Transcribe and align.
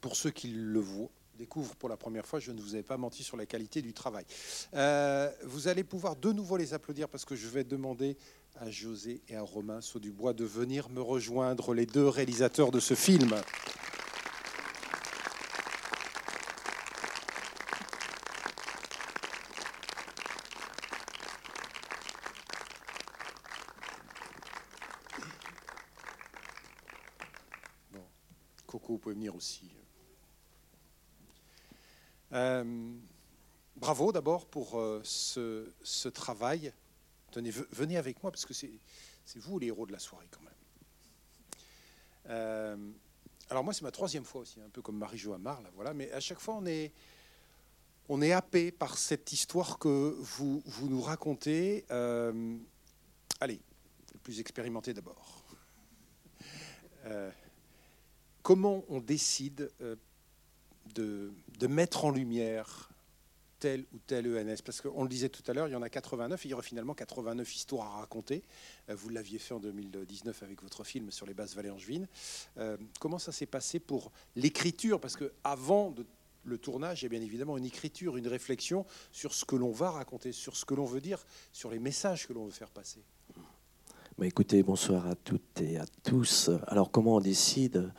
Pour 0.00 0.16
ceux 0.16 0.30
qui 0.30 0.48
le 0.48 0.80
voient, 0.80 1.10
découvrent 1.38 1.74
pour 1.76 1.88
la 1.88 1.96
première 1.96 2.26
fois, 2.26 2.40
je 2.40 2.52
ne 2.52 2.60
vous 2.60 2.76
ai 2.76 2.82
pas 2.82 2.96
menti 2.96 3.22
sur 3.22 3.36
la 3.36 3.46
qualité 3.46 3.82
du 3.82 3.92
travail. 3.92 4.24
Euh, 4.74 5.30
vous 5.44 5.68
allez 5.68 5.84
pouvoir 5.84 6.16
de 6.16 6.32
nouveau 6.32 6.56
les 6.56 6.74
applaudir 6.74 7.08
parce 7.08 7.24
que 7.24 7.34
je 7.34 7.48
vais 7.48 7.64
demander 7.64 8.16
à 8.60 8.70
José 8.70 9.22
et 9.28 9.36
à 9.36 9.42
Romain 9.42 9.80
Saudubois 9.80 10.34
de 10.34 10.44
venir 10.44 10.88
me 10.90 11.00
rejoindre, 11.00 11.74
les 11.74 11.86
deux 11.86 12.06
réalisateurs 12.06 12.70
de 12.70 12.80
ce 12.80 12.94
film. 12.94 13.34
Coco, 28.66 28.92
vous 28.94 28.98
pouvez 28.98 29.14
Euh, 32.32 32.64
bravo 33.76 34.12
d'abord 34.12 34.46
pour 34.46 34.78
euh, 34.78 35.00
ce, 35.04 36.08
travail. 36.08 36.72
Venez 37.70 37.96
avec 37.96 38.22
moi 38.22 38.30
parce 38.30 38.46
que 38.46 38.54
c'est 38.54 38.70
vous 39.36 39.58
les 39.58 39.68
héros 39.68 39.86
de 39.86 39.92
la 39.92 39.98
soirée 39.98 40.28
quand 40.30 40.42
même. 40.42 40.52
Euh, 42.30 42.76
alors 43.50 43.64
moi 43.64 43.74
c'est 43.74 43.82
ma 43.82 43.90
troisième 43.90 44.24
fois 44.24 44.42
aussi, 44.42 44.60
un 44.60 44.68
peu 44.70 44.80
comme 44.80 44.96
Marie-Jo 44.96 45.34
Amar, 45.34 45.60
là, 45.62 45.70
voilà, 45.74 45.92
mais 45.92 46.10
à 46.12 46.20
chaque 46.20 46.40
fois 46.40 46.54
on 46.54 46.66
est, 46.66 48.32
happé 48.32 48.70
par 48.70 48.96
cette 48.96 49.32
histoire 49.32 49.78
que 49.78 50.16
vous 50.18 50.62
nous 50.82 51.00
racontez. 51.00 51.84
allez, 51.90 53.60
le 54.14 54.20
plus 54.22 54.40
expérimenté 54.40 54.94
d'abord. 54.94 55.44
Comment 58.42 58.84
on 58.88 59.00
décide 59.00 59.70
de, 60.94 61.32
mettre 61.68 62.04
en 62.04 62.10
lumière 62.10 62.90
tel 63.58 63.84
ou 63.94 63.98
tel 64.06 64.26
ENS 64.26 64.62
Parce 64.64 64.80
qu'on 64.80 65.02
le 65.02 65.08
disait 65.08 65.28
tout 65.28 65.48
à 65.50 65.54
l'heure, 65.54 65.68
il 65.68 65.72
y 65.72 65.76
en 65.76 65.82
a 65.82 65.88
89, 65.88 66.44
il 66.44 66.50
y 66.50 66.54
aura 66.54 66.62
finalement 66.62 66.94
89 66.94 67.54
histoires 67.54 67.96
à 67.96 68.00
raconter. 68.00 68.42
Euh, 68.88 68.94
vous 68.94 69.08
l'aviez 69.08 69.38
fait 69.38 69.54
en 69.54 69.60
2019 69.60 70.42
avec 70.42 70.62
votre 70.62 70.84
film 70.84 71.10
sur 71.10 71.26
les 71.26 71.34
bases 71.34 71.54
Vallée-Angevine. 71.54 72.08
Euh, 72.58 72.76
comment 72.98 73.18
ça 73.18 73.32
s'est 73.32 73.46
passé 73.46 73.78
pour 73.78 74.10
l'écriture? 74.34 75.00
Parce 75.00 75.16
que 75.16 75.32
avant 75.44 75.94
le 76.44 76.58
tournage, 76.58 77.02
il 77.02 77.04
y 77.04 77.06
a 77.06 77.10
bien 77.10 77.22
évidemment 77.22 77.56
une 77.56 77.64
écriture, 77.64 78.16
une 78.16 78.26
réflexion 78.26 78.84
sur 79.12 79.32
ce 79.32 79.44
que 79.44 79.54
l'on 79.54 79.70
va 79.70 79.92
raconter, 79.92 80.32
sur 80.32 80.56
ce 80.56 80.64
que 80.64 80.74
l'on 80.74 80.84
veut 80.84 81.00
dire, 81.00 81.24
sur 81.52 81.70
les 81.70 81.78
messages 81.78 82.26
que 82.26 82.32
l'on 82.32 82.46
veut 82.46 82.50
faire 82.50 82.70
passer. 82.70 83.04
Bah 84.22 84.28
écoutez, 84.28 84.62
bonsoir 84.62 85.08
à 85.08 85.16
toutes 85.16 85.60
et 85.60 85.78
à 85.78 85.84
tous. 86.04 86.48
Alors 86.68 86.92
comment 86.92 87.16
on 87.16 87.20
décide? 87.20 87.90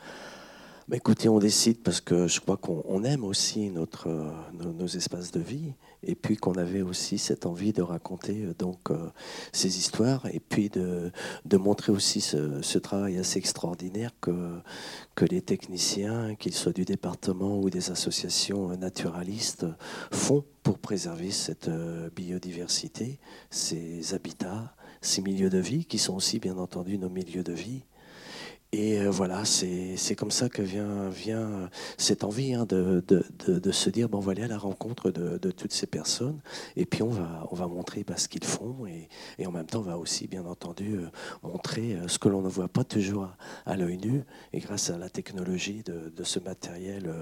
Bah, 0.88 0.96
écoutez, 0.96 1.28
on 1.28 1.38
décide 1.38 1.84
parce 1.84 2.00
que 2.00 2.28
je 2.28 2.40
crois 2.40 2.56
qu'on 2.56 3.04
aime 3.04 3.26
aussi 3.26 3.70
notre, 3.70 4.08
euh, 4.08 4.32
nos, 4.54 4.88
espaces 4.88 5.32
de 5.32 5.42
vie 5.42 5.74
et 6.02 6.16
puis 6.16 6.38
qu'on 6.38 6.54
avait 6.54 6.82
aussi 6.82 7.18
cette 7.18 7.46
envie 7.46 7.74
de 7.74 7.82
raconter 7.82 8.46
euh, 8.46 8.54
donc 8.58 8.90
euh, 8.90 9.10
ces 9.52 9.78
histoires 9.78 10.26
et 10.28 10.40
puis 10.40 10.70
de, 10.70 11.12
de 11.44 11.58
montrer 11.58 11.92
aussi 11.92 12.22
ce, 12.22 12.78
travail 12.78 13.18
assez 13.18 13.38
extraordinaire 13.38 14.12
que, 14.22 14.62
que 15.16 15.26
les 15.26 15.42
techniciens, 15.42 16.36
qu'ils 16.36 16.54
soient 16.54 16.72
du 16.72 16.86
département 16.86 17.60
ou 17.60 17.70
des 17.70 17.92
associations 17.92 18.70
naturalistes, 18.78 19.66
font 20.10 20.46
pour 20.64 20.80
préserver 20.80 21.32
cette 21.32 21.70
biodiversité, 22.16 23.20
ces 23.50 24.14
habitats, 24.14 24.74
ces 25.04 25.22
milieux 25.22 25.50
de 25.50 25.60
vie 25.60 25.86
qui 25.86 26.00
sont 26.00 26.16
aussi 26.16 26.40
bien 26.40 26.58
entendu 26.58 26.98
nos 26.98 27.10
milieux 27.10 27.44
de 27.44 27.54
vie. 27.54 27.84
Et 28.74 29.00
euh, 29.00 29.12
voilà, 29.12 29.46
c'est 29.46 30.16
comme 30.16 30.32
ça 30.32 30.50
que 30.50 30.64
vient, 30.64 31.08
vient 31.08 31.70
cette 32.00 32.24
envie 32.24 32.56
hein, 32.56 32.66
de, 32.68 33.04
de, 33.08 33.24
de, 33.48 33.72
se 33.72 33.92
dire, 33.92 34.10
bon, 34.10 34.18
on 34.18 34.22
va 34.22 34.32
aller 34.32 34.42
à 34.42 34.48
la 34.48 34.58
rencontre 34.58 35.12
de, 35.12 35.52
toutes 35.52 35.74
ces 35.74 35.86
personnes, 35.86 36.42
et 36.76 36.88
puis 36.88 37.04
on 37.04 37.10
va, 37.10 37.48
on 37.52 37.56
va 37.56 37.68
montrer 37.68 38.04
bah, 38.04 38.18
ce 38.18 38.28
qu'ils 38.28 38.44
font, 38.44 38.88
et, 38.88 39.10
et, 39.38 39.46
en 39.46 39.52
même 39.52 39.68
temps, 39.68 39.82
on 39.82 39.84
va 39.84 40.00
aussi, 40.00 40.28
bien 40.28 40.44
entendu, 40.46 40.96
euh, 40.96 41.08
montrer 41.44 41.94
euh, 41.94 42.08
ce 42.08 42.18
que 42.18 42.30
l'on 42.30 42.42
ne 42.42 42.50
voit 42.50 42.68
pas 42.68 42.84
toujours 42.84 43.30
à, 43.68 43.76
l'œil 43.76 44.00
nu, 44.00 44.24
et 44.54 44.60
grâce 44.60 44.90
à 44.90 44.98
la 44.98 45.10
technologie 45.10 45.84
de, 45.84 46.24
ce 46.24 46.40
matériel 46.40 47.14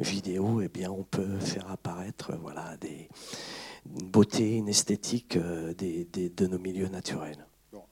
vidéo, 0.00 0.60
eh 0.60 0.68
bien, 0.68 0.90
on 0.90 1.04
peut 1.04 1.38
faire 1.38 1.70
apparaître 1.70 2.32
voilà, 2.42 2.76
des, 2.78 3.08
une 3.86 4.08
beauté, 4.08 4.56
une 4.56 4.68
esthétique 4.68 5.38
des, 5.38 6.04
de 6.04 6.46
nos 6.46 6.58
milieux 6.58 6.88
naturels 6.88 7.46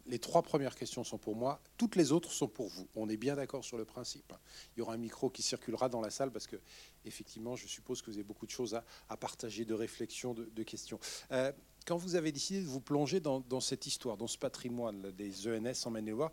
les 0.08 0.18
trois 0.18 0.42
premières 0.42 0.74
questions 0.74 1.04
sont 1.04 1.18
pour 1.18 1.36
moi, 1.36 1.60
toutes 1.76 1.96
les 1.96 2.12
autres 2.12 2.32
sont 2.32 2.48
pour 2.48 2.68
vous. 2.68 2.88
On 2.96 3.08
est 3.08 3.16
bien 3.16 3.36
d'accord 3.36 3.64
sur 3.64 3.76
le 3.76 3.84
principe. 3.84 4.32
Il 4.74 4.80
y 4.80 4.82
aura 4.82 4.94
un 4.94 4.98
micro 4.98 5.30
qui 5.30 5.42
circulera 5.42 5.88
dans 5.88 6.00
la 6.00 6.10
salle 6.10 6.32
parce 6.32 6.46
que, 6.46 6.56
effectivement, 7.04 7.56
je 7.56 7.66
suppose 7.66 8.00
que 8.00 8.10
vous 8.10 8.16
avez 8.16 8.24
beaucoup 8.24 8.46
de 8.46 8.50
choses 8.50 8.80
à, 9.08 9.16
partager, 9.16 9.64
de 9.64 9.74
réflexions, 9.74 10.34
de, 10.34 10.62
questions. 10.62 10.98
Euh, 11.30 11.52
quand 11.86 11.96
vous 11.96 12.16
avez 12.16 12.32
décidé 12.32 12.60
de 12.60 12.66
vous 12.66 12.80
plonger 12.80 13.20
dans, 13.20 13.60
cette 13.60 13.86
histoire, 13.86 14.16
dans 14.16 14.26
ce 14.26 14.38
patrimoine 14.38 15.10
des 15.12 15.46
ENS 15.46 15.86
en 15.86 15.90
Maine-et-Loire, 15.90 16.32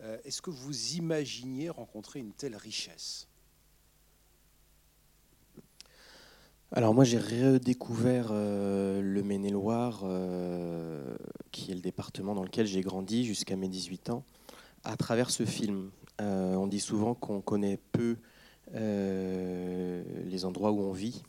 euh, 0.00 0.18
est-ce 0.24 0.42
que 0.42 0.50
vous 0.50 0.94
imaginiez 0.94 1.70
rencontrer 1.70 2.18
une 2.18 2.32
telle 2.32 2.56
richesse? 2.56 3.28
Alors 6.74 6.94
moi 6.94 7.04
j'ai 7.04 7.18
redécouvert 7.18 8.28
euh, 8.30 9.02
le 9.02 9.22
Maine-et-Loire, 9.22 10.04
euh, 10.04 11.14
qui 11.50 11.70
est 11.70 11.74
le 11.74 11.82
département 11.82 12.34
dans 12.34 12.44
lequel 12.44 12.66
j'ai 12.66 12.80
grandi 12.80 13.26
jusqu'à 13.26 13.56
mes 13.56 13.68
18 13.68 14.08
ans, 14.08 14.24
à 14.82 14.96
travers 14.96 15.28
ce 15.28 15.44
film. 15.44 15.90
Euh, 16.22 16.54
on 16.54 16.66
dit 16.66 16.80
souvent 16.80 17.12
qu'on 17.12 17.42
connaît 17.42 17.78
peu 17.92 18.16
les 18.74 20.44
endroits 20.46 20.72
où 20.72 20.80
on 20.80 20.92
vit. 20.92 21.22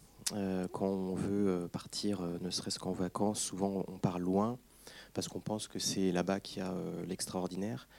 quand 0.72 0.88
on 0.88 1.14
veut 1.14 1.68
partir, 1.70 2.22
ne 2.42 2.50
serait-ce 2.50 2.80
qu'en 2.80 2.94
vacances, 2.94 3.42
souvent 3.42 3.84
on 3.90 3.98
part 3.98 4.18
loin, 4.18 4.58
parce 5.14 5.28
qu'on 5.28 5.42
pense 5.42 5.68
que 5.68 5.78
c'est 5.78 6.14
là-bas 6.14 6.40
qu'il 6.40 6.60
y 6.60 6.66
a 6.66 6.74
l'extraordinaire. 7.06 7.90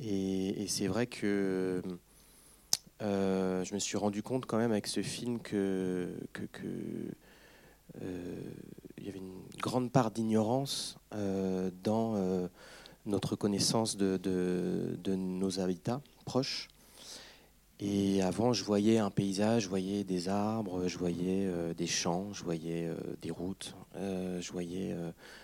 Et, 0.00 0.62
et 0.62 0.68
c'est 0.68 0.86
vrai 0.86 1.08
que 1.08 1.82
euh, 3.02 3.64
je 3.64 3.74
me 3.74 3.78
suis 3.80 3.96
rendu 3.96 4.22
compte 4.22 4.46
quand 4.46 4.58
même 4.58 4.70
avec 4.70 4.86
ce 4.86 5.02
film 5.02 5.40
que, 5.40 6.14
euh, 8.00 8.36
il 8.98 9.04
y 9.04 9.08
avait 9.08 9.18
une 9.18 9.42
grande 9.60 9.90
part 9.90 10.12
d'ignorance 10.12 10.96
euh, 11.14 11.70
dans 11.82 12.48
notre 13.06 13.34
connaissance 13.34 13.96
de, 13.96 15.14
nos 15.14 15.60
habitats 15.60 16.00
proches. 16.24 16.68
Et 17.80 18.22
avant, 18.22 18.52
je 18.52 18.62
voyais 18.62 18.98
un 18.98 19.10
paysage, 19.10 19.64
je 19.64 19.68
voyais 19.68 20.04
des 20.04 20.28
arbres, 20.28 20.86
je 20.86 20.96
voyais 20.96 21.50
des 21.76 21.88
champs, 21.88 22.32
je 22.32 22.44
voyais 22.44 22.88
des 23.20 23.32
routes, 23.32 23.74
je 23.96 24.52
voyais 24.52 24.94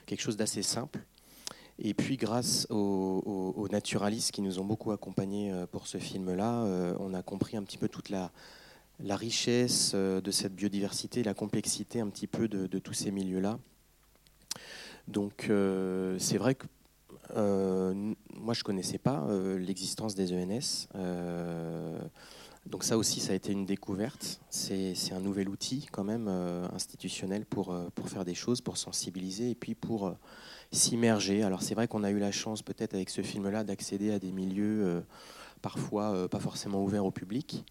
quelque 0.07 0.21
chose 0.21 0.37
d'assez 0.37 0.63
simple. 0.63 1.01
Et 1.81 1.95
puis, 1.95 2.17
grâce 2.17 2.67
aux, 2.71 3.69
naturalistes 3.71 4.33
qui 4.33 4.43
nous 4.43 4.59
ont 4.59 4.65
beaucoup 4.65 4.91
accompagnés 4.91 5.53
euh, 5.53 5.67
pour 5.67 5.87
ce 5.87 5.99
film-là, 5.99 6.65
euh, 6.65 6.95
on 6.99 7.15
a 7.15 7.23
compris 7.23 7.57
un 7.57 7.63
petit 7.63 7.79
peu 7.79 7.89
toute 7.89 8.09
la, 8.09 8.31
richesse 9.01 9.93
euh, 9.95 10.21
de 10.21 10.31
cette 10.33 10.55
biodiversité, 10.55 11.23
la 11.23 11.35
complexité 11.35 12.01
un 12.01 12.09
petit 12.09 12.27
peu 12.27 12.49
de, 12.49 12.79
tous 12.79 12.95
ces 12.95 13.13
milieux-là. 13.13 13.59
Donc, 15.07 15.51
c'est 16.19 16.37
vrai 16.37 16.55
que 16.55 16.67
moi, 17.35 18.55
je 18.55 18.61
ne 18.61 18.65
connaissais 18.65 18.99
pas 18.99 19.27
l'existence 19.59 20.15
des 20.15 20.33
ENS. 20.35 20.89
donc 22.67 22.85
ça 22.85 22.99
aussi, 22.99 23.21
ça 23.21 23.33
a 23.33 23.37
été 23.37 23.53
une 23.53 23.65
découverte. 23.65 24.41
C'est 24.51 25.13
un 25.13 25.21
nouvel 25.21 25.49
outil 25.49 25.87
quand 25.91 26.05
même 26.05 26.29
institutionnel 26.75 27.47
pour, 27.47 27.75
pour 27.95 28.09
faire 28.11 28.27
des 28.27 28.35
choses, 28.35 28.61
pour 28.61 28.77
sensibiliser 28.77 29.51
et 29.51 29.55
puis 29.55 29.75
pour 29.75 30.15
s'immerger. 30.71 31.43
Alors 31.43 31.63
c'est 31.63 31.75
vrai 31.75 31.89
qu'on 31.89 32.05
a 32.05 32.11
eu 32.11 32.19
la 32.19 32.33
chance 32.33 32.63
peut-être 32.63 32.95
avec 32.95 33.11
ce 33.11 33.23
film-là 33.23 33.65
d'accéder 33.65 34.13
à 34.13 34.19
des 34.19 34.33
milieux 34.33 34.85
euh, 34.85 35.01
parfois 35.63 36.13
euh, 36.13 36.29
pas 36.29 36.41
forcément 36.41 36.83
ouverts 36.83 37.05
au 37.05 37.11
public. 37.11 37.65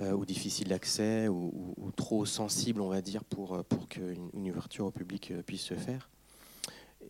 Euh, 0.00 0.12
ou 0.12 0.24
difficiles 0.24 0.68
d'accès, 0.68 1.26
ou, 1.26 1.90
trop 1.96 2.24
sensibles, 2.24 2.80
on 2.80 2.88
va 2.88 3.02
dire, 3.02 3.24
pour, 3.24 3.64
pour 3.64 3.88
qu'une 3.88 4.30
une 4.34 4.48
ouverture 4.48 4.86
au 4.86 4.92
public 4.92 5.32
puisse 5.46 5.62
se 5.62 5.74
faire. 5.74 6.08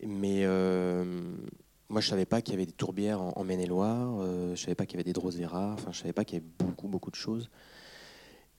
Mais 0.03 0.47
moi, 0.47 2.01
je 2.01 2.07
ne 2.07 2.09
savais 2.09 2.25
pas 2.25 2.41
qu'il 2.41 2.55
y 2.55 2.57
avait 2.57 2.65
des 2.65 2.71
tourbières 2.71 3.21
en, 3.21 3.43
Maine-et-Loire, 3.43 4.25
je 4.25 4.49
ne 4.49 4.55
savais 4.55 4.73
pas 4.73 4.87
qu'il 4.87 4.95
y 4.95 4.97
avait 4.97 5.03
des 5.03 5.13
droséras, 5.13 5.73
enfin, 5.73 5.91
je 5.91 5.99
ne 5.99 6.01
savais 6.01 6.13
pas 6.13 6.25
qu'il 6.25 6.39
y 6.39 6.41
avait 6.41 6.49
beaucoup, 6.57 6.87
beaucoup 6.87 7.11
de 7.11 7.15
choses. 7.15 7.51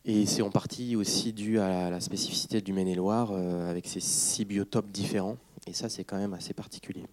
Et 0.05 0.25
c'est 0.25 0.43
en 0.43 0.50
partie 0.50 0.94
aussi 0.94 1.32
dû 1.32 1.58
à 1.58 1.90
la 1.90 1.98
spécificité 1.98 2.60
du 2.60 2.72
Maine-et-Loire, 2.72 3.32
avec 3.32 3.88
ses 3.88 3.98
six 3.98 4.44
biotopes 4.44 4.93
différents. 4.93 5.37
Et 5.67 5.73
ça, 5.73 5.88
c'est 5.88 6.05
quand 6.05 6.19
même 6.19 6.35
assez 6.35 6.55
particulier. 6.55 7.06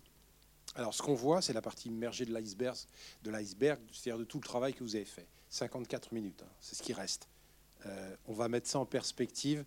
Alors, 0.76 0.94
ce 0.94 1.02
qu'on 1.02 1.14
voit, 1.14 1.42
c'est 1.42 1.54
la 1.54 1.62
partie 1.62 1.90
immergée 1.90 2.26
de 2.26 2.34
l'iceberg, 2.34 2.78
de 3.24 3.32
l'iceberg, 3.32 3.80
c'est-à-dire 3.92 4.20
de 4.20 4.24
tout 4.24 4.38
le 4.38 4.44
travail 4.44 4.74
que 4.74 4.84
vous 4.84 4.96
avez 4.96 5.06
fait. 5.06 5.28
54 5.50 6.12
minutes, 6.12 6.44
hein, 6.44 6.52
c'est 6.60 6.76
ce 6.76 6.84
qui 6.84 6.94
reste. 6.94 7.28
Euh, 7.86 8.16
on 8.28 8.34
va 8.34 8.48
mettre 8.50 8.68
ça 8.68 8.80
en 8.80 8.86
perspective 8.86 9.66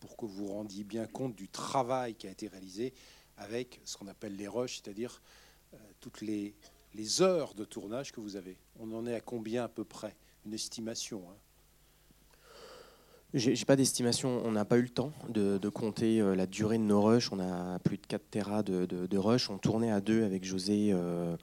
pour 0.00 0.16
que 0.16 0.26
vous 0.26 0.48
rendiez 0.48 0.84
bien 0.84 1.06
compte 1.06 1.34
du 1.34 1.48
travail 1.48 2.14
qui 2.14 2.26
a 2.26 2.30
été 2.30 2.46
réalisé 2.48 2.92
avec 3.38 3.80
ce 3.84 3.96
qu'on 3.96 4.06
appelle 4.06 4.36
les 4.36 4.48
rushs, 4.48 4.82
c'est-à-dire 4.82 5.22
euh, 5.72 5.76
toutes 6.00 6.20
les, 6.20 6.54
les 6.94 7.22
heures 7.22 7.54
de 7.54 7.64
tournage 7.64 8.12
que 8.12 8.20
vous 8.20 8.36
avez. 8.36 8.58
On 8.78 8.92
en 8.92 9.06
est 9.06 9.14
à 9.14 9.20
combien 9.20 9.64
à 9.64 9.68
peu 9.68 9.84
près? 9.84 10.14
Une 10.44 10.52
estimation 10.52 11.24
hein 11.30 11.36
J'ai 13.34 13.64
pas 13.64 13.74
d'estimation. 13.74 14.42
On 14.44 14.52
n'a 14.52 14.64
pas 14.64 14.78
eu 14.78 14.82
le 14.82 14.88
temps 14.88 15.10
de, 15.28 15.68
compter 15.68 16.20
euh, 16.20 16.36
la 16.36 16.46
durée 16.46 16.78
de 16.78 16.84
nos 16.84 17.02
rushs. 17.02 17.32
On 17.32 17.40
a 17.40 17.80
plus 17.80 17.96
de 17.96 18.06
4 18.06 18.22
terras 18.30 18.62
de, 18.62 18.86
de, 18.86 19.18
rush. 19.18 19.50
On 19.50 19.58
tournait 19.58 19.90
à 19.90 20.00
deux 20.00 20.22
avec 20.22 20.44
José 20.44 20.90
euh, 20.92 21.36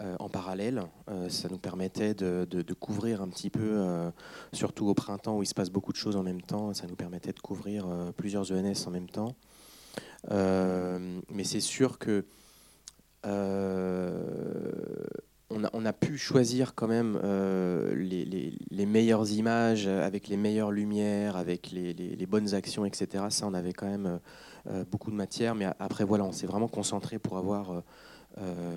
euh, 0.00 0.16
en 0.18 0.28
parallèle. 0.28 0.82
ça 1.28 1.48
nous 1.48 1.58
permettait 1.58 2.14
de, 2.14 2.72
couvrir 2.74 3.22
un 3.22 3.28
petit 3.28 3.50
peu, 3.50 4.10
surtout 4.52 4.88
au 4.88 4.94
printemps 4.94 5.38
où 5.38 5.44
il 5.44 5.46
se 5.46 5.54
passe 5.54 5.70
beaucoup 5.70 5.92
de 5.92 5.96
choses 5.96 6.16
en 6.16 6.24
même 6.24 6.42
temps. 6.42 6.74
Ça 6.74 6.88
nous 6.88 6.96
permettait 6.96 7.32
de 7.32 7.38
couvrir 7.38 7.86
plusieurs 8.16 8.50
ENS 8.50 8.88
en 8.88 8.90
même 8.90 9.08
temps. 9.08 9.36
mais 10.28 11.44
c'est 11.44 11.60
sûr 11.60 12.00
que 12.00 12.24
on 15.50 15.84
a, 15.84 15.92
pu 15.92 16.18
choisir 16.18 16.74
quand 16.74 16.88
même 16.88 17.20
euh, 17.22 17.94
les, 17.94 18.86
meilleures 18.86 19.30
images 19.30 19.86
avec 19.86 20.28
les 20.28 20.36
meilleures 20.36 20.72
lumières, 20.72 21.36
avec 21.36 21.70
les, 21.70 22.26
bonnes 22.26 22.54
actions, 22.54 22.84
etc. 22.84 23.24
Ça, 23.30 23.46
on 23.46 23.54
avait 23.54 23.72
quand 23.72 23.86
même 23.86 24.20
euh, 24.68 24.84
beaucoup 24.90 25.10
de 25.10 25.16
matière. 25.16 25.54
Mais 25.54 25.66
après, 25.78 26.04
voilà, 26.04 26.24
on 26.24 26.32
s'est 26.32 26.46
vraiment 26.46 26.68
concentré 26.68 27.18
pour 27.18 27.38
avoir 27.38 27.82
euh, 28.38 28.76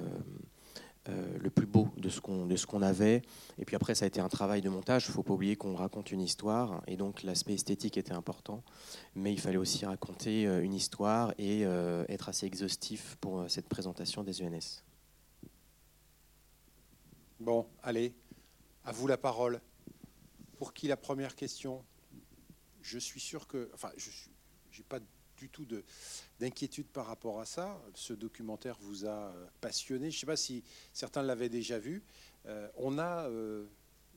le 1.41 1.49
plus 1.49 1.65
beau 1.65 1.87
de 1.97 2.07
ce 2.07 2.21
qu'on 2.67 2.81
avait. 2.83 3.23
Et 3.57 3.65
puis 3.65 3.75
après, 3.75 3.95
ça 3.95 4.05
a 4.05 4.07
été 4.07 4.19
un 4.19 4.29
travail 4.29 4.61
de 4.61 4.69
montage. 4.69 5.05
Il 5.05 5.09
ne 5.09 5.13
faut 5.13 5.23
pas 5.23 5.33
oublier 5.33 5.55
qu'on 5.55 5.75
raconte 5.75 6.11
une 6.11 6.21
histoire. 6.21 6.83
Et 6.85 6.97
donc, 6.97 7.23
l'aspect 7.23 7.55
esthétique 7.55 7.97
était 7.97 8.13
important. 8.13 8.63
Mais 9.15 9.33
il 9.33 9.39
fallait 9.39 9.57
aussi 9.57 9.85
raconter 9.85 10.43
une 10.43 10.75
histoire 10.75 11.33
et 11.39 11.63
être 12.09 12.29
assez 12.29 12.45
exhaustif 12.45 13.17
pour 13.19 13.45
cette 13.47 13.67
présentation 13.67 14.23
des 14.23 14.43
ENS. 14.43 14.88
Bon, 17.39 17.65
allez, 17.83 18.13
à 18.83 18.91
vous 18.91 19.07
la 19.07 19.17
parole. 19.17 19.61
Pour 20.57 20.73
qui 20.73 20.89
la 20.89 20.97
première 20.97 21.37
question? 21.37 21.85
Je 22.81 22.99
suis 22.99 23.21
sûr 23.21 23.47
que, 23.47 23.71
enfin, 23.73 23.91
je 23.95 24.09
n'ai 24.77 24.83
pas 24.83 24.99
du 25.37 25.47
tout 25.47 25.65
d'inquiétude 26.37 26.87
par 26.87 27.05
rapport 27.05 27.39
à 27.39 27.45
ça. 27.45 27.81
Ce 27.93 28.11
documentaire 28.11 28.75
vous 28.81 29.05
a 29.05 29.29
euh, 29.29 29.47
passionné. 29.61 30.11
Je 30.11 30.17
ne 30.17 30.19
sais 30.19 30.25
pas 30.25 30.35
si 30.35 30.65
certains 30.91 31.21
l'avaient 31.21 31.47
déjà 31.47 31.79
vu. 31.79 32.03
Euh, 32.45 32.67
on 32.75 32.99
a 32.99 33.29
euh, 33.29 33.67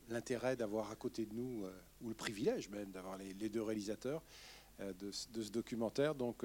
l'intérêt 0.08 0.56
d'avoir 0.56 0.90
à 0.90 0.96
côté 0.96 1.24
de 1.24 1.32
nous, 1.32 1.64
ou 2.00 2.08
le 2.08 2.16
privilège 2.16 2.70
même 2.70 2.90
d'avoir 2.90 3.18
les, 3.18 3.34
deux 3.34 3.62
réalisateurs 3.62 4.24
de, 4.80 4.94
de, 5.32 5.42
ce 5.42 5.50
documentaire. 5.52 6.16
Donc, 6.16 6.44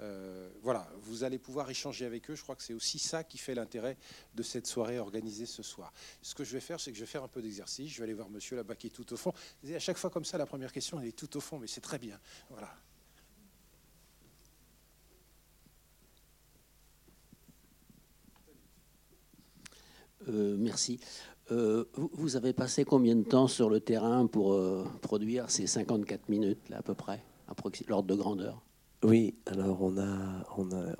euh, 0.00 0.48
voilà, 0.62 0.88
vous 1.00 1.24
allez 1.24 1.38
pouvoir 1.38 1.68
échanger 1.70 2.06
avec 2.06 2.30
eux. 2.30 2.34
Je 2.34 2.42
crois 2.42 2.54
que 2.54 2.62
c'est 2.62 2.74
aussi 2.74 2.98
ça 2.98 3.24
qui 3.24 3.38
fait 3.38 3.54
l'intérêt 3.54 3.96
de 4.34 4.42
cette 4.42 4.66
soirée 4.66 4.98
organisée 4.98 5.46
ce 5.46 5.62
soir. 5.62 5.92
Ce 6.22 6.34
que 6.34 6.44
je 6.44 6.52
vais 6.52 6.60
faire, 6.60 6.78
c'est 6.80 6.92
que 6.92 6.96
je 6.96 7.02
vais 7.02 7.10
faire 7.10 7.24
un 7.24 7.28
peu 7.28 7.42
d'exercice. 7.42 7.90
Je 7.90 7.98
vais 7.98 8.04
aller 8.04 8.14
voir 8.14 8.30
monsieur 8.30 8.56
là-bas 8.56 8.76
qui 8.76 8.88
est 8.88 8.90
tout 8.90 9.12
au 9.12 9.16
fond. 9.16 9.32
Et 9.64 9.74
à 9.74 9.78
chaque 9.78 9.98
fois 9.98 10.10
comme 10.10 10.24
ça, 10.24 10.38
la 10.38 10.46
première 10.46 10.72
question, 10.72 11.00
elle 11.00 11.08
est 11.08 11.12
tout 11.12 11.36
au 11.36 11.40
fond, 11.40 11.58
mais 11.58 11.66
c'est 11.66 11.80
très 11.80 11.98
bien. 11.98 12.18
Voilà. 12.50 12.72
Euh, 20.28 20.56
merci. 20.58 21.00
Euh, 21.50 21.86
vous, 21.94 22.36
avez 22.36 22.52
passé 22.52 22.84
combien 22.84 23.16
de 23.16 23.22
temps 23.22 23.48
sur 23.48 23.70
le 23.70 23.80
terrain 23.80 24.26
pour 24.26 24.60
produire 25.00 25.50
ces 25.50 25.66
54 25.66 26.28
minutes, 26.28 26.68
là, 26.68 26.78
à 26.78 26.82
peu 26.82 26.94
près, 26.94 27.24
l'ordre 27.88 28.08
de 28.08 28.14
grandeur? 28.14 28.67
Oui, 29.02 29.36
alors 29.46 29.82
on 29.82 29.96
a, 29.98 30.44
on 30.56 30.72
a 30.72 30.96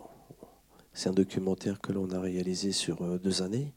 c'est 0.92 1.08
un 1.08 1.12
documentaire 1.12 1.80
que 1.80 1.92
l'on 1.92 2.10
a 2.10 2.20
réalisé 2.20 2.72
sur 2.72 3.02
euh, 3.02 3.18
deux 3.18 3.42
années 3.42 3.72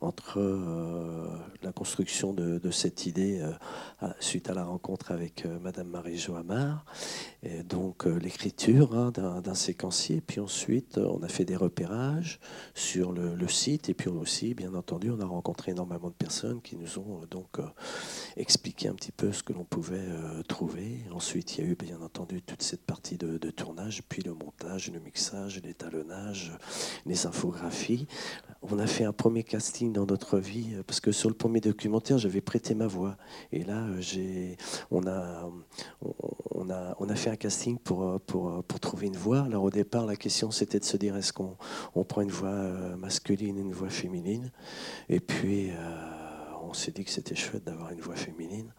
entre 0.00 0.38
euh, 0.38 1.26
la 1.62 1.72
construction 1.72 2.32
de, 2.32 2.70
cette 2.70 3.06
idée 3.06 3.40
euh, 4.02 4.08
suite 4.20 4.48
à 4.48 4.54
la 4.54 4.64
rencontre 4.64 5.12
avec 5.12 5.44
euh, 5.44 5.58
Madame 5.58 5.88
Marie 5.88 6.16
Joamar, 6.16 6.84
et 7.42 7.62
donc 7.62 8.04
l'écriture 8.04 8.94
hein, 8.94 9.10
d'un 9.12 9.54
séquencier, 9.54 10.20
puis 10.20 10.40
ensuite 10.40 10.98
on 10.98 11.22
a 11.22 11.28
fait 11.28 11.44
des 11.44 11.56
repérages 11.56 12.38
sur 12.74 13.12
le, 13.12 13.48
site, 13.48 13.88
et 13.88 13.94
puis 13.94 14.08
aussi, 14.08 14.54
bien 14.54 14.74
entendu, 14.74 15.10
on 15.10 15.20
a 15.20 15.24
rencontré 15.24 15.72
énormément 15.72 16.08
de 16.08 16.14
personnes 16.14 16.60
qui 16.60 16.76
nous 16.76 16.98
ont 16.98 17.22
donc 17.30 17.58
expliqué 18.36 18.88
un 18.88 18.94
petit 18.94 19.12
peu 19.12 19.32
ce 19.32 19.42
que 19.42 19.52
l'on 19.52 19.64
pouvait 19.64 20.06
trouver. 20.48 21.00
Ensuite, 21.12 21.56
il 21.56 21.64
y 21.64 21.66
a 21.66 21.70
eu 21.70 21.74
bien 21.74 22.00
entendu 22.02 22.42
toute 22.42 22.62
cette 22.62 22.84
partie 22.84 23.16
de 23.16 23.50
tournage, 23.50 24.02
puis 24.08 24.22
le 24.22 24.34
montage, 24.34 24.90
le 24.92 25.00
mixage, 25.00 25.60
l'étalonnage, 25.64 26.52
les 27.06 27.26
infographies. 27.26 28.06
On 28.62 28.78
a 28.78 28.86
fait 28.86 29.04
un 29.04 29.12
premier 29.12 29.42
casting 29.42 29.89
dans 29.92 30.06
notre 30.06 30.38
vie, 30.38 30.74
euh, 30.74 30.82
parce 30.86 31.00
que 31.00 31.12
sur 31.12 31.28
le 31.28 31.34
premier 31.34 31.60
documentaire, 31.60 32.18
j'avais 32.18 32.40
prêté 32.40 32.74
ma 32.74 32.86
voix. 32.86 33.16
Et 33.52 33.64
là, 33.64 33.84
euh, 33.84 34.00
j'ai, 34.00 34.56
on, 34.90 35.06
a, 35.06 35.50
on, 36.50 36.70
a, 36.70 36.96
on 36.98 37.08
a 37.08 37.14
fait 37.14 37.30
un 37.30 37.36
casting 37.36 37.78
pour, 37.78 38.02
euh, 38.02 38.18
pour, 38.18 38.62
pour 38.64 38.80
trouver 38.80 39.06
une 39.06 39.16
voix. 39.16 39.40
Alors 39.40 39.64
au 39.64 39.70
départ, 39.70 40.06
la 40.06 40.16
question, 40.16 40.50
c'était 40.50 40.78
de 40.78 40.84
se 40.84 40.96
dire, 40.96 41.16
est-ce 41.16 41.32
qu'on 41.32 41.56
on 41.94 42.04
prend 42.04 42.22
une 42.22 42.30
voix 42.30 42.50
masculine 42.96 43.58
une 43.58 43.72
voix 43.72 43.90
féminine? 43.90 44.50
Et 45.08 45.20
puis, 45.20 45.70
on 46.62 46.72
s'est 46.72 46.92
dit 46.92 47.04
que 47.04 47.10
c'était 47.10 47.34
chouette 47.34 47.64
d'avoir 47.64 47.90
une 47.90 48.00
voix 48.00 48.16
féminine. 48.16 48.72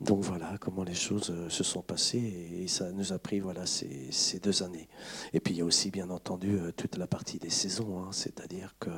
Donc 0.00 0.22
voilà 0.22 0.56
comment 0.58 0.82
les 0.82 0.94
choses 0.94 1.32
se 1.48 1.64
sont 1.64 1.82
passées 1.82 2.18
et 2.62 2.68
ça 2.68 2.90
nous 2.92 3.12
a 3.12 3.18
pris 3.18 3.40
voilà 3.40 3.66
ces, 3.66 4.08
ces 4.10 4.40
deux 4.40 4.62
années. 4.62 4.88
Et 5.32 5.40
puis 5.40 5.54
il 5.54 5.58
y 5.58 5.60
a 5.60 5.64
aussi 5.64 5.90
bien 5.90 6.10
entendu 6.10 6.58
toute 6.76 6.96
la 6.96 7.06
partie 7.06 7.38
des 7.38 7.50
saisons, 7.50 8.00
hein. 8.00 8.08
c'est-à-dire 8.12 8.74
que 8.80 8.90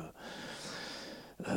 euh, 1.47 1.53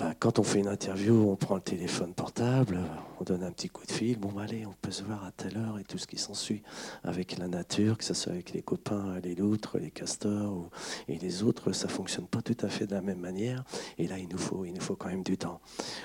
bah, 0.00 0.14
quand 0.18 0.38
on 0.38 0.42
fait 0.42 0.60
une 0.60 0.68
interview, 0.68 1.28
on 1.28 1.36
prend 1.36 1.56
le 1.56 1.60
téléphone 1.60 2.14
portable, 2.14 2.78
on 3.20 3.24
donne 3.24 3.42
un 3.42 3.52
petit 3.52 3.68
coup 3.68 3.84
de 3.84 3.92
fil, 3.92 4.18
bon 4.18 4.30
bah, 4.32 4.44
allez, 4.44 4.64
on 4.64 4.72
peut 4.80 4.90
se 4.90 5.02
voir 5.02 5.26
à 5.26 5.30
telle 5.30 5.58
heure 5.58 5.78
et 5.78 5.84
tout 5.84 5.98
ce 5.98 6.06
qui 6.06 6.16
s'ensuit 6.16 6.62
avec 7.04 7.36
la 7.36 7.48
nature, 7.48 7.98
que 7.98 8.04
ce 8.04 8.14
soit 8.14 8.32
avec 8.32 8.52
les 8.52 8.62
copains, 8.62 9.20
les 9.22 9.34
loutres, 9.34 9.76
les 9.76 9.90
castors 9.90 10.70
et 11.06 11.18
les 11.18 11.42
autres, 11.42 11.72
ça 11.72 11.88
fonctionne 11.88 12.26
pas 12.26 12.40
tout 12.40 12.56
à 12.62 12.70
fait 12.70 12.86
de 12.86 12.94
la 12.94 13.02
même 13.02 13.20
manière. 13.20 13.62
Et 13.98 14.08
là, 14.08 14.16
il 14.16 14.28
nous 14.28 14.38
faut, 14.38 14.64
il 14.64 14.72
nous 14.72 14.80
faut 14.80 14.96
quand 14.96 15.10
même 15.10 15.22
du 15.22 15.36
temps. 15.36 15.60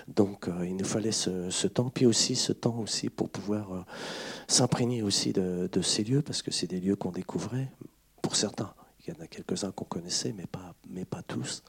Donc, 0.09 0.49
euh, 0.49 0.65
il 0.67 0.75
nous 0.75 0.83
fallait 0.83 1.13
ce, 1.13 1.67
temps, 1.67 1.89
puis 1.89 2.05
aussi 2.05 2.35
ce 2.35 2.51
temps 2.51 2.79
aussi 2.79 3.09
pour 3.09 3.29
pouvoir 3.29 3.73
euh, 3.73 3.81
s'imprégner 4.49 5.03
aussi 5.03 5.31
de, 5.31 5.69
ces 5.81 6.03
lieux, 6.03 6.21
parce 6.21 6.41
que 6.41 6.51
c'est 6.51 6.67
des 6.67 6.81
lieux 6.81 6.97
qu'on 6.97 7.11
découvrait 7.11 7.71
pour 8.21 8.35
certains. 8.35 8.73
Il 9.07 9.13
y 9.13 9.17
en 9.17 9.21
a 9.21 9.27
quelques-uns 9.27 9.71
qu'on 9.71 9.85
connaissait, 9.85 10.33
mais 10.33 10.47
pas, 10.47 10.73
mais 10.89 11.05
pas 11.05 11.21
tous. 11.21 11.63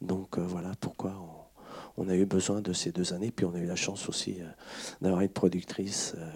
Donc 0.00 0.38
euh, 0.38 0.42
voilà 0.42 0.72
pourquoi 0.80 1.14
on, 1.96 2.08
a 2.08 2.16
eu 2.16 2.26
besoin 2.26 2.60
de 2.60 2.72
ces 2.72 2.90
deux 2.90 3.12
années. 3.12 3.30
Puis 3.30 3.46
on 3.46 3.54
a 3.54 3.58
eu 3.58 3.66
la 3.66 3.76
chance 3.76 4.08
aussi 4.08 4.40
euh, 4.40 4.46
d'avoir 5.00 5.20
une 5.20 5.28
productrice 5.28 6.14
euh, 6.16 6.30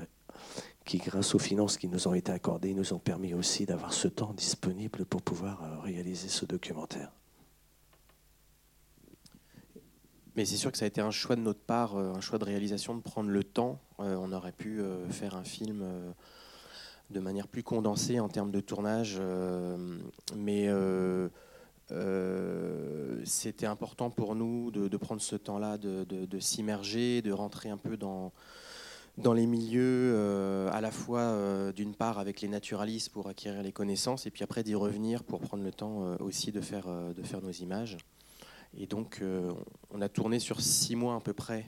qui, 0.84 0.99
grâce 0.99 1.34
aux 1.34 1.40
finances 1.40 1.76
qui 1.76 1.88
nous 1.88 2.06
ont 2.06 2.14
été 2.14 2.30
accordées, 2.30 2.73
nous 2.73 2.92
ont 2.92 2.99
permis 2.99 3.34
aussi 3.34 3.66
d'avoir 3.66 3.92
ce 3.92 4.06
temps 4.06 4.32
disponible 4.32 5.04
pour 5.04 5.23
pouvoir 5.23 5.82
réaliser 5.82 6.28
ce 6.28 6.44
documentaire. 6.44 7.11
Mais 10.37 10.44
c'est 10.44 10.56
sûr 10.56 10.70
que 10.70 10.78
ça 10.78 10.84
a 10.84 10.88
été 10.88 11.00
un 11.00 11.12
choix 11.12 11.37
de 11.37 11.40
notre 11.40 11.61
part, 11.61 11.96
un 11.96 12.20
choix 12.20 12.38
de 12.38 12.44
réalisation 12.44 12.94
de 12.94 13.00
prendre 13.00 13.30
le 13.30 13.44
temps. 13.44 13.80
on 13.99 14.32
aurait 14.32 14.52
pu 14.52 14.82
faire 15.11 15.37
un 15.37 15.44
film 15.44 16.12
de 17.11 17.20
manière 17.20 17.49
plus 17.49 17.62
condensée 17.62 18.20
en 18.20 18.28
termes 18.28 18.50
de 18.50 18.61
tournage. 18.61 19.16
Euh, 19.18 19.99
mais 20.37 20.68
euh, 20.68 21.28
euh, 21.90 23.20
c'était 23.25 23.66
important 23.66 24.11
pour 24.11 24.34
nous 24.34 24.70
de, 24.70 24.96
prendre 24.96 25.20
ce 25.20 25.37
temps-là, 25.37 25.78
de, 25.78 26.38
s'immerger, 26.40 27.23
de 27.23 27.32
rentrer 27.32 27.70
un 27.70 27.76
peu 27.76 27.96
dans, 27.96 28.32
les 29.34 29.46
milieux, 29.46 30.16
à 30.73 30.80
la 30.80 30.90
fois 30.90 31.73
d'une 31.73 31.94
part 31.94 32.18
avec 32.18 32.40
les 32.40 32.49
naturalistes 32.49 33.11
pour 33.11 33.28
acquérir 33.28 33.62
les 33.62 33.73
connaissances, 33.73 34.26
et 34.26 34.30
puis 34.30 34.42
après 34.42 34.62
d'y 34.62 34.75
revenir 34.75 35.25
pour 35.25 35.40
prendre 35.40 35.62
le 35.62 35.73
temps 35.73 36.16
aussi 36.20 36.52
de 36.52 36.61
faire 36.61 36.87
nos 37.42 37.52
images. 37.52 37.99
Et 38.76 38.87
donc 38.87 39.23
on 39.90 40.00
a 40.00 40.08
tourné 40.08 40.40
sur 40.40 40.61
six 40.61 40.96
mois 40.96 41.16
à 41.16 41.20
peu 41.20 41.34
près 41.34 41.66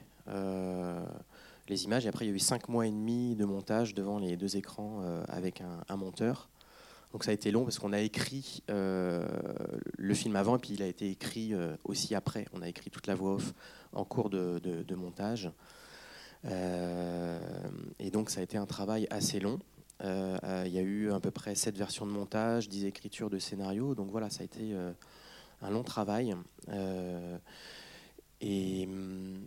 les 1.69 1.85
images. 1.85 2.05
Et 2.05 2.09
après, 2.09 2.25
il 2.25 2.29
y 2.29 2.31
a 2.31 2.35
eu 2.35 2.39
cinq 2.39 2.69
mois 2.69 2.87
et 2.87 2.91
demi 2.91 3.35
de 3.35 3.45
montage 3.45 3.93
devant 3.93 4.19
les 4.19 4.37
deux 4.37 4.57
écrans 4.57 5.01
euh, 5.01 5.23
avec 5.27 5.61
un, 5.61 5.95
monteur. 5.95 6.49
Donc 7.13 7.23
ça 7.23 7.31
a 7.31 7.33
été 7.33 7.51
long 7.51 7.63
parce 7.63 7.79
qu'on 7.79 7.93
a 7.93 8.01
écrit 8.01 8.63
euh, 8.69 9.25
le 9.97 10.13
film 10.13 10.35
avant 10.35 10.57
et 10.57 10.59
puis 10.59 10.73
il 10.73 10.83
a 10.83 10.87
été 10.87 11.09
écrit 11.09 11.53
euh, 11.53 11.75
aussi 11.83 12.15
après. 12.15 12.45
On 12.53 12.61
a 12.61 12.67
écrit 12.67 12.89
toute 12.89 13.07
la 13.07 13.15
voix 13.15 13.35
off 13.35 13.53
en 13.93 14.03
cours 14.03 14.29
de, 14.29 14.95
montage. 14.95 15.49
et 16.43 18.11
donc 18.11 18.29
ça 18.29 18.41
a 18.41 18.43
été 18.43 18.57
un 18.57 18.65
travail 18.65 19.07
assez 19.09 19.39
long. 19.39 19.59
il 20.01 20.71
y 20.71 20.77
a 20.77 20.81
eu 20.81 21.11
à 21.11 21.19
peu 21.19 21.31
près 21.31 21.55
sept 21.55 21.77
versions 21.77 22.05
de 22.05 22.11
montage, 22.11 22.67
dix 22.67 22.85
écritures 22.85 23.29
de 23.29 23.39
scénario. 23.39 23.95
Donc 23.95 24.11
voilà, 24.11 24.29
ça 24.29 24.41
a 24.41 24.45
été 24.45 24.75
un 25.61 25.69
long 25.69 25.83
travail. 25.83 26.35
et 28.41 28.85
hum, 28.85 29.39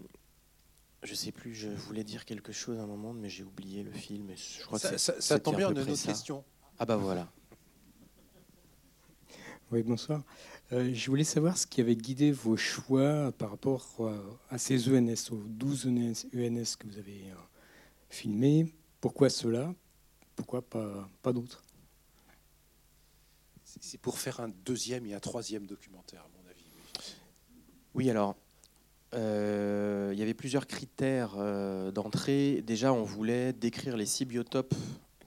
je 1.03 1.15
sais 1.15 1.33
plus, 1.33 1.55
je 1.55 1.69
voulais 1.69 2.05
dire 2.05 2.25
quelque 2.25 2.53
chose 2.53 2.79
à 2.79 2.83
un 2.83 2.87
moment, 2.87 3.13
mais 3.13 3.29
j'ai 3.29 3.45
oublié 3.45 3.83
le 3.83 3.93
film. 3.93 4.31
Je 4.37 4.65
crois 4.65 4.79
ça, 4.79 4.91
que 4.93 4.99
ça, 4.99 5.39
tombe 5.39 5.57
bien, 5.57 5.69
on 5.69 5.77
a 5.77 5.83
une 5.83 5.91
autre 5.91 6.07
question. 6.07 6.45
Ah 6.79 6.85
bah 6.85 6.97
voilà. 6.97 7.31
Oui, 9.71 9.83
bonsoir. 9.83 10.25
Euh, 10.73 10.93
je 10.93 11.11
voulais 11.11 11.25
savoir 11.25 11.57
ce 11.57 11.67
qui 11.67 11.81
avait 11.81 11.95
guidé 11.95 12.33
vos 12.33 12.57
choix 12.57 13.33
par 13.33 13.51
rapport 13.51 13.87
à 14.51 14.59
ces 14.59 14.89
ENS, 14.89 15.31
aux 15.31 15.43
12 15.45 15.87
ENS, 15.87 16.27
e 16.35 16.77
que 16.77 16.87
vous 16.87 16.99
avez 16.99 17.31
euh, 17.31 17.35
filmés. 18.09 18.75
Pourquoi 19.01 19.31
cela? 19.31 19.73
Pourquoi 20.35 20.63
pas, 20.63 21.09
pas 21.23 21.33
d'autres? 21.33 21.63
C'est 23.81 24.01
pour 24.01 24.19
faire 24.19 24.41
un 24.41 24.49
deuxième 24.49 25.07
et 25.07 25.15
un 25.15 25.21
troisième 25.21 25.67
documentaire, 25.67 26.23
à 26.23 26.29
mon 26.37 26.51
avis. 26.51 26.65
Oui, 27.95 28.11
alors, 28.11 28.31
euh, 28.31 28.50
il 29.13 30.19
y 30.19 30.23
avait 30.23 30.35
plusieurs 30.35 30.67
critères 30.67 31.37
d'entrée. 31.93 32.63
Déjà, 32.67 32.93
on 32.93 33.03
voulait 33.03 33.53
décrire 33.53 33.97
les 33.97 34.07
six 34.07 34.25
biotopes 34.25 34.75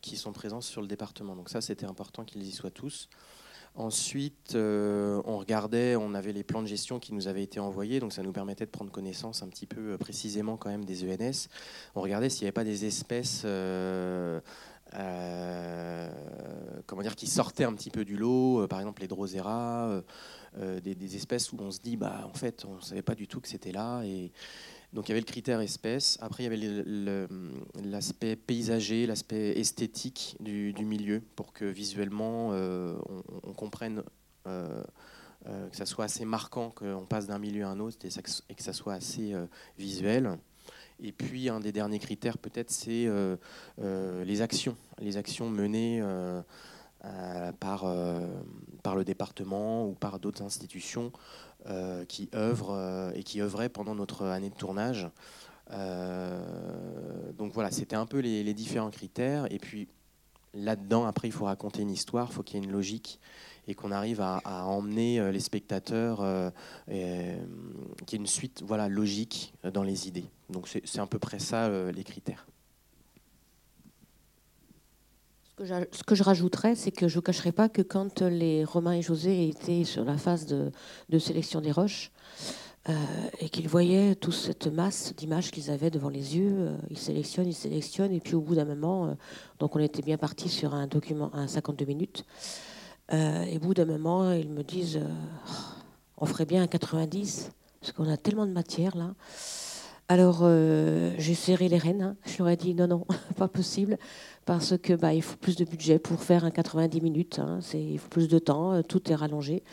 qui 0.02 0.18
sont 0.18 0.34
présents 0.34 0.62
sur 0.62 0.82
le 0.82 0.88
département. 0.88 1.36
Donc 1.36 1.50
ça, 1.50 1.62
c'était 1.62 1.86
important 1.86 2.24
qu'ils 2.24 2.44
y 2.44 2.52
soient 2.52 2.72
tous. 2.72 3.10
Ensuite, 3.76 4.54
euh, 4.54 5.20
on 5.26 5.40
regardait, 5.40 5.96
on 5.96 6.14
avait 6.14 6.32
les 6.32 6.44
plans 6.44 6.62
de 6.62 6.68
gestion 6.68 7.00
qui 7.00 7.12
nous 7.12 7.28
avaient 7.28 7.42
été 7.42 7.60
envoyés, 7.60 8.00
donc 8.00 8.14
ça 8.14 8.22
nous 8.22 8.32
permettait 8.32 8.66
de 8.66 8.70
prendre 8.70 8.92
connaissance 8.92 9.42
un 9.42 9.48
petit 9.48 9.66
peu 9.66 9.94
euh, 9.94 9.98
précisément 9.98 10.58
quand 10.58 10.70
même 10.70 10.86
des 10.86 11.04
ENS. 11.04 11.50
On 11.96 12.02
regardait 12.02 12.30
s'il 12.30 12.44
n'y 12.44 12.50
avait 12.50 12.52
pas 12.52 12.64
des 12.64 12.86
espèces 12.86 13.42
euh, 13.46 14.42
comment 16.86 17.02
dire, 17.02 17.16
qui 17.16 17.28
sortaient 17.28 17.64
un 17.64 17.74
petit 17.74 17.90
peu 17.90 18.06
du 18.06 18.18
lot, 18.18 18.68
par 18.68 18.80
exemple 18.80 19.02
les 19.02 19.08
Drosera, 19.08 20.02
des, 20.58 20.96
des, 20.96 21.16
espèces 21.16 21.52
où 21.52 21.58
on 21.60 21.72
se 21.72 21.80
dit, 21.80 21.98
bah, 21.98 22.28
en 22.32 22.34
fait, 22.34 22.66
on 22.66 22.76
ne 22.76 22.82
savait 22.82 23.02
pas 23.02 23.16
du 23.16 23.28
tout 23.28 23.42
que 23.42 23.48
c'était 23.48 23.72
là. 23.72 24.04
Et, 24.04 24.32
donc 24.94 25.08
il 25.08 25.10
y 25.10 25.14
avait 25.14 25.22
le 25.22 25.26
critère 25.26 25.60
espèce, 25.60 26.20
après 26.22 26.44
il 26.44 26.46
y 26.46 26.48
avait 26.48 26.86
l'aspect 27.84 28.36
paysager, 28.36 29.08
l'aspect 29.08 29.60
esthétique 29.60 30.38
du, 30.40 30.74
milieu, 30.86 31.22
pour 31.36 31.52
que 31.52 31.66
visuellement 31.66 32.52
euh, 32.54 32.96
on, 33.42 33.54
comprenne 33.54 34.04
euh, 34.46 34.84
euh, 35.48 35.68
que 35.70 35.76
ça 35.76 35.88
soit 35.88 36.06
assez 36.06 36.26
marquant, 36.26 36.70
qu'on 36.70 37.08
passe 37.08 37.26
d'un 37.26 37.40
milieu 37.40 37.66
à 37.66 37.70
un 37.70 37.80
autre 37.80 37.98
et, 38.06 38.56
que 38.56 38.64
ça 38.64 38.74
soit 38.74 38.94
assez 38.94 39.34
visuel. 39.80 40.38
Et 41.02 41.12
puis 41.12 41.50
un 41.50 41.60
des 41.60 41.72
derniers 41.72 42.00
critères 42.00 42.38
peut-être 42.38 42.72
c'est 42.72 43.08
les 43.80 44.42
actions, 44.42 44.76
les 45.00 45.18
actions 45.18 45.50
menées 45.50 46.02
par, 47.60 47.86
par 48.84 48.96
le 48.96 49.04
département 49.04 49.88
ou 49.88 49.94
par 49.94 50.20
d'autres 50.20 50.44
institutions 50.44 51.12
euh, 51.70 52.04
qui 52.04 52.30
œuvrent 52.36 52.74
euh, 52.74 53.14
et 53.16 53.24
qui 53.24 53.42
œuvraient 53.42 53.70
pendant 53.70 53.96
notre 53.96 54.26
année 54.26 54.50
de 54.50 54.56
tournage. 54.56 55.08
Euh, 55.72 57.32
donc 57.38 57.54
voilà, 57.54 57.72
c'était 57.72 57.96
un 57.96 58.06
peu 58.06 58.20
les, 58.20 58.54
différents 58.54 58.90
critères. 58.90 59.50
Et 59.50 59.60
puis 59.60 59.88
là-dedans, 60.54 61.06
après, 61.06 61.30
il 61.30 61.32
faut 61.32 61.46
raconter 61.46 61.82
une 61.82 61.90
histoire, 61.90 62.28
il 62.30 62.34
faut 62.34 62.44
qu'il 62.44 62.60
y 62.60 62.62
ait 62.62 62.66
une 62.66 62.72
logique 62.74 63.18
et 63.68 63.76
qu'on 63.76 63.92
arrive 63.92 64.22
à, 64.22 64.42
emmener 64.66 65.32
les 65.32 65.40
spectateurs, 65.40 66.52
qu'il 66.88 66.96
y 66.96 67.00
ait 67.00 68.18
une 68.18 68.28
suite 68.28 68.64
voilà, 68.66 68.90
logique 68.90 69.54
dans 69.74 69.84
les 69.84 70.08
idées. 70.08 70.26
Donc 70.50 70.68
c'est 70.68 71.00
à 71.00 71.06
peu 71.06 71.20
près 71.20 71.40
ça 71.40 71.70
les 71.92 72.04
critères. 72.04 72.46
Ce 75.60 76.04
que 76.04 76.16
je 76.16 76.24
rajouterais, 76.24 76.76
c'est 76.76 76.92
que 76.92 77.08
je 77.08 77.18
ne 77.18 77.22
cacherai 77.22 77.52
pas 77.52 77.70
que 77.70 77.84
quand 77.84 78.22
les 78.22 78.64
Romain 78.66 78.94
et 78.94 79.02
José 79.04 79.50
étaient 79.50 79.84
sur 79.84 80.04
la 80.04 80.18
phase 80.18 80.48
de, 80.48 81.20
sélection 81.20 81.62
des 81.62 81.72
roches 81.72 82.12
euh, 82.90 82.94
et 83.40 83.50
qu'ils 83.50 83.68
voyaient 83.68 84.16
toute 84.16 84.34
cette 84.34 84.68
masse 84.68 85.14
d'images 85.16 85.52
qu'ils 85.52 85.70
avaient 85.70 85.92
devant 85.92 86.10
les 86.10 86.38
yeux, 86.38 86.54
euh, 86.58 86.78
ils 86.90 86.98
sélectionnent, 86.98 87.48
ils 87.48 87.54
sélectionnent, 87.54 88.12
et 88.12 88.20
puis 88.20 88.34
au 88.34 88.42
bout 88.42 88.56
d'un 88.56 88.66
moment, 88.66 89.06
euh, 89.06 89.14
donc 89.60 89.76
on 89.76 89.80
était 89.80 90.02
bien 90.02 90.18
parti 90.18 90.50
sur 90.50 90.74
un 90.74 90.88
document, 90.88 91.34
un 91.36 91.48
52 91.48 91.86
minutes, 91.86 92.26
et 93.12 93.58
au 93.58 93.60
bout 93.60 93.74
d'un 93.74 93.86
moment, 93.86 94.32
ils 94.32 94.50
me 94.50 94.64
disent, 94.64 95.02
on 96.18 96.26
ferait 96.26 96.46
bien 96.46 96.64
un 96.64 96.68
90, 96.68 97.52
parce 97.80 97.92
qu'on 97.92 98.10
a 98.10 98.18
tellement 98.18 98.46
de 98.46 98.52
matière 98.52 98.96
là. 98.96 99.14
Alors 100.10 100.48
j'ai 101.18 101.34
serré 101.34 101.70
les 101.70 101.78
rênes, 101.78 102.02
hein. 102.02 102.16
je 102.26 102.38
leur 102.40 102.50
ai 102.50 102.56
dit 102.58 102.76
non, 102.76 102.88
non, 102.88 103.06
pas 103.38 103.48
possible 103.48 103.98
parce 104.46 104.78
que 104.78 104.94
bah, 104.94 105.14
il 105.14 105.22
faut 105.22 105.38
plus 105.38 105.56
de 105.56 105.66
budget 105.66 106.00
pour 106.00 106.22
faire 106.22 106.44
un 106.46 106.52
90 106.52 107.02
minutes. 107.02 107.40
Hein, 107.40 107.60
il 107.74 107.98
faut 108.00 108.10
plus 108.10 108.28
de 108.28 108.40
temps, 108.40 108.74
euh, 108.74 108.82
tout 108.82 109.12
est 109.12 109.16
rallongé. 109.16 109.64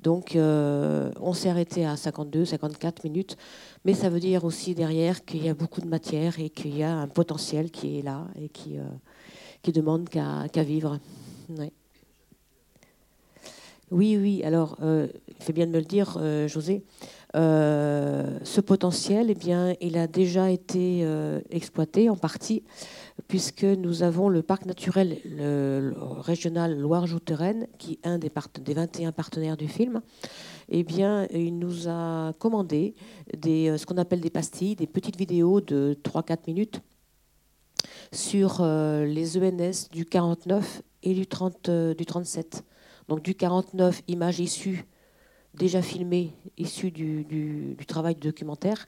Donc 0.00 0.36
euh, 0.36 1.10
on 1.20 1.32
s'est 1.32 1.48
arrêté 1.48 1.84
à 1.84 1.96
52, 1.96 2.44
54 2.44 3.04
minutes, 3.04 3.36
mais 3.84 3.94
ça 3.94 4.08
veut 4.08 4.20
dire 4.20 4.44
aussi 4.44 4.74
derrière 4.74 5.24
qu'il 5.24 5.44
y 5.44 5.48
a 5.48 5.54
beaucoup 5.54 5.80
de 5.80 5.88
matière 5.88 6.38
et 6.38 6.50
qu'il 6.50 6.76
y 6.76 6.82
a 6.82 6.94
un 6.94 7.08
potentiel 7.08 7.70
qui 7.70 7.98
est 7.98 8.02
là 8.02 8.26
et 8.40 8.48
qui, 8.48 8.78
euh, 8.78 8.84
qui 9.62 9.72
demande 9.72 10.08
qu'à 10.08 10.62
vivre. 10.62 10.98
Oui, 13.90 14.16
oui. 14.16 14.42
Alors, 14.44 14.76
il 14.82 15.44
fait 15.44 15.52
bien 15.52 15.66
de 15.66 15.72
me 15.72 15.78
le 15.78 15.84
dire, 15.84 16.18
José. 16.46 16.84
ce 17.34 18.60
potentiel, 18.60 19.30
eh 19.30 19.34
bien, 19.34 19.74
il 19.80 19.98
a 19.98 20.06
déjà 20.06 20.50
été 20.50 21.04
exploité 21.50 22.08
en 22.08 22.16
partie 22.16 22.62
puisque 23.28 23.64
nous 23.64 24.02
avons 24.02 24.28
le 24.28 24.42
parc 24.42 24.64
naturel 24.66 25.18
régional 26.20 26.78
Loire-Jouterenne, 26.78 27.66
qui 27.78 27.94
est 27.94 28.06
un 28.06 28.18
des, 28.18 28.30
21 28.74 29.12
partenaires 29.12 29.56
du 29.56 29.68
film. 29.68 30.00
Eh 30.72 30.84
bien, 30.84 31.26
il 31.32 31.58
nous 31.58 31.88
a 31.88 32.32
commandé 32.38 32.94
des, 33.36 33.70
euh, 33.70 33.76
ce 33.76 33.86
qu'on 33.86 33.98
appelle 33.98 34.20
des 34.20 34.30
pastilles, 34.30 34.76
des 34.76 34.86
petites 34.86 35.16
vidéos 35.16 35.60
de 35.60 35.98
3-4 36.04 36.38
minutes 36.46 36.80
sur 38.12 38.60
euh, 38.60 39.04
les 39.04 39.36
ENS 39.36 39.88
du 39.90 40.04
49 40.04 40.82
et 41.02 41.14
du, 41.14 41.26
30, 41.26 41.68
euh, 41.68 41.94
du 41.94 42.06
37. 42.06 42.64
Donc 43.10 43.22
du 43.22 43.34
49, 43.34 44.02
images 44.08 44.40
issues, 44.40 44.86
déjà 45.52 45.82
filmées, 45.82 46.32
issues 46.56 46.90
du, 46.90 47.24
du 47.24 47.86
travail 47.86 48.14
documentaire, 48.14 48.86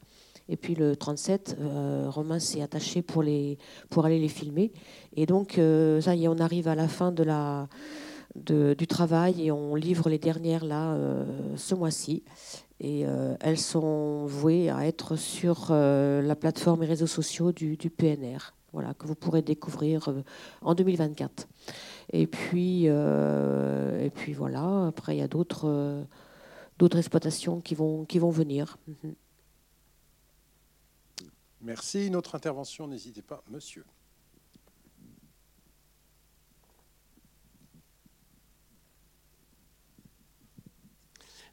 et 0.49 0.57
puis 0.57 0.75
le 0.75 0.97
37, 0.97 1.57
euh, 1.61 2.07
Romain 2.09 2.39
s'est 2.39 2.63
attaché 2.63 3.03
pour, 3.03 3.23
les, 3.23 3.59
pour 3.91 4.05
aller 4.05 4.19
les 4.19 4.29
filmer. 4.29 4.73
Et 5.17 5.27
donc, 5.27 5.59
euh, 5.59 6.01
ça 6.01 6.15
y 6.15 6.25
est, 6.25 6.29
on 6.29 6.39
arrive 6.39 6.69
à 6.69 6.75
la 6.75 6.89
fin 6.89 7.13
de 7.13 7.23
la, 7.23 7.69
du 8.35 8.87
travail 8.87 9.47
et 9.47 9.53
on 9.53 9.75
livre 9.75 10.09
les 10.09 10.19
dernières 10.19 10.65
là 10.65 10.93
euh, 10.93 11.25
ce 11.57 11.75
mois-ci. 11.75 12.23
Et 12.81 13.05
elles 13.39 13.61
sont 13.61 14.27
vouées 14.27 14.69
à 14.69 14.89
être 14.89 15.15
sur 15.15 15.71
la 15.71 16.35
plateforme 16.35 16.83
et 16.83 16.87
réseaux 16.87 17.07
sociaux 17.07 17.53
du, 17.53 17.77
du, 17.77 17.91
PNR, 17.91 18.55
voilà, 18.73 18.93
que 18.95 19.07
vous 19.07 19.15
pourrez 19.15 19.41
découvrir 19.41 20.13
en 20.63 20.75
2024. 20.75 21.47
Et 22.13 22.27
puis, 22.27 22.85
et 22.87 24.11
puis 24.15 24.33
voilà, 24.33 24.87
après 24.89 25.17
il 25.17 25.19
y 25.21 25.23
a 25.23 25.29
d'autres 25.29 26.05
d'autres 26.79 26.99
exploitations 26.99 27.61
qui 27.61 27.75
vont, 27.75 28.05
qui 28.05 28.19
vont 28.19 28.31
venir. 28.31 28.77
Mhm. 28.89 29.15
Merci. 31.61 32.09
Une 32.09 32.17
autre 32.17 32.35
intervention, 32.35 32.89
n'hésitez 32.89 33.23
pas, 33.23 33.45
monsieur. 33.49 33.85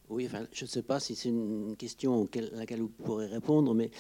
Oui, 0.10 0.26
enfin, 0.26 0.48
je 0.52 0.66
ne 0.66 0.68
sais 0.68 0.82
pas 0.82 1.00
si 1.00 1.16
c'est 1.16 1.30
une 1.30 1.76
question 1.78 2.28
à 2.34 2.56
laquelle 2.56 2.82
vous 2.82 2.88
pourrez 2.88 3.28
répondre, 3.28 3.76
mais 3.76 3.92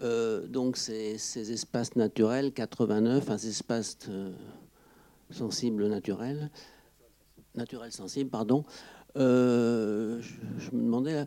euh, 0.00 0.46
donc 0.46 0.76
ces, 0.76 1.14
espaces 1.50 1.96
naturels, 1.96 2.52
89, 2.52 3.30
un 3.30 3.36
espaces 3.36 3.96
euh, 4.10 4.30
sensibles 5.34 5.88
naturels, 5.88 6.50
naturels 7.54 7.92
sensibles, 7.92 8.30
pardon, 8.30 8.64
euh, 9.16 10.20
je, 10.58 10.76
me 10.76 10.82
demandais 10.82 11.24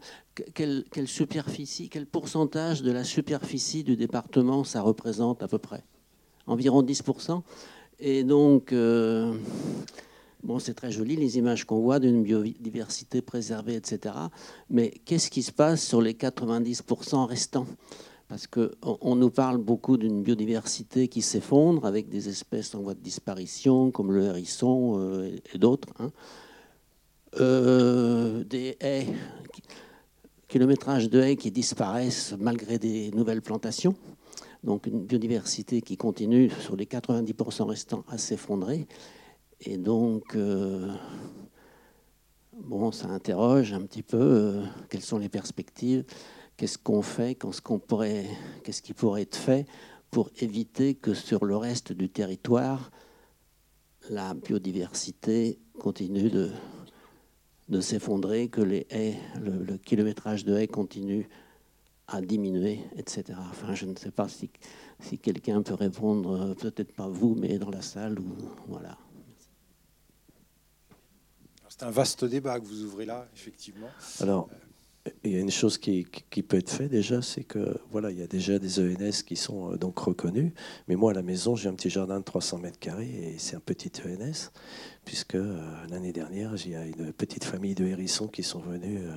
quelle, 0.53 0.83
superficie, 1.05 1.87
quel 1.89 2.05
pourcentage 2.05 2.81
de 2.81 2.91
la 2.91 3.05
superficie 3.05 3.83
du 3.83 3.95
département 3.95 4.63
ça 4.63 4.81
représente 4.81 5.41
à 5.41 5.47
peu 5.47 5.57
près? 5.57 5.83
Environ 6.47 6.83
10%. 6.83 7.41
Et 7.99 8.23
donc, 8.23 8.73
euh, 8.73 9.37
bon, 10.43 10.59
c'est 10.59 10.73
très 10.73 10.91
joli 10.91 11.15
les 11.15 11.37
images 11.37 11.65
qu'on 11.65 11.79
voit 11.79 11.99
d'une 11.99 12.23
biodiversité 12.23 13.21
préservée, 13.21 13.75
etc. 13.75 14.15
Mais 14.69 14.91
qu'est-ce 15.05 15.29
qui 15.29 15.43
se 15.43 15.51
passe 15.51 15.83
sur 15.83 16.01
les 16.01 16.13
90% 16.13 17.25
restants? 17.25 17.67
Parce 18.27 18.45
qu'on 18.45 18.69
on 18.83 19.15
nous 19.15 19.29
parle 19.29 19.57
beaucoup 19.57 19.97
d'une 19.97 20.21
biodiversité 20.21 21.07
qui 21.07 21.21
s'effondre 21.21 21.85
avec 21.85 22.09
des 22.09 22.27
espèces 22.27 22.75
en 22.75 22.81
voie 22.81 22.93
de 22.93 22.99
disparition, 22.99 23.91
comme 23.91 24.11
le 24.11 24.25
hérisson 24.25 24.99
euh, 24.99 25.35
et 25.53 25.57
d'autres. 25.57 25.87
Hein. 25.99 26.11
Euh, 27.39 28.43
des 28.43 28.77
haies, 28.81 29.07
kilométrage 30.47 31.09
de 31.09 31.21
haies 31.21 31.35
qui 31.37 31.51
disparaissent 31.51 32.35
malgré 32.37 32.79
des 32.79 33.11
nouvelles 33.11 33.41
plantations. 33.41 33.95
Donc 34.63 34.87
une 34.87 35.05
biodiversité 35.05 35.81
qui 35.81 35.95
continue 35.95 36.49
sur 36.49 36.75
les 36.75 36.85
90% 36.85 37.63
restants 37.63 38.03
à 38.09 38.17
s'effondrer. 38.17 38.87
Et 39.61 39.77
donc, 39.77 40.35
euh, 40.35 40.91
bon, 42.53 42.91
ça 42.91 43.07
interroge 43.07 43.71
un 43.71 43.81
petit 43.81 44.03
peu 44.03 44.61
quelles 44.89 45.01
sont 45.01 45.17
les 45.17 45.29
perspectives, 45.29 46.03
qu'est-ce 46.57 46.77
qu'on 46.77 47.01
fait, 47.01 47.35
qu'est-ce, 47.35 47.61
qu'on 47.61 47.79
pourrait, 47.79 48.25
qu'est-ce 48.63 48.81
qui 48.81 48.93
pourrait 48.93 49.21
être 49.21 49.37
fait 49.37 49.65
pour 50.09 50.29
éviter 50.39 50.95
que 50.95 51.13
sur 51.13 51.45
le 51.45 51.55
reste 51.55 51.93
du 51.93 52.09
territoire, 52.09 52.91
la 54.09 54.33
biodiversité 54.33 55.59
continue 55.79 56.29
de, 56.29 56.49
de 57.69 57.81
s'effondrer, 57.81 58.49
que 58.49 58.61
les 58.61 58.87
haies, 58.89 59.17
le, 59.39 59.77
kilométrage 59.77 60.45
de 60.45 60.57
haies 60.57 60.67
continue 60.67 61.29
à 62.07 62.21
diminuer, 62.21 62.79
etc. 62.95 63.37
Enfin, 63.37 63.73
je 63.75 63.85
ne 63.85 63.95
sais 63.95 64.11
pas 64.11 64.29
si, 64.29 64.49
si 65.01 65.19
quelqu'un 65.19 65.61
peut 65.61 65.73
répondre, 65.73 66.55
peut-être 66.55 66.93
pas 66.93 67.07
vous, 67.07 67.35
mais 67.35 67.57
dans 67.59 67.69
la 67.69 67.81
salle, 67.81 68.17
ou 68.19 68.33
voilà. 68.67 68.97
C'est 71.67 71.83
un 71.83 71.91
vaste 71.91 72.23
débat 72.23 72.59
que 72.59 72.65
vous 72.65 72.83
ouvrez 72.85 73.05
là, 73.05 73.27
effectivement. 73.35 73.89
Alors, 74.21 74.49
il 75.23 75.31
y 75.31 75.35
a 75.35 75.39
une 75.39 75.51
chose 75.51 75.77
qui, 75.77 76.05
peut 76.47 76.57
être 76.57 76.69
faite 76.69 76.91
déjà, 76.91 77.21
c'est 77.21 77.43
que 77.43 77.79
voilà, 77.91 78.11
il 78.11 78.19
y 78.19 78.23
a 78.23 78.27
déjà 78.27 78.59
des 78.59 78.79
ENS 78.79 79.23
qui 79.25 79.35
sont 79.35 79.73
euh, 79.73 79.77
donc 79.77 79.97
reconnus. 79.99 80.53
Mais 80.87 80.95
moi, 80.95 81.11
à 81.11 81.13
la 81.13 81.21
maison, 81.21 81.55
j'ai 81.55 81.69
un 81.69 81.73
petit 81.73 81.89
jardin 81.89 82.19
de 82.19 82.23
300 82.23 82.59
mètres 82.59 82.79
carrés 82.79 83.09
et 83.09 83.35
c'est 83.37 83.55
un 83.55 83.59
petit 83.59 83.91
ENS, 84.05 84.51
puisque 85.05 85.35
euh, 85.35 85.61
l'année 85.89 86.13
dernière, 86.13 86.53
il 86.65 86.71
y 86.71 86.75
a 86.75 86.85
une 86.85 87.11
petite 87.13 87.43
famille 87.43 87.75
de 87.75 87.85
hérissons 87.85 88.27
qui 88.27 88.43
sont 88.43 88.59
venus 88.59 89.01
euh, 89.03 89.15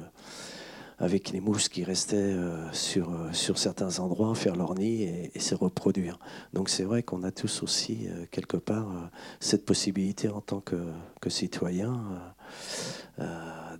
avec 0.98 1.30
les 1.30 1.40
mouches 1.40 1.70
qui 1.70 1.82
restaient 1.82 2.36
sur, 2.72 3.08
certains 3.32 4.00
endroits 4.00 4.34
faire 4.34 4.54
leur 4.54 4.74
nid 4.74 5.02
et, 5.04 5.30
et 5.34 5.40
se 5.40 5.54
reproduire. 5.54 6.18
Donc 6.52 6.68
c'est 6.68 6.82
vrai 6.82 7.02
qu'on 7.02 7.22
a 7.22 7.30
tous 7.30 7.62
aussi, 7.62 8.06
quelque 8.30 8.58
part, 8.58 9.10
cette 9.40 9.64
possibilité 9.64 10.28
en 10.28 10.42
tant 10.42 10.60
que, 10.60 10.76
que 11.22 11.30
citoyen 11.30 12.20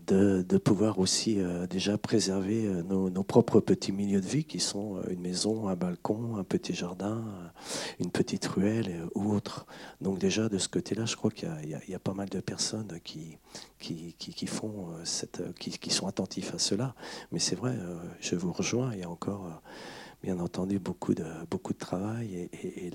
de, 0.07 0.59
pouvoir 0.59 0.99
aussi 0.99 1.41
euh, 1.41 1.67
déjà 1.67 1.97
préserver 1.99 2.67
euh, 2.67 2.83
nos, 2.83 3.23
propres 3.23 3.61
petits 3.61 3.93
milieux 3.93 4.21
de 4.21 4.27
vie 4.27 4.45
qui 4.45 4.61
sont 4.61 4.97
euh, 4.97 5.03
une 5.11 5.21
maison, 5.21 5.69
un 5.69 5.77
balcon, 5.77 6.37
un 6.37 6.45
petit 6.45 6.75
jardin, 6.75 7.25
une 7.99 8.11
petite 8.11 8.47
ruelle 8.47 9.07
ou 9.15 9.33
autre. 9.33 9.67
Donc 10.01 10.19
déjà 10.19 10.49
de 10.49 10.59
ce 10.59 10.69
côté-là, 10.69 11.05
je 11.07 11.17
crois 11.17 11.31
qu'il 11.31 11.49
y, 11.89 11.95
a 11.95 11.99
pas 11.99 12.15
mal 12.15 12.29
de 12.29 12.41
personnes 12.41 12.99
qui, 13.05 13.39
qui, 13.79 14.15
qui, 14.19 14.47
font 14.47 14.89
cette, 15.05 15.43
qui, 15.59 15.91
sont 15.91 16.07
attentifs 16.07 16.55
à 16.55 16.59
cela. 16.59 16.95
Mais 17.33 17.39
c'est 17.39 17.57
vrai, 17.57 17.77
je 18.21 18.35
vous 18.37 18.53
rejoins, 18.53 18.93
il 18.95 19.01
y 19.01 19.05
a 19.05 19.11
encore 19.11 19.63
bien 20.23 20.39
entendu 20.39 20.79
beaucoup 20.79 21.15
de, 21.15 21.25
beaucoup 21.51 21.73
de 21.73 21.79
travail 21.79 22.35
et, 22.35 22.87
et, 22.87 22.91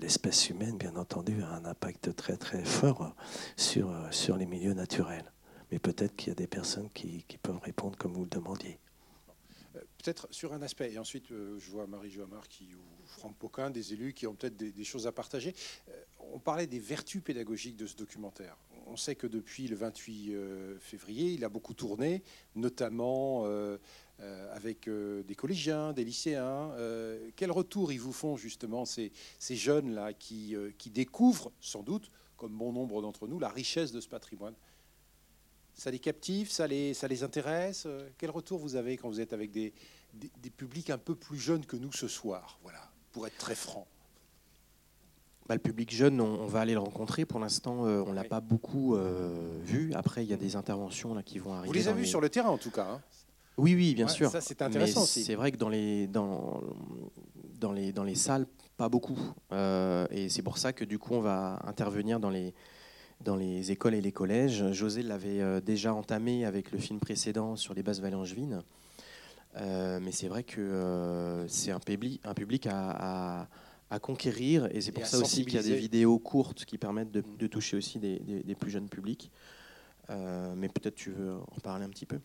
l'espèce 0.00 0.48
humaine, 0.50 0.76
bien 0.76 0.96
entendu, 0.96 1.42
a 1.42 1.54
un 1.54 1.64
impact 1.64 2.14
très 2.16 2.36
très 2.36 2.64
fort 2.64 3.14
sur, 3.56 3.92
sur 4.10 4.36
les 4.36 4.46
milieux 4.46 4.74
naturels 4.74 5.33
mais 5.74 5.80
peut-être 5.80 6.14
qu'il 6.14 6.28
y 6.28 6.30
a 6.30 6.36
des 6.36 6.46
personnes 6.46 6.88
qui, 6.94 7.24
peuvent 7.42 7.58
répondre 7.58 7.98
comme 7.98 8.12
vous 8.12 8.22
le 8.22 8.30
demandiez. 8.30 8.78
Euh, 9.74 9.80
peut-être 9.98 10.28
sur 10.30 10.52
un 10.52 10.62
aspect, 10.62 10.92
et 10.92 11.00
ensuite 11.00 11.32
euh, 11.32 11.58
je 11.58 11.68
vois 11.68 11.88
Marie 11.88 12.12
Joamar 12.12 12.46
qui, 12.46 12.68
ou 12.76 13.06
Franck 13.06 13.34
Poquin, 13.36 13.70
des 13.70 13.92
élus 13.92 14.12
qui 14.12 14.28
ont 14.28 14.36
peut-être 14.36 14.56
des, 14.56 14.84
choses 14.84 15.08
à 15.08 15.12
partager. 15.12 15.52
Euh, 15.88 16.04
on 16.32 16.38
parlait 16.38 16.68
des 16.68 16.78
vertus 16.78 17.20
pédagogiques 17.24 17.76
de 17.76 17.88
ce 17.88 17.96
documentaire. 17.96 18.56
On 18.86 18.96
sait 18.96 19.16
que 19.16 19.26
depuis 19.26 19.66
le 19.66 19.74
28 19.74 20.78
février, 20.78 21.32
il 21.32 21.44
a 21.44 21.48
beaucoup 21.48 21.74
tourné, 21.74 22.22
notamment 22.54 23.46
avec 24.52 24.88
des 24.90 25.34
collégiens, 25.34 25.92
des 25.94 26.04
lycéens. 26.04 26.70
quel 27.34 27.50
retour 27.50 27.92
ils 27.92 28.00
vous 28.00 28.12
font 28.12 28.36
justement 28.36 28.84
ces, 28.84 29.10
jeunes-là 29.40 30.12
qui 30.12 30.56
découvrent 30.90 31.50
sans 31.60 31.82
doute, 31.82 32.10
comme 32.36 32.52
bon 32.52 32.72
nombre 32.72 33.00
d'entre 33.00 33.26
nous, 33.26 33.38
la 33.38 33.48
richesse 33.48 33.90
de 33.90 34.00
ce 34.00 34.08
patrimoine 34.08 34.54
ça 35.74 35.90
les 35.90 35.98
captive, 35.98 36.50
ça 36.50 36.66
les, 36.66 36.94
ça 36.94 37.08
les 37.08 37.22
intéresse 37.22 37.84
euh, 37.86 38.08
Quel 38.18 38.30
retour 38.30 38.58
vous 38.58 38.76
avez 38.76 38.96
quand 38.96 39.08
vous 39.08 39.20
êtes 39.20 39.32
avec 39.32 39.50
des, 39.50 39.72
des, 40.14 40.50
publics 40.50 40.90
un 40.90 40.98
peu 40.98 41.14
plus 41.14 41.38
jeunes 41.38 41.66
que 41.66 41.76
nous 41.76 41.92
ce 41.92 42.08
soir 42.08 42.58
Voilà, 42.62 42.90
pour 43.12 43.26
être 43.26 43.36
très 43.36 43.54
franc? 43.54 43.86
Bah, 45.46 45.54
le 45.54 45.60
public 45.60 45.94
jeune, 45.94 46.20
on, 46.20 46.46
va 46.46 46.60
aller 46.60 46.72
le 46.72 46.78
rencontrer. 46.78 47.26
Pour 47.26 47.38
l'instant, 47.38 47.84
euh, 47.84 48.02
on 48.06 48.10
ne 48.10 48.14
l'a 48.14 48.24
pas 48.24 48.40
beaucoup 48.40 48.94
euh, 48.94 49.58
vu. 49.62 49.92
Après, 49.92 50.24
il 50.24 50.30
y 50.30 50.32
a 50.32 50.38
des 50.38 50.56
interventions 50.56 51.12
là, 51.12 51.22
qui 51.22 51.38
vont 51.38 51.52
arriver. 51.52 51.66
Vous 51.66 51.74
les 51.74 51.88
avez 51.88 52.00
vus 52.00 52.06
sur 52.06 52.22
le 52.22 52.30
terrain, 52.30 52.48
en 52.48 52.56
tout 52.56 52.70
cas 52.70 52.86
hein? 52.86 53.02
Oui, 53.56 53.74
oui, 53.74 53.94
bien 53.94 54.08
sûr. 54.08 54.30
Ça, 54.30 54.40
c'est 54.40 54.62
intéressant 54.62 55.04
C'est 55.04 55.34
vrai 55.34 55.52
que 55.52 55.56
dans 55.56 55.68
les, 55.68 56.08
dans, 56.08 56.60
dans, 57.60 57.70
les, 57.72 57.92
dans 57.92 58.02
les 58.02 58.16
salles, 58.16 58.46
pas 58.76 58.88
beaucoup. 58.88 59.18
et 59.52 60.28
c'est 60.28 60.42
pour 60.42 60.58
ça 60.58 60.72
que, 60.72 60.84
du 60.84 60.98
coup, 60.98 61.14
on 61.14 61.20
va 61.20 61.60
intervenir 61.64 62.18
dans 62.18 62.30
les, 62.30 62.52
dans 63.20 63.36
les 63.36 63.70
écoles 63.70 63.94
et 63.94 64.00
les 64.00 64.12
collèges. 64.12 64.72
José 64.72 65.02
l'avait 65.02 65.40
euh, 65.40 65.60
déjà 65.60 65.94
entamé 65.94 66.44
avec 66.44 66.72
le 66.72 66.78
film 66.78 67.00
précédent 67.00 67.56
sur 67.56 67.74
les 67.74 67.82
bases 67.82 68.00
valangevines. 68.00 68.62
Euh, 69.56 70.00
mais 70.02 70.12
c'est 70.12 70.28
vrai 70.28 70.42
que 70.42 70.60
euh, 70.60 71.46
c'est 71.48 71.70
un 71.70 71.80
public, 71.80 72.20
un 72.24 72.34
public 72.34 72.66
à, 72.70 73.48
conquérir 74.02 74.66
et 74.72 74.80
c'est 74.80 74.90
pour 74.90 75.06
ça 75.06 75.18
aussi 75.18 75.44
qu'il 75.44 75.54
y 75.54 75.58
a 75.58 75.62
des 75.62 75.76
vidéos 75.76 76.18
courtes 76.18 76.64
qui 76.64 76.78
permettent 76.78 77.12
de, 77.12 77.46
toucher 77.46 77.76
aussi 77.76 78.00
des, 78.00 78.56
plus 78.58 78.68
jeunes 78.68 78.88
publics. 78.88 79.30
mais 80.08 80.68
peut-être 80.68 80.96
tu 80.96 81.12
veux 81.12 81.34
en 81.34 81.60
parler 81.62 81.84
un 81.84 81.90
petit 81.90 82.04
peu. 82.04 82.18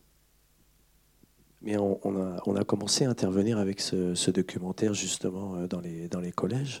Mais 1.62 1.76
on, 1.76 2.56
a, 2.56 2.64
commencé 2.64 3.04
à 3.04 3.10
intervenir 3.10 3.58
avec 3.58 3.80
ce, 3.80 4.30
documentaire 4.30 4.94
justement 4.94 5.66
dans 5.66 5.80
les, 5.80 6.08
dans 6.08 6.20
les 6.20 6.32
collèges. 6.32 6.80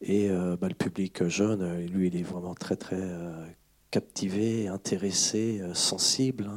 Et 0.00 0.30
euh, 0.30 0.56
bah, 0.56 0.68
le 0.68 0.74
public 0.74 1.26
jeune, 1.26 1.62
euh, 1.62 1.86
lui, 1.86 2.08
il 2.08 2.16
est 2.16 2.22
vraiment 2.22 2.54
très, 2.54 2.76
très 2.76 3.00
euh, 3.00 3.46
captivé, 3.90 4.68
intéressé, 4.68 5.62
sensible 5.72 6.50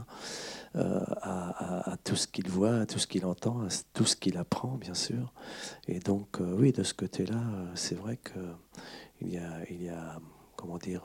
hein, 0.75 1.05
à, 1.21 1.95
tout 2.03 2.15
ce 2.15 2.27
qu'il 2.27 2.49
voit, 2.49 2.81
à 2.81 2.85
tout 2.85 2.99
ce 2.99 3.07
qu'il 3.07 3.25
entend, 3.25 3.61
à 3.61 3.67
tout 3.93 4.05
ce 4.05 4.15
qu'il 4.15 4.37
apprend, 4.37 4.75
bien 4.75 4.93
sûr. 4.93 5.33
Et 5.87 5.99
donc, 5.99 6.39
oui, 6.41 6.73
de 6.73 6.83
ce 6.83 6.93
côté-là, 6.93 7.41
c'est 7.73 7.95
vrai 7.95 8.17
qu'il 8.17 9.29
y 9.29 9.37
a, 9.37 9.63
il 9.69 9.83
y 9.83 9.89
a, 9.89 10.19
comment 10.57 10.77
dire, 10.77 11.03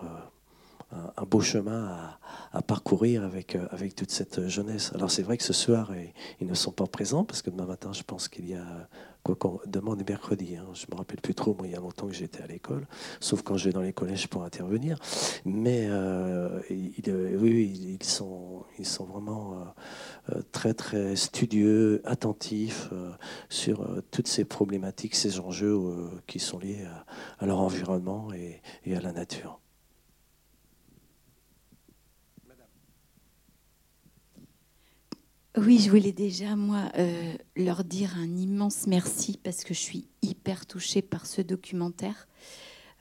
un, 0.92 1.24
beau 1.24 1.40
chemin 1.40 2.18
à, 2.52 2.62
parcourir 2.62 3.24
avec, 3.24 3.56
avec 3.70 3.94
toute 3.94 4.10
cette 4.10 4.48
jeunesse. 4.48 4.92
Alors 4.94 5.10
c'est 5.10 5.22
vrai 5.22 5.36
que 5.36 5.44
ce 5.44 5.52
soir, 5.52 5.92
ils 6.40 6.46
ne 6.46 6.54
sont 6.54 6.72
pas 6.72 6.86
présents 6.86 7.24
parce 7.24 7.42
que 7.42 7.50
demain 7.50 7.66
matin, 7.66 7.92
je 7.92 8.02
pense 8.02 8.28
qu'il 8.28 8.48
y 8.48 8.54
a 8.54 8.88
quoi 9.34 9.60
demain 9.66 9.96
on 9.98 10.04
mercredi, 10.08 10.56
hein, 10.56 10.66
je 10.74 10.86
me 10.90 10.96
rappelle 10.96 11.20
plus 11.20 11.34
trop, 11.34 11.54
moi 11.54 11.66
il 11.66 11.72
y 11.72 11.76
a 11.76 11.80
longtemps 11.80 12.06
que 12.06 12.14
j'étais 12.14 12.42
à 12.42 12.46
l'école, 12.46 12.86
sauf 13.20 13.42
quand 13.42 13.56
je 13.56 13.66
vais 13.66 13.72
dans 13.72 13.80
les 13.80 13.92
collèges 13.92 14.28
pour 14.28 14.44
intervenir. 14.44 14.98
Mais 15.44 15.86
euh, 15.88 16.60
euh, 17.08 17.38
oui, 17.40 17.98
ils 18.00 18.06
sont, 18.06 18.64
ils 18.78 18.86
sont 18.86 19.04
vraiment 19.04 19.64
euh, 20.30 20.40
très 20.52 20.74
très 20.74 21.16
studieux, 21.16 22.02
attentifs 22.04 22.90
sur 23.48 23.86
toutes 24.10 24.28
ces 24.28 24.44
problématiques, 24.44 25.14
ces 25.14 25.40
enjeux 25.40 25.78
qui 26.26 26.38
sont 26.38 26.58
liés 26.58 26.86
à, 27.40 27.46
leur 27.46 27.60
environnement 27.60 28.28
et 28.32 28.96
à 28.96 29.00
la 29.00 29.12
nature. 29.12 29.60
Oui, 35.56 35.78
je 35.78 35.88
voulais 35.88 36.12
déjà, 36.12 36.54
moi, 36.54 36.90
euh, 36.98 37.32
leur 37.56 37.82
dire 37.82 38.14
un 38.18 38.36
immense 38.36 38.86
merci 38.86 39.40
parce 39.42 39.64
que 39.64 39.72
je 39.72 39.78
suis 39.78 40.06
hyper 40.20 40.66
touchée 40.66 41.00
par 41.00 41.24
ce 41.24 41.40
documentaire. 41.40 42.28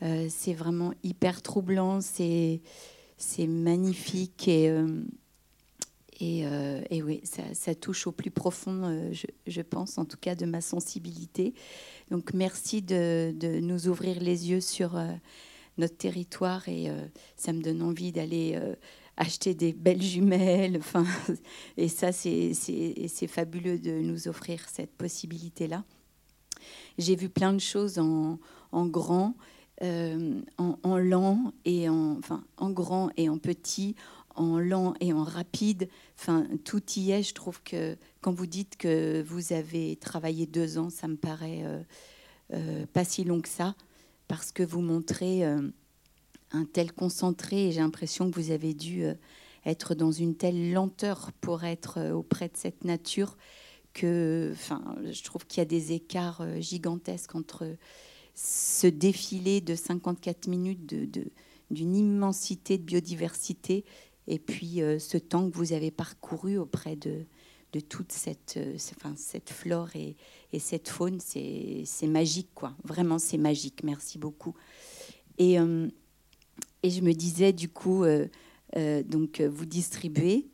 Euh, 0.01 0.27
c'est 0.29 0.53
vraiment 0.53 0.93
hyper 1.03 1.41
troublant, 1.41 1.99
c'est, 1.99 2.61
c'est 3.17 3.47
magnifique 3.47 4.47
et, 4.47 4.69
euh, 4.69 5.01
et, 6.89 7.03
oui, 7.03 7.21
ça, 7.25 7.75
touche 7.75 8.07
au 8.07 8.13
plus 8.13 8.31
profond, 8.31 9.11
je, 9.11 9.61
pense, 9.61 9.97
en 9.97 10.05
tout 10.05 10.17
cas, 10.17 10.35
de 10.35 10.45
ma 10.45 10.61
sensibilité. 10.61 11.53
Donc, 12.09 12.33
merci 12.33 12.81
de, 12.81 13.33
de 13.37 13.59
nous 13.59 13.89
ouvrir 13.89 14.21
les 14.21 14.49
yeux 14.49 14.61
sur 14.61 14.97
notre 15.77 15.97
territoire 15.97 16.69
et 16.69 16.89
ça 17.35 17.51
me 17.51 17.61
donne 17.61 17.81
envie 17.81 18.13
d'aller 18.13 18.57
acheter 19.17 19.53
des 19.53 19.73
belles 19.73 20.01
jumelles. 20.01 20.77
Enfin, 20.77 21.05
et 21.77 21.87
ça, 21.87 22.11
c'est 22.11 23.27
fabuleux 23.27 23.79
de 23.79 23.91
nous 23.91 24.27
offrir 24.27 24.67
cette 24.69 24.95
possibilité-là. 24.95 25.83
J'ai 26.97 27.15
vu 27.15 27.29
plein 27.29 27.53
de 27.53 27.59
choses 27.59 27.99
en, 27.99 28.39
en 28.71 28.85
grand, 28.85 29.35
euh, 29.83 30.41
en, 30.57 30.97
lent 30.97 31.53
et 31.65 31.89
en, 31.89 32.17
enfin, 32.17 32.43
en 32.57 32.71
grand 32.71 33.09
et 33.17 33.29
en 33.29 33.37
petit, 33.37 33.95
en 34.35 34.59
lent 34.59 34.93
et 34.99 35.13
en 35.13 35.23
rapide. 35.23 35.89
Enfin, 36.17 36.47
tout 36.63 36.81
y 36.95 37.11
est. 37.11 37.23
Je 37.23 37.33
trouve 37.33 37.61
que 37.63 37.97
quand 38.21 38.33
vous 38.33 38.47
dites 38.47 38.77
que 38.77 39.23
vous 39.23 39.53
avez 39.53 39.97
travaillé 39.97 40.45
deux 40.45 40.77
ans, 40.77 40.89
ça 40.89 41.07
me 41.07 41.17
paraît 41.17 41.63
euh, 41.63 41.81
euh, 42.53 42.85
pas 42.93 43.03
si 43.03 43.23
long 43.23 43.41
que 43.41 43.49
ça, 43.49 43.75
parce 44.27 44.51
que 44.51 44.63
vous 44.63 44.81
montrez 44.81 45.43
un 46.51 46.65
tel 46.65 46.91
concentré 46.91 47.71
j'ai 47.71 47.79
l'impression 47.79 48.29
que 48.29 48.39
vous 48.39 48.51
avez 48.51 48.73
dû 48.73 49.03
euh, 49.03 49.13
être 49.65 49.95
dans 49.95 50.11
une 50.11 50.35
telle 50.35 50.73
lenteur 50.73 51.31
pour 51.41 51.63
être 51.63 51.97
euh, 51.99 52.13
auprès 52.13 52.47
de 52.47 52.57
cette 52.57 52.83
nature 52.83 53.37
que 53.93 54.51
enfin, 54.53 54.83
je 55.09 55.23
trouve 55.23 55.45
qu'il 55.45 55.59
y 55.59 55.61
a 55.61 55.65
des 55.65 55.93
écarts 55.93 56.41
euh, 56.41 56.59
gigantesques 56.59 57.35
entre 57.35 57.75
ce 58.33 58.87
défilé 58.87 59.61
de 59.61 59.75
54 59.75 60.47
minutes 60.47 60.85
d'une 61.71 61.95
immensité 61.95 62.77
de 62.77 62.83
biodiversité 62.83 63.85
et 64.27 64.39
puis 64.39 64.81
ce 64.99 65.17
temps 65.17 65.49
que 65.49 65.55
vous 65.55 65.71
avez 65.71 65.89
parcouru 65.89 66.57
auprès 66.57 66.97
de, 66.97 67.25
toute 67.87 68.11
cette, 68.11 68.59
enfin, 68.97 69.13
cette 69.15 69.49
flore 69.49 69.95
et, 69.95 70.17
et 70.51 70.59
cette 70.59 70.89
faune. 70.89 71.19
C'est 71.21 72.07
magique, 72.07 72.49
quoi. 72.53 72.75
Vraiment, 72.83 73.19
c'est 73.19 73.37
magique. 73.37 73.83
Merci 73.85 74.17
beaucoup. 74.17 74.53
Et 76.85 76.89
je 76.89 77.01
me 77.01 77.13
disais, 77.13 77.51
du 77.51 77.69
coup, 77.69 78.03
euh, 78.03 78.27
euh, 78.77 79.03
donc 79.03 79.41
vous 79.41 79.65
distribuez 79.65 80.47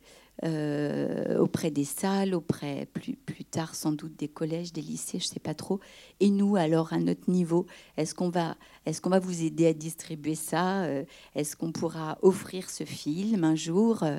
euh, 0.44 1.38
auprès 1.38 1.70
des 1.70 1.84
salles, 1.84 2.34
auprès 2.34 2.88
plus, 2.92 3.14
plus 3.14 3.44
tard 3.44 3.76
sans 3.76 3.92
doute 3.92 4.18
des 4.18 4.26
collèges, 4.26 4.72
des 4.72 4.80
lycées, 4.80 5.20
je 5.20 5.26
ne 5.26 5.34
sais 5.34 5.40
pas 5.40 5.54
trop. 5.54 5.78
Et 6.18 6.30
nous, 6.30 6.56
alors 6.56 6.92
à 6.92 6.98
notre 6.98 7.30
niveau, 7.30 7.66
est-ce 7.96 8.12
qu'on 8.14 8.28
va, 8.28 8.56
est 8.84 8.98
qu'on 9.00 9.10
va 9.10 9.20
vous 9.20 9.44
aider 9.44 9.66
à 9.66 9.72
distribuer 9.72 10.34
ça 10.34 10.82
euh, 10.82 11.04
Est-ce 11.36 11.54
qu'on 11.54 11.70
pourra 11.70 12.18
offrir 12.22 12.70
ce 12.70 12.82
film 12.82 13.44
un 13.44 13.54
jour 13.54 14.02
euh, 14.02 14.18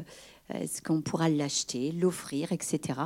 Est-ce 0.54 0.82
qu'on 0.82 1.02
pourra 1.02 1.28
l'acheter, 1.28 1.92
l'offrir, 1.92 2.54
etc. 2.54 3.00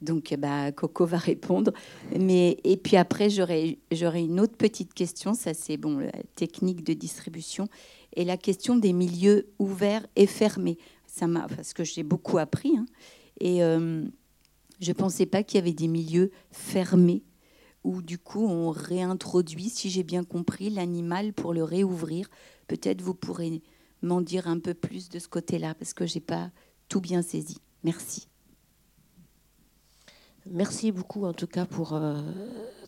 Donc, 0.00 0.34
bah, 0.38 0.72
Coco 0.72 1.06
va 1.06 1.18
répondre. 1.18 1.72
Mais, 2.18 2.58
et 2.64 2.76
puis 2.76 2.96
après, 2.96 3.30
j'aurais 3.30 3.76
une 4.24 4.40
autre 4.40 4.56
petite 4.56 4.94
question. 4.94 5.34
Ça, 5.34 5.54
c'est 5.54 5.76
bon, 5.76 5.98
la 5.98 6.12
technique 6.34 6.84
de 6.84 6.92
distribution. 6.92 7.68
Et 8.16 8.24
la 8.24 8.36
question 8.36 8.76
des 8.76 8.92
milieux 8.92 9.48
ouverts 9.58 10.06
et 10.16 10.26
fermés 10.26 10.78
ça 11.18 11.26
m'a, 11.26 11.48
parce 11.48 11.72
que 11.72 11.84
j'ai 11.84 12.02
beaucoup 12.02 12.38
appris. 12.38 12.76
Hein. 12.76 12.86
et 13.40 13.62
euh, 13.62 14.04
je 14.80 14.90
ne 14.90 14.94
pensais 14.94 15.26
pas 15.26 15.42
qu'il 15.42 15.58
y 15.58 15.62
avait 15.62 15.72
des 15.72 15.88
milieux 15.88 16.30
fermés 16.52 17.24
où 17.82 18.02
du 18.02 18.18
coup 18.18 18.46
on 18.46 18.70
réintroduit, 18.70 19.70
si 19.70 19.90
j'ai 19.90 20.04
bien 20.04 20.22
compris, 20.22 20.70
l'animal 20.70 21.32
pour 21.32 21.52
le 21.52 21.64
réouvrir. 21.64 22.28
Peut-être 22.68 23.02
vous 23.02 23.14
pourrez 23.14 23.62
m'en 24.02 24.20
dire 24.20 24.46
un 24.46 24.60
peu 24.60 24.74
plus 24.74 25.08
de 25.08 25.18
ce 25.18 25.28
côté-là, 25.28 25.74
parce 25.74 25.94
que 25.94 26.06
j'ai 26.06 26.20
pas 26.20 26.50
tout 26.88 27.00
bien 27.00 27.22
saisi. 27.22 27.58
Merci. 27.82 28.28
Merci 30.50 30.92
beaucoup 30.92 31.24
en 31.24 31.34
tout 31.34 31.46
cas 31.46 31.66
pour 31.66 31.92
euh, 31.92 32.14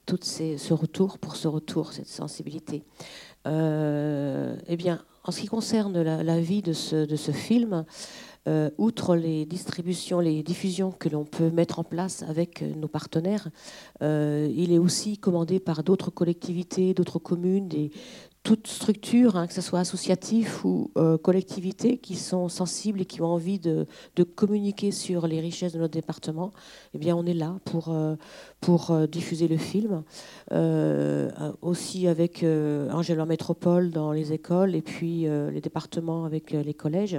tout 0.07 0.19
ce 0.23 0.73
retour, 0.73 1.19
pour 1.19 1.37
ce 1.37 1.47
retour, 1.47 1.93
cette 1.93 2.09
sensibilité. 2.09 2.85
Euh, 3.47 4.57
eh 4.67 4.77
bien, 4.77 5.03
en 5.25 5.31
ce 5.31 5.41
qui 5.41 5.47
concerne 5.47 6.01
la, 6.01 6.41
vie 6.41 6.63
de 6.63 6.73
ce, 6.73 7.33
film, 7.33 7.85
euh, 8.49 8.71
outre 8.79 9.15
les 9.15 9.45
distributions, 9.45 10.21
les 10.21 10.43
diffusions 10.43 10.91
que 10.91 11.11
l'on 11.11 11.25
peut 11.25 11.51
mettre 11.51 11.79
en 11.79 11.85
place 11.85 12.23
avec 12.23 12.63
nos 12.63 12.89
partenaires, 12.89 13.49
il 14.01 14.73
est 14.73 14.79
aussi 14.79 15.19
commandé 15.19 15.61
par 15.61 15.83
d'autres 15.83 16.11
collectivités, 16.11 16.95
d'autres 16.95 17.19
communes, 17.19 17.69
des, 17.69 17.91
toute 18.43 18.67
structure, 18.67 19.37
hein, 19.37 19.47
que 19.47 19.53
ce 19.53 19.61
soit 19.61 19.81
associatif 19.81 20.65
ou 20.65 20.91
euh, 20.97 21.19
collectivité, 21.19 21.99
qui 21.99 22.17
sont 22.17 22.49
sensibles 22.49 23.03
et 23.03 23.05
qui 23.05 23.21
ont 23.21 23.27
envie 23.27 23.59
de, 23.59 23.87
communiquer 24.35 24.91
sur 24.91 25.27
les 25.27 25.41
richesses 25.41 25.73
de 25.73 25.79
notre 25.79 25.93
département, 25.93 26.53
eh 26.95 26.99
bien, 26.99 27.17
on 27.17 27.27
est 27.27 27.35
là 27.35 27.59
pour, 27.65 27.91
euh, 27.91 28.17
euh, 28.69 29.07
diffuser 29.07 29.49
le 29.49 29.57
film. 29.57 30.03
aussi 31.63 32.07
avec 32.07 32.45
Angela 32.45 33.27
Métropole 33.27 33.91
dans 33.91 34.13
les 34.13 34.33
écoles 34.33 34.75
et 34.75 34.83
puis 34.83 35.23
les 35.23 35.61
départements 35.61 36.25
avec 36.25 36.53
les 36.53 36.75
collèges. 36.75 37.19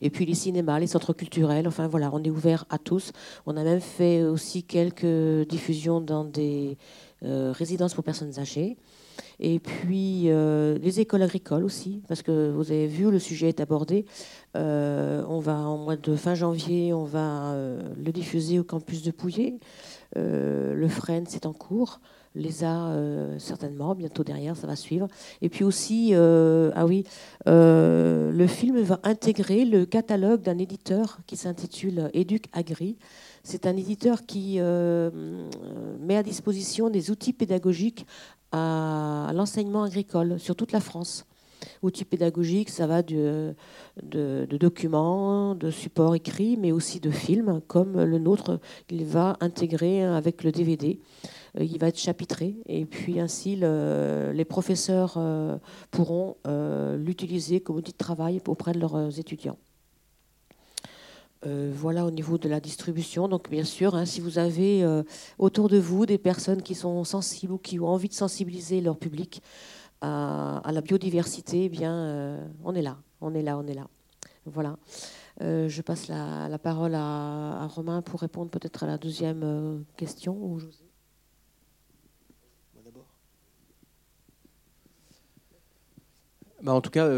Et 0.00 0.10
puis 0.10 0.26
les 0.26 0.34
cinémas, 0.34 0.78
les 0.78 0.86
centres 0.86 1.12
culturels, 1.12 1.66
enfin 1.66 1.86
voilà, 1.86 2.10
on 2.12 2.22
est 2.22 2.30
ouvert 2.30 2.64
à 2.68 2.78
tous. 2.78 3.12
On 3.46 3.56
a 3.56 3.64
même 3.64 3.80
fait 3.80 4.22
aussi 4.22 4.64
quelques 4.64 5.48
diffusions 5.48 6.00
dans 6.00 6.24
des 6.24 6.76
résidences 7.22 7.94
pour 7.94 8.04
personnes 8.04 8.38
âgées. 8.38 8.76
Et 9.40 9.58
puis 9.58 10.24
euh, 10.26 10.78
les 10.78 11.00
écoles 11.00 11.22
agricoles 11.22 11.64
aussi, 11.64 12.02
parce 12.08 12.22
que 12.22 12.50
vous 12.50 12.70
avez 12.70 12.86
vu, 12.86 13.10
le 13.10 13.18
sujet 13.18 13.48
est 13.48 13.60
abordé. 13.60 14.06
Euh, 14.56 15.24
on 15.28 15.40
va, 15.40 15.56
en 15.56 15.78
mois 15.78 15.96
de 15.96 16.14
fin 16.16 16.34
janvier, 16.34 16.92
on 16.92 17.04
va 17.04 17.52
euh, 17.52 17.80
le 17.96 18.12
diffuser 18.12 18.58
au 18.58 18.64
campus 18.64 19.02
de 19.02 19.10
Pouillet. 19.10 19.58
le 20.14 20.88
Fresne, 20.88 21.24
c'est 21.28 21.46
en 21.46 21.52
cours. 21.52 22.00
L'ESA, 22.34 22.96
certainement, 23.36 23.94
bientôt 23.94 24.24
derrière, 24.24 24.56
ça 24.56 24.66
va 24.66 24.74
suivre. 24.74 25.06
Et 25.42 25.50
puis 25.50 25.64
aussi, 25.64 26.14
ah 26.14 26.86
oui, 26.86 27.04
le 27.46 28.46
film 28.46 28.80
va 28.80 29.00
intégrer 29.02 29.66
le 29.66 29.84
catalogue 29.84 30.40
d'un 30.40 30.56
éditeur 30.56 31.18
qui 31.26 31.36
s'intitule 31.36 32.10
Éduc 32.14 32.46
Agri. 32.54 32.96
C'est 33.44 33.66
un 33.66 33.76
éditeur 33.76 34.24
qui 34.24 34.60
met 34.60 36.16
à 36.16 36.22
disposition 36.22 36.90
des 36.90 37.10
outils 37.10 37.32
pédagogiques 37.32 38.06
à 38.52 39.32
l'enseignement 39.34 39.82
agricole 39.82 40.38
sur 40.38 40.54
toute 40.54 40.72
la 40.72 40.80
France. 40.80 41.26
Outils 41.82 42.04
pédagogiques, 42.04 42.70
ça 42.70 42.86
va 42.86 43.02
de, 43.02 43.54
documents, 44.50 45.54
de 45.54 45.70
supports 45.70 46.14
écrits, 46.14 46.56
mais 46.56 46.72
aussi 46.72 47.00
de 47.00 47.10
films, 47.10 47.60
comme 47.66 48.02
le 48.02 48.18
nôtre, 48.18 48.60
qu'il 48.88 49.04
va 49.04 49.36
intégrer 49.40 50.04
avec 50.04 50.44
le 50.44 50.52
DVD. 50.52 51.00
Euh, 51.58 51.64
il 51.64 51.78
va 51.78 51.88
être 51.88 51.98
chapitré, 51.98 52.56
et 52.66 52.84
puis 52.84 53.20
ainsi 53.20 53.56
les 53.56 54.44
professeurs 54.44 55.14
euh, 55.16 55.56
pourront 55.90 56.36
euh, 56.46 56.96
l'utiliser 56.96 57.60
comme 57.60 57.76
outil 57.76 57.92
de 57.92 57.96
travail 57.96 58.40
auprès 58.46 58.72
de 58.72 58.80
leurs 58.80 59.18
étudiants. 59.18 59.58
Euh, 61.44 61.72
voilà 61.74 62.06
au 62.06 62.10
niveau 62.10 62.38
de 62.38 62.48
la 62.48 62.60
distribution. 62.60 63.26
Donc 63.26 63.50
bien 63.50 63.64
sûr, 63.64 63.96
hein, 63.96 64.04
si 64.04 64.20
vous 64.20 64.38
avez 64.38 64.84
euh, 64.84 65.02
autour 65.38 65.68
de 65.68 65.76
vous 65.76 66.06
des 66.06 66.18
personnes 66.18 66.62
qui 66.62 66.74
sont 66.76 67.02
sensibles 67.02 67.54
ou 67.54 67.58
qui 67.58 67.80
ont 67.80 67.88
envie 67.88 68.08
de 68.08 68.14
sensibiliser 68.14 68.80
leur 68.80 68.96
public 68.96 69.42
à, 70.00 70.62
la 70.72 70.80
biodiversité, 70.80 71.64
eh 71.64 71.68
bien 71.68 71.94
euh, 71.94 72.46
on 72.64 72.74
est 72.74 72.82
là, 72.82 72.98
on 73.20 73.34
est 73.34 73.42
là, 73.42 73.58
on 73.58 73.66
est 73.66 73.74
là. 73.74 73.88
Voilà. 74.46 74.76
je 75.40 75.82
passe 75.82 76.08
la, 76.08 76.58
parole 76.58 76.94
à, 76.94 77.66
Romain 77.68 78.02
pour 78.02 78.20
répondre 78.20 78.50
peut-être 78.50 78.82
à 78.84 78.86
la 78.86 78.98
deuxième 78.98 79.84
question. 79.96 80.36
Ou 80.36 80.58
José. 80.58 80.84
Bah, 86.62 86.72
en 86.72 86.80
tout 86.80 86.90
cas 86.90 87.08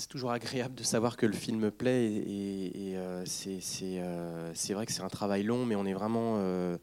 c'est 0.00 0.08
toujours 0.08 0.30
agréable 0.32 0.74
de 0.74 0.82
savoir 0.82 1.16
que 1.18 1.26
le 1.26 1.34
film 1.34 1.70
plaît 1.70 2.06
et, 2.06 2.94
euh, 2.96 3.22
euh, 3.22 4.50
c'est 4.54 4.74
vrai 4.74 4.86
que 4.86 4.92
c'est 4.92 5.02
un 5.02 5.08
travail 5.08 5.42
long, 5.42 5.66
mais 5.66 5.76
on 5.76 5.84
est 5.84 5.92
vraiment. 5.92 6.36
Euh, 6.38 6.78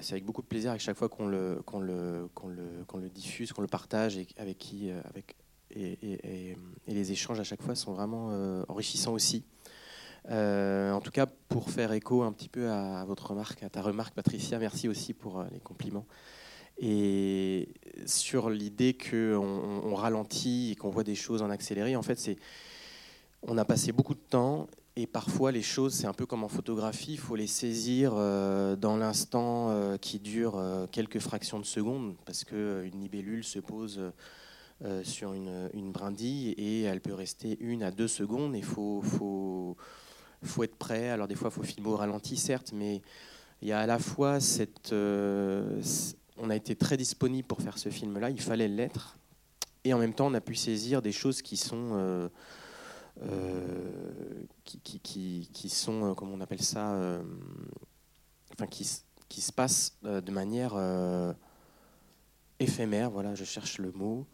c'est 0.00 0.12
avec 0.12 0.24
beaucoup 0.24 0.42
de 0.42 0.46
plaisir 0.46 0.70
à 0.70 0.78
chaque 0.78 0.96
fois 0.96 1.08
qu'on 1.08 1.26
le, 1.26 1.62
le, 1.80 2.28
le, 2.46 3.00
le, 3.00 3.08
diffuse, 3.10 3.52
qu'on 3.52 3.60
le 3.60 3.68
partage 3.68 4.16
et 4.16 4.26
avec 4.38 4.58
qui. 4.58 4.90
Avec, 5.04 5.36
et, 5.76 6.56
les 6.88 7.12
échanges 7.12 7.38
à 7.38 7.44
chaque 7.44 7.62
fois 7.62 7.74
sont 7.74 7.92
vraiment 7.92 8.28
enrichissants 8.68 9.12
aussi. 9.12 9.44
en 10.28 11.00
tout 11.04 11.10
cas, 11.10 11.26
pour 11.26 11.70
faire 11.70 11.92
écho 11.92 12.22
un 12.22 12.32
petit 12.32 12.48
peu 12.48 12.70
à 12.70 13.04
votre 13.04 13.30
remarque, 13.30 13.62
à 13.62 13.68
ta 13.68 13.82
remarque, 13.82 14.14
Patricia, 14.14 14.58
merci 14.58 14.88
aussi 14.88 15.12
pour 15.12 15.44
les 15.52 15.60
compliments. 15.60 16.06
Et 16.80 17.68
sur 18.06 18.50
l'idée 18.50 18.96
qu'on 18.96 19.82
on 19.84 19.94
ralentit 19.94 20.72
et 20.72 20.76
qu'on 20.76 20.90
voit 20.90 21.04
des 21.04 21.14
choses 21.14 21.42
en 21.42 21.50
accéléré, 21.50 21.94
en 21.94 22.02
fait, 22.02 22.18
c'est 22.18 22.36
on 23.42 23.56
a 23.58 23.64
passé 23.64 23.92
beaucoup 23.92 24.14
de 24.14 24.20
temps 24.20 24.66
et 24.96 25.06
parfois 25.06 25.52
les 25.52 25.62
choses, 25.62 25.94
c'est 25.94 26.06
un 26.06 26.12
peu 26.12 26.26
comme 26.26 26.44
en 26.44 26.48
photographie, 26.48 27.12
il 27.12 27.18
faut 27.18 27.36
les 27.36 27.46
saisir 27.46 28.12
euh, 28.14 28.76
dans 28.76 28.96
l'instant 28.96 29.70
euh, 29.70 29.96
qui 29.96 30.18
dure 30.18 30.58
euh, 30.58 30.86
quelques 30.90 31.20
fractions 31.20 31.58
de 31.60 31.64
secondes, 31.64 32.16
parce 32.26 32.44
qu'une 32.44 33.00
libellule 33.00 33.44
se 33.44 33.58
pose 33.58 34.00
sur 35.02 35.34
une, 35.34 35.92
brindille 35.92 36.52
et 36.52 36.82
elle 36.82 37.02
peut 37.02 37.12
rester 37.12 37.58
une 37.60 37.82
à 37.82 37.90
deux 37.90 38.08
secondes. 38.08 38.56
Il 38.56 38.64
faut, 38.64 39.02
faut, 39.02 39.76
faut 40.42 40.64
être 40.64 40.76
prêt. 40.76 41.10
Alors 41.10 41.28
des 41.28 41.34
fois, 41.34 41.50
il 41.50 41.54
faut 41.54 41.62
filmer 41.62 41.88
au 41.88 41.96
ralenti, 41.96 42.36
certes, 42.36 42.72
mais 42.74 43.02
il 43.60 43.68
y 43.68 43.72
a 43.72 43.80
à 43.80 43.86
la 43.86 43.98
fois 43.98 44.40
cette 44.40 44.94
on 46.40 46.50
a 46.50 46.56
été 46.56 46.74
très 46.74 46.96
disponible 46.96 47.46
pour 47.46 47.60
faire 47.60 47.78
ce 47.78 47.88
film-là, 47.88 48.30
il 48.30 48.40
fallait 48.40 48.68
l'être. 48.68 49.16
Et 49.84 49.94
en 49.94 49.98
même 49.98 50.14
temps, 50.14 50.26
on 50.26 50.34
a 50.34 50.40
pu 50.40 50.54
saisir 50.54 51.00
des 51.02 51.12
choses 51.12 51.42
qui 51.42 51.56
sont, 51.56 51.90
euh, 51.92 52.28
euh, 53.22 54.42
qui, 54.64 55.68
sont, 55.68 56.10
euh, 56.10 56.14
comment 56.14 56.34
on 56.34 56.40
appelle 56.40 56.62
ça, 56.62 57.20
qui, 58.70 58.84
se 58.84 59.52
passent 59.52 59.96
de 60.02 60.30
manière 60.30 60.76
éphémère. 62.58 63.10
Voilà, 63.10 63.34
je 63.34 63.44
cherche 63.44 63.78
le 63.78 63.92
mot. 63.92 64.26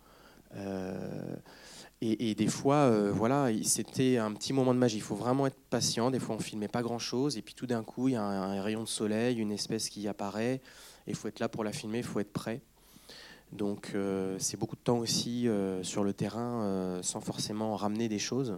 Et, 2.01 2.35
des 2.35 2.49
fois, 2.49 3.11
voilà, 3.12 3.49
c'était 3.62 4.19
un 4.19 4.33
petit 4.33 4.53
moment 4.53 4.75
de 4.75 4.81
magie. 4.81 4.97
Il 4.97 5.03
faut 5.03 5.14
vraiment 5.14 5.47
être 5.47 5.59
patient. 5.71 6.11
Des 6.11 6.19
fois, 6.19 6.35
on 6.35 6.40
filmait 6.40 6.69
pas 6.69 6.83
grand-chose, 6.83 7.37
et 7.37 7.42
puis 7.42 7.55
tout 7.55 7.66
d'un 7.66 7.85
coup, 7.85 8.09
il 8.09 8.14
y 8.14 8.16
a 8.16 8.23
un, 8.23 8.61
rayon 8.62 8.83
de 8.83 8.88
soleil, 8.88 9.38
une 9.38 9.53
espèce 9.53 9.88
qui 9.88 10.09
apparaît 10.09 10.61
il 11.07 11.14
faut 11.14 11.29
être 11.29 11.40
là 11.40 11.49
pour 11.49 11.64
la 11.64 11.73
filmer, 11.73 11.99
il 11.99 12.05
faut 12.05 12.21
être 12.21 12.33
prêt. 12.33 12.61
Donc 13.53 13.92
euh, 13.95 14.37
c'est 14.38 14.59
beaucoup 14.59 14.77
de 14.77 14.81
temps 14.81 14.99
aussi 14.99 15.49
euh, 15.49 15.83
sur 15.83 16.05
le 16.05 16.12
terrain 16.12 16.62
euh, 16.62 17.03
sans 17.03 17.21
forcément 17.21 17.77
ramener 17.77 18.09
des 18.09 18.19
choses. 18.19 18.57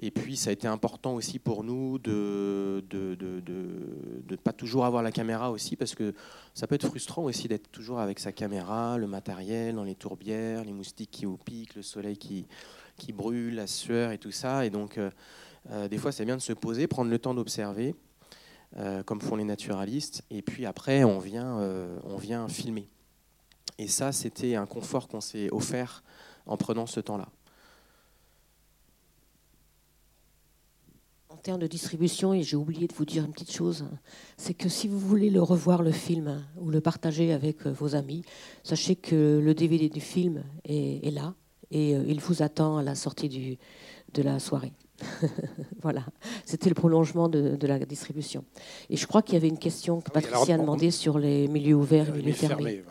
Et 0.00 0.10
puis 0.10 0.36
ça 0.36 0.50
a 0.50 0.52
été 0.52 0.68
important 0.68 1.14
aussi 1.14 1.38
pour 1.38 1.64
nous 1.64 1.98
de 1.98 2.84
ne 2.92 3.14
de, 3.14 3.40
de, 3.40 4.36
pas 4.36 4.52
toujours 4.52 4.84
avoir 4.84 5.02
la 5.02 5.10
caméra 5.10 5.50
aussi, 5.50 5.74
parce 5.74 5.94
que 5.94 6.12
ça 6.52 6.66
peut 6.66 6.74
être 6.74 6.86
frustrant 6.86 7.24
aussi 7.24 7.48
d'être 7.48 7.72
toujours 7.72 7.98
avec 7.98 8.18
sa 8.18 8.30
caméra, 8.30 8.98
le 8.98 9.06
matériel, 9.06 9.74
dans 9.74 9.84
les 9.84 9.94
tourbières, 9.94 10.64
les 10.64 10.74
moustiques 10.74 11.10
qui 11.10 11.24
vous 11.24 11.38
piquent, 11.38 11.76
le 11.76 11.82
soleil 11.82 12.18
qui, 12.18 12.46
qui 12.98 13.14
brûle, 13.14 13.54
la 13.54 13.66
sueur 13.66 14.12
et 14.12 14.18
tout 14.18 14.32
ça. 14.32 14.66
Et 14.66 14.70
donc 14.70 15.00
des 15.90 15.96
fois 15.96 16.12
c'est 16.12 16.26
bien 16.26 16.36
de 16.36 16.42
se 16.42 16.52
poser, 16.52 16.86
prendre 16.86 17.10
le 17.10 17.18
temps 17.18 17.32
d'observer 17.32 17.94
euh, 18.76 19.02
comme 19.02 19.20
font 19.20 19.36
les 19.36 19.44
naturalistes, 19.44 20.22
et 20.30 20.42
puis 20.42 20.66
après 20.66 21.04
on 21.04 21.18
vient, 21.18 21.58
euh, 21.60 21.98
on 22.04 22.16
vient 22.16 22.48
filmer. 22.48 22.88
Et 23.78 23.88
ça, 23.88 24.12
c'était 24.12 24.54
un 24.54 24.66
confort 24.66 25.08
qu'on 25.08 25.20
s'est 25.20 25.48
offert 25.50 26.02
en 26.46 26.56
prenant 26.56 26.86
ce 26.86 27.00
temps-là. 27.00 27.28
termes 31.46 31.60
de 31.60 31.68
distribution, 31.68 32.34
et 32.34 32.42
j'ai 32.42 32.56
oublié 32.56 32.88
de 32.88 32.94
vous 32.94 33.04
dire 33.04 33.24
une 33.24 33.30
petite 33.30 33.52
chose, 33.52 33.86
c'est 34.36 34.52
que 34.52 34.68
si 34.68 34.88
vous 34.88 34.98
voulez 34.98 35.30
le 35.30 35.40
revoir, 35.40 35.80
le 35.80 35.92
film, 35.92 36.44
ou 36.60 36.70
le 36.70 36.80
partager 36.80 37.32
avec 37.32 37.68
vos 37.68 37.94
amis, 37.94 38.24
sachez 38.64 38.96
que 38.96 39.40
le 39.40 39.54
DVD 39.54 39.88
du 39.88 40.00
film 40.00 40.42
est, 40.64 41.14
là, 41.14 41.34
et 41.70 41.92
il 41.92 42.20
vous 42.20 42.42
attend 42.42 42.78
à 42.78 42.82
la 42.82 42.96
sortie 42.96 43.58
de 44.12 44.22
la 44.22 44.40
soirée. 44.40 44.72
voilà, 45.82 46.04
c'était 46.44 46.68
le 46.68 46.74
prolongement 46.74 47.28
de, 47.28 47.66
la 47.66 47.78
distribution. 47.80 48.44
Et 48.90 48.96
je 48.96 49.06
crois 49.06 49.22
qu'il 49.22 49.34
y 49.34 49.36
avait 49.36 49.48
une 49.48 49.58
question 49.58 50.00
que 50.00 50.08
ah 50.10 50.14
Patricia 50.14 50.54
a 50.54 50.58
demandé 50.58 50.90
sur 50.90 51.18
les 51.18 51.48
milieux 51.48 51.74
ouverts 51.74 52.08
et 52.08 52.12
les 52.12 52.18
milieux 52.18 52.32
fermés. 52.32 52.82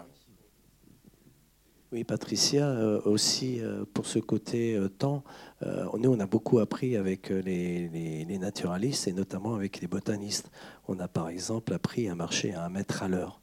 Oui, 1.92 2.04
Patricia, 2.04 2.68
euh, 2.68 3.00
aussi 3.06 3.62
euh, 3.62 3.86
pour 3.94 4.06
ce 4.06 4.20
côté 4.20 4.76
euh, 4.76 4.90
temps, 4.90 5.24
nous 5.98 6.12
on 6.12 6.20
a 6.20 6.26
beaucoup 6.26 6.60
appris 6.60 6.98
avec 6.98 7.30
les, 7.30 7.88
les, 7.88 8.38
naturalistes 8.38 9.08
et 9.08 9.14
notamment 9.14 9.56
avec 9.56 9.80
les 9.80 9.88
botanistes. 9.88 10.52
On 10.88 11.00
a 11.00 11.08
par 11.08 11.30
exemple 11.30 11.74
appris 11.74 12.10
à 12.10 12.16
marcher 12.16 12.54
à 12.54 12.66
un 12.66 12.70
mètre 12.70 13.02
à 13.02 13.08
l'heure. 13.08 13.40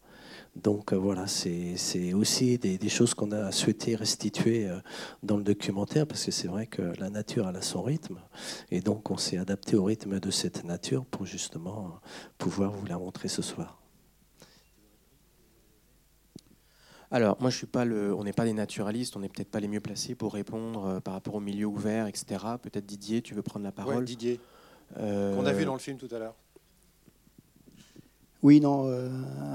Donc 0.54 0.92
voilà, 0.92 1.26
c'est 1.26 2.12
aussi 2.12 2.58
des, 2.58 2.88
choses 2.90 3.14
qu'on 3.14 3.32
a 3.32 3.50
souhaité 3.52 3.96
restituer 3.96 4.68
dans 5.22 5.38
le 5.38 5.42
documentaire 5.42 6.06
parce 6.06 6.26
que 6.26 6.30
c'est 6.30 6.46
vrai 6.46 6.66
que 6.66 6.82
la 7.00 7.08
nature 7.08 7.46
a 7.46 7.62
son 7.62 7.82
rythme 7.82 8.20
et 8.70 8.80
donc 8.80 9.10
on 9.10 9.16
s'est 9.16 9.38
adapté 9.38 9.76
au 9.76 9.84
rythme 9.84 10.20
de 10.20 10.30
cette 10.30 10.64
nature 10.64 11.06
pour 11.06 11.24
justement 11.24 12.00
pouvoir 12.36 12.70
vous 12.72 12.84
la 12.84 12.98
montrer 12.98 13.28
ce 13.28 13.40
soir. 13.40 13.82
Alors, 17.12 17.36
moi, 17.40 17.50
je 17.50 17.58
suis 17.58 17.66
pas 17.66 17.84
le, 17.84 18.14
on 18.14 18.24
n'est 18.24 18.32
pas 18.32 18.46
des 18.46 18.54
naturalistes, 18.54 19.16
on 19.16 19.20
n'est 19.20 19.28
peut-être 19.28 19.50
pas 19.50 19.60
les 19.60 19.68
mieux 19.68 19.80
placés 19.80 20.14
pour 20.14 20.32
répondre 20.32 20.86
euh, 20.86 21.00
par 21.00 21.12
rapport 21.12 21.34
au 21.34 21.40
milieu 21.40 21.66
ouvert, 21.66 22.06
etc. 22.06 22.42
Peut-être 22.60 22.86
Didier, 22.86 23.20
tu 23.20 23.34
veux 23.34 23.42
prendre 23.42 23.64
la 23.64 23.70
parole? 23.70 24.06
Didier, 24.06 24.40
euh, 24.96 25.36
qu'on 25.36 25.44
a 25.44 25.52
vu 25.52 25.66
dans 25.66 25.74
le 25.74 25.78
film 25.78 25.98
tout 25.98 26.08
à 26.10 26.18
l'heure. 26.18 26.34
Oui, 28.42 28.61
non, 28.61 28.88
euh, 28.88 29.09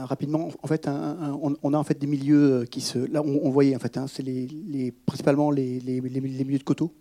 rapidement. 0.06 0.50
En 0.64 0.68
fait, 0.68 0.88
on, 0.88 1.74
a 1.74 1.78
en 1.78 1.84
fait 1.84 2.00
des 2.00 2.08
milieux 2.08 2.66
qui 2.72 2.80
se. 2.80 2.98
Là, 2.98 3.22
on, 3.22 3.50
voyait 3.50 3.76
en 3.76 3.80
fait, 3.80 3.98
hein, 3.98 4.08
c'est 4.08 4.24
les, 4.24 4.94
principalement 5.06 5.52
les, 5.52 5.82
milieux 6.02 6.58
de 6.58 6.64
coteaux. 6.64 6.94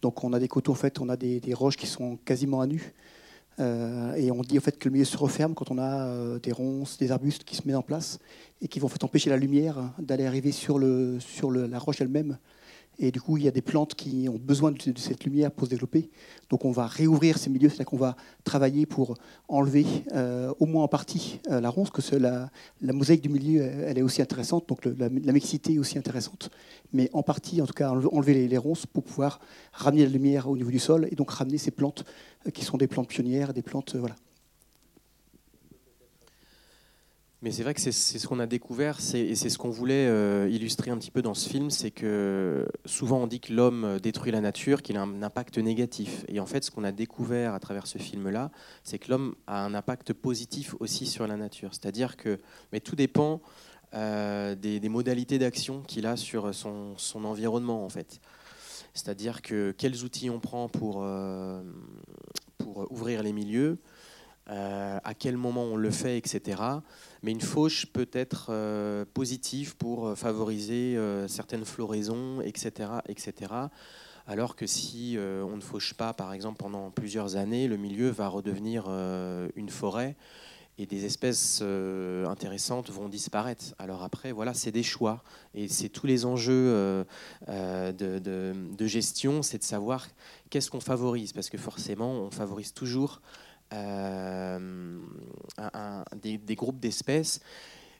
Donc, 0.00 0.24
on 0.24 0.32
a 0.32 0.38
des 0.38 0.48
coteaux 0.48 0.72
en 0.72 0.76
fait, 0.76 1.00
on 1.00 1.08
a 1.10 1.16
des, 1.16 1.40
roches 1.52 1.76
qui 1.76 1.86
sont 1.86 2.16
quasiment 2.24 2.62
à 2.62 2.66
nu. 2.66 2.94
Euh, 3.60 4.14
et 4.14 4.32
on 4.32 4.40
dit 4.40 4.58
en 4.58 4.60
fait 4.60 4.78
que 4.78 4.88
le 4.88 4.92
milieu 4.92 5.04
se 5.04 5.16
referme 5.16 5.54
quand 5.54 5.70
on 5.70 5.78
a 5.78 6.08
euh, 6.08 6.38
des 6.40 6.50
ronces, 6.50 6.98
des 6.98 7.12
arbustes 7.12 7.44
qui 7.44 7.54
se 7.54 7.62
mettent 7.66 7.76
en 7.76 7.82
place 7.82 8.18
et 8.60 8.66
qui 8.66 8.80
vont 8.80 8.86
en 8.86 8.88
fait 8.88 9.04
empêcher 9.04 9.30
la 9.30 9.36
lumière 9.36 9.92
d'aller 9.98 10.26
arriver 10.26 10.50
sur, 10.50 10.76
le, 10.76 11.20
sur 11.20 11.52
la 11.52 11.78
roche 11.78 12.00
elle-même. 12.00 12.38
Et 12.98 13.10
du 13.10 13.20
coup, 13.20 13.36
il 13.36 13.44
y 13.44 13.48
a 13.48 13.50
des 13.50 13.62
plantes 13.62 13.94
qui 13.94 14.28
ont 14.28 14.38
besoin 14.38 14.72
de, 14.72 14.78
cette 14.96 15.24
lumière 15.24 15.50
pour 15.50 15.66
se 15.66 15.70
développer. 15.70 16.10
Donc 16.50 16.64
on 16.64 16.70
va 16.70 16.86
réouvrir 16.86 17.38
ces 17.38 17.50
milieux, 17.50 17.68
c'est-à-dire 17.68 17.86
qu'on 17.86 17.96
va 17.96 18.16
travailler 18.44 18.86
pour 18.86 19.16
enlever 19.48 19.86
euh, 20.12 20.52
au 20.60 20.66
moins 20.66 20.84
en 20.84 20.88
partie 20.88 21.40
la 21.48 21.68
ronce, 21.68 21.90
que 21.90 22.16
la, 22.16 22.50
la, 22.80 22.92
mosaïque 22.92 23.22
du 23.22 23.28
milieu, 23.28 23.62
elle 23.62 23.98
est 23.98 24.02
aussi 24.02 24.22
intéressante, 24.22 24.68
donc 24.68 24.84
la, 24.84 25.08
mixité 25.08 25.74
est 25.74 25.78
aussi 25.78 25.98
intéressante. 25.98 26.50
Mais 26.92 27.10
en 27.12 27.22
partie, 27.22 27.60
en 27.60 27.66
tout 27.66 27.72
cas, 27.72 27.90
enlever 27.90 28.46
les, 28.46 28.58
ronces 28.58 28.86
pour 28.86 29.02
pouvoir 29.02 29.40
ramener 29.72 30.04
la 30.04 30.10
lumière 30.10 30.48
au 30.48 30.56
niveau 30.56 30.70
du 30.70 30.78
sol 30.78 31.08
et 31.10 31.16
donc 31.16 31.30
ramener 31.30 31.58
ces 31.58 31.70
plantes 31.70 32.04
qui 32.52 32.64
sont 32.64 32.76
des 32.76 32.86
plantes 32.86 33.08
pionnières, 33.08 33.52
des 33.52 33.62
plantes. 33.62 33.94
Euh, 33.94 34.00
voilà. 34.00 34.16
Mais 37.44 37.50
c'est 37.50 37.62
vrai 37.62 37.74
que 37.74 37.80
c'est 37.82 37.92
ce 37.92 38.26
qu'on 38.26 38.40
a 38.40 38.46
découvert, 38.46 39.00
et 39.12 39.34
c'est 39.34 39.50
ce 39.50 39.58
qu'on 39.58 39.68
voulait 39.68 40.06
euh, 40.06 40.48
illustrer 40.50 40.90
un 40.90 40.96
petit 40.96 41.10
peu 41.10 41.20
dans 41.20 41.34
ce 41.34 41.46
film, 41.46 41.68
c'est 41.68 41.90
que 41.90 42.66
souvent 42.86 43.18
on 43.18 43.26
dit 43.26 43.38
que 43.38 43.52
l'homme 43.52 43.98
détruit 44.02 44.32
la 44.32 44.40
nature, 44.40 44.80
qu'il 44.80 44.96
a 44.96 45.02
un 45.02 45.22
impact 45.22 45.58
négatif. 45.58 46.24
Et 46.28 46.40
en 46.40 46.46
fait, 46.46 46.64
ce 46.64 46.70
qu'on 46.70 46.84
a 46.84 46.90
découvert 46.90 47.52
à 47.52 47.60
travers 47.60 47.86
ce 47.86 47.98
film-là, 47.98 48.50
c'est 48.82 48.98
que 48.98 49.10
l'homme 49.10 49.34
a 49.46 49.62
un 49.62 49.74
impact 49.74 50.14
positif 50.14 50.74
aussi 50.80 51.04
sur 51.04 51.26
la 51.26 51.36
nature. 51.36 51.68
C'est-à-dire 51.72 52.16
que, 52.16 52.40
mais 52.72 52.80
tout 52.80 52.96
dépend 52.96 53.42
euh, 53.92 54.54
des, 54.54 54.88
modalités 54.88 55.38
d'action 55.38 55.82
qu'il 55.82 56.06
a 56.06 56.16
sur 56.16 56.54
son, 56.54 56.96
son, 56.96 57.26
environnement, 57.26 57.84
en 57.84 57.90
fait. 57.90 58.22
C'est-à-dire 58.94 59.42
que 59.42 59.74
quels 59.76 60.02
outils 60.02 60.30
on 60.30 60.40
prend 60.40 60.70
pour, 60.70 61.06
pour 62.56 62.90
ouvrir 62.90 63.22
les 63.22 63.34
milieux, 63.34 63.76
euh, 64.50 64.98
à 65.02 65.14
quel 65.14 65.38
moment 65.38 65.64
on 65.64 65.76
le 65.76 65.90
fait, 65.90 66.18
etc. 66.18 66.60
Mais 67.22 67.32
une 67.32 67.40
fauche 67.40 67.86
peut 67.86 68.10
être 68.12 68.48
euh, 68.50 69.06
positive 69.14 69.74
pour 69.76 70.08
euh, 70.08 70.14
favoriser 70.14 70.98
certaines 71.28 71.64
floraisons, 71.64 72.42
etc., 72.42 72.90
etc. 73.08 73.52
Alors 74.26 74.56
que 74.56 74.66
si 74.66 75.18
on 75.18 75.56
ne 75.56 75.60
fauche 75.60 75.94
pas, 75.94 76.14
par 76.14 76.32
exemple, 76.32 76.56
pendant 76.58 76.90
plusieurs 76.90 77.36
années, 77.36 77.68
le 77.68 77.76
milieu 77.76 78.08
va 78.08 78.28
redevenir 78.28 78.88
une 79.54 79.68
forêt 79.68 80.16
et 80.78 80.86
des 80.86 81.04
espèces 81.04 81.62
intéressantes 82.26 82.90
vont 82.90 83.08
disparaître. 83.10 83.74
Alors 83.78 84.02
après, 84.02 84.32
voilà, 84.32 84.54
c'est 84.54 84.72
des 84.72 84.82
choix. 84.82 85.22
Et 85.54 85.68
c'est 85.68 85.90
tous 85.90 86.06
les 86.06 86.24
enjeux 86.24 87.04
de, 87.46 87.92
de, 87.92 88.86
gestion, 88.86 89.42
c'est 89.42 89.58
de 89.58 89.64
savoir 89.64 90.06
qu'est-ce 90.48 90.70
qu'on 90.70 90.80
favorise 90.80 91.34
Parce 91.34 91.50
que 91.50 91.58
forcément, 91.58 92.12
on 92.12 92.30
favorise 92.30 92.72
toujours 92.72 93.20
euh, 93.74 94.58
des, 96.16 96.54
groupes 96.54 96.80
d'espèces. 96.80 97.40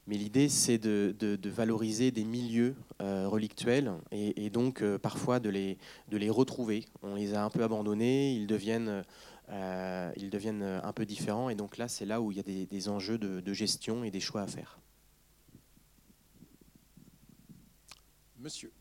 Mais 0.06 0.16
l'idée, 0.16 0.48
c'est 0.48 0.78
de, 0.78 1.38
valoriser 1.44 2.10
des 2.10 2.24
milieux 2.24 2.74
euh, 3.00 3.26
relictuels 3.28 3.92
et, 4.12 4.50
donc 4.50 4.82
euh, 4.82 4.98
parfois 4.98 5.40
de 5.40 5.48
les, 5.48 5.78
de 6.08 6.30
retrouver. 6.30 6.84
On 7.02 7.14
les 7.14 7.34
a 7.34 7.44
un 7.44 7.50
peu 7.50 7.62
abandonnés, 7.62 8.34
ils 8.34 8.46
deviennent, 8.46 9.04
un 9.48 10.92
peu 10.94 11.06
différents. 11.06 11.48
Et 11.48 11.54
donc 11.54 11.78
là, 11.78 11.88
c'est 11.88 12.06
là 12.06 12.20
où 12.20 12.32
il 12.32 12.36
y 12.36 12.40
a 12.40 12.44
des, 12.44 12.66
des 12.66 12.88
enjeux 12.88 13.18
de 13.18 13.52
gestion 13.52 14.04
et 14.04 14.10
des 14.10 14.20
choix 14.20 14.42
à 14.42 14.46
faire. 14.46 14.78
Monsieur. 18.38 18.72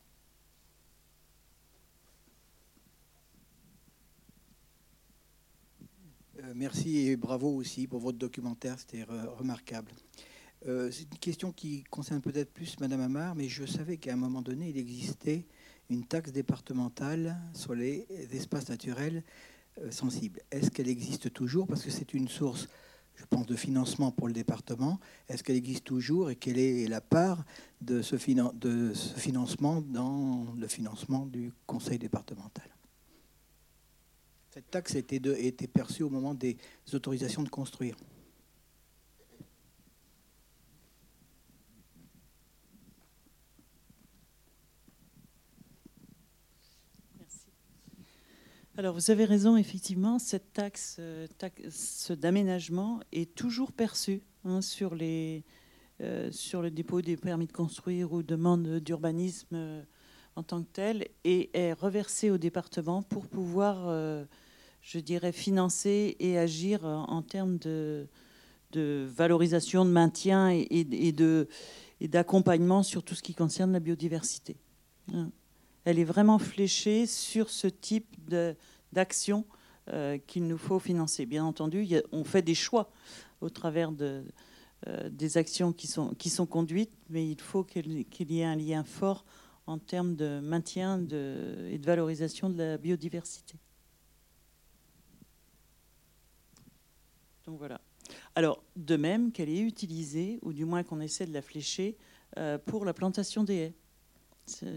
Merci 6.55 7.07
et 7.07 7.15
bravo 7.15 7.49
aussi 7.55 7.87
pour 7.87 7.99
votre 7.99 8.17
documentaire, 8.17 8.77
c'était 8.79 9.03
remarquable. 9.37 9.91
Euh, 10.67 10.89
c'est 10.91 11.03
une 11.03 11.19
question 11.19 11.51
qui 11.51 11.83
concerne 11.83 12.21
peut-être 12.21 12.51
plus 12.53 12.79
Madame 12.79 13.01
Amar, 13.01 13.35
mais 13.35 13.49
je 13.49 13.65
savais 13.65 13.97
qu'à 13.97 14.13
un 14.13 14.17
moment 14.17 14.41
donné, 14.41 14.69
il 14.69 14.77
existait 14.77 15.45
une 15.89 16.05
taxe 16.05 16.31
départementale 16.31 17.37
sur 17.53 17.75
les 17.75 18.07
espaces 18.31 18.69
naturels 18.69 19.23
euh, 19.79 19.91
sensibles. 19.91 20.39
Est-ce 20.51 20.71
qu'elle 20.71 20.87
existe 20.87 21.33
toujours? 21.33 21.67
Parce 21.67 21.83
que 21.83 21.91
c'est 21.91 22.13
une 22.13 22.29
source, 22.29 22.69
je 23.15 23.25
pense, 23.25 23.45
de 23.45 23.55
financement 23.55 24.11
pour 24.11 24.27
le 24.27 24.33
département. 24.33 24.99
Est-ce 25.27 25.43
qu'elle 25.43 25.57
existe 25.57 25.83
toujours 25.83 26.29
et 26.29 26.37
quelle 26.37 26.57
est 26.57 26.87
la 26.87 27.01
part 27.01 27.43
de 27.81 28.01
ce 28.01 28.17
financement 28.17 29.81
dans 29.81 30.45
le 30.57 30.67
financement 30.67 31.25
du 31.25 31.51
conseil 31.67 31.99
départemental? 31.99 32.69
Cette 34.53 34.69
taxe 34.69 34.93
été, 34.93 35.15
été 35.47 35.65
perçue 35.65 36.03
au 36.03 36.11
moment 36.11 36.35
des 36.35 36.57
autorisations 36.93 37.41
de 37.41 37.49
construire. 37.49 37.95
Merci. 47.17 47.47
Alors 48.77 48.93
vous 48.93 49.09
avez 49.09 49.25
raison, 49.25 49.57
effectivement, 49.57 50.19
cette 50.19 50.53
taxe, 50.53 50.97
euh, 50.99 51.25
d'aménagement 52.11 52.99
est 53.11 53.33
toujours 53.33 53.71
perçue 53.71 54.21
hein, 54.45 54.59
euh, 54.61 56.31
sur 56.31 56.61
le 56.61 56.69
dépôt 56.69 57.01
des 57.01 57.17
permis 57.17 57.47
de 57.47 57.51
construire 57.51 58.13
ou 58.13 58.21
demandes 58.21 58.67
d'urbanisme 58.81 59.55
euh, 59.55 59.83
en 60.35 60.43
tant 60.43 60.61
que 60.61 60.69
tel 60.71 61.07
et 61.23 61.49
est 61.59 61.73
reversée 61.73 62.29
au 62.29 62.37
département 62.37 63.01
pour 63.01 63.25
pouvoir 63.25 64.27
je 64.83 64.99
dirais, 64.99 65.31
financer 65.31 66.15
et 66.19 66.37
agir 66.37 66.83
en 66.85 67.21
termes 67.21 67.57
de, 67.57 68.07
valorisation, 68.75 69.85
de 69.85 69.89
maintien 69.89 70.49
et, 70.49 71.11
de, 71.13 71.47
d'accompagnement 72.01 72.83
sur 72.83 73.01
tout 73.01 73.15
ce 73.15 73.23
qui 73.23 73.33
concerne 73.33 73.71
la 73.71 73.79
biodiversité. 73.79 74.57
Hein. 75.13 75.31
Elle 75.85 75.99
est 75.99 76.05
vraiment 76.05 76.37
fléchée 76.37 77.05
sur 77.05 77.49
ce 77.49 77.67
type 77.67 78.15
d'action 78.91 79.45
euh, 79.91 80.17
qu'il 80.27 80.47
nous 80.47 80.57
faut 80.57 80.79
financer. 80.79 81.25
Bien 81.25 81.45
entendu, 81.45 81.87
on 82.11 82.23
fait 82.23 82.41
des 82.41 82.55
choix 82.55 82.91
au 83.41 83.49
travers 83.49 83.91
euh, 84.01 84.23
des 85.09 85.37
actions 85.37 85.71
qui 85.71 85.87
sont, 85.87 86.13
qui 86.15 86.29
sont 86.29 86.45
conduites, 86.45 86.93
mais 87.09 87.29
il 87.29 87.39
faut 87.39 87.63
qu'il 87.63 88.05
y 88.31 88.39
ait 88.39 88.45
un 88.45 88.55
lien 88.55 88.83
fort 88.83 89.25
en 89.65 89.77
termes 89.77 90.15
de 90.15 90.41
maintien 90.41 90.99
et 90.99 91.77
de 91.77 91.85
valorisation 91.85 92.49
de 92.49 92.57
la 92.57 92.77
biodiversité. 92.77 93.55
Donc 97.45 97.57
voilà. 97.57 97.81
Alors, 98.35 98.63
de 98.75 98.95
même 98.95 99.31
qu'elle 99.31 99.49
est 99.49 99.59
utilisée, 99.59 100.39
ou 100.41 100.53
du 100.53 100.65
moins 100.65 100.83
qu'on 100.83 101.01
essaie 101.01 101.25
de 101.25 101.33
la 101.33 101.41
flécher, 101.41 101.97
euh, 102.37 102.57
pour 102.57 102.85
la 102.85 102.93
plantation 102.93 103.43
des 103.43 103.55
haies. 103.55 103.73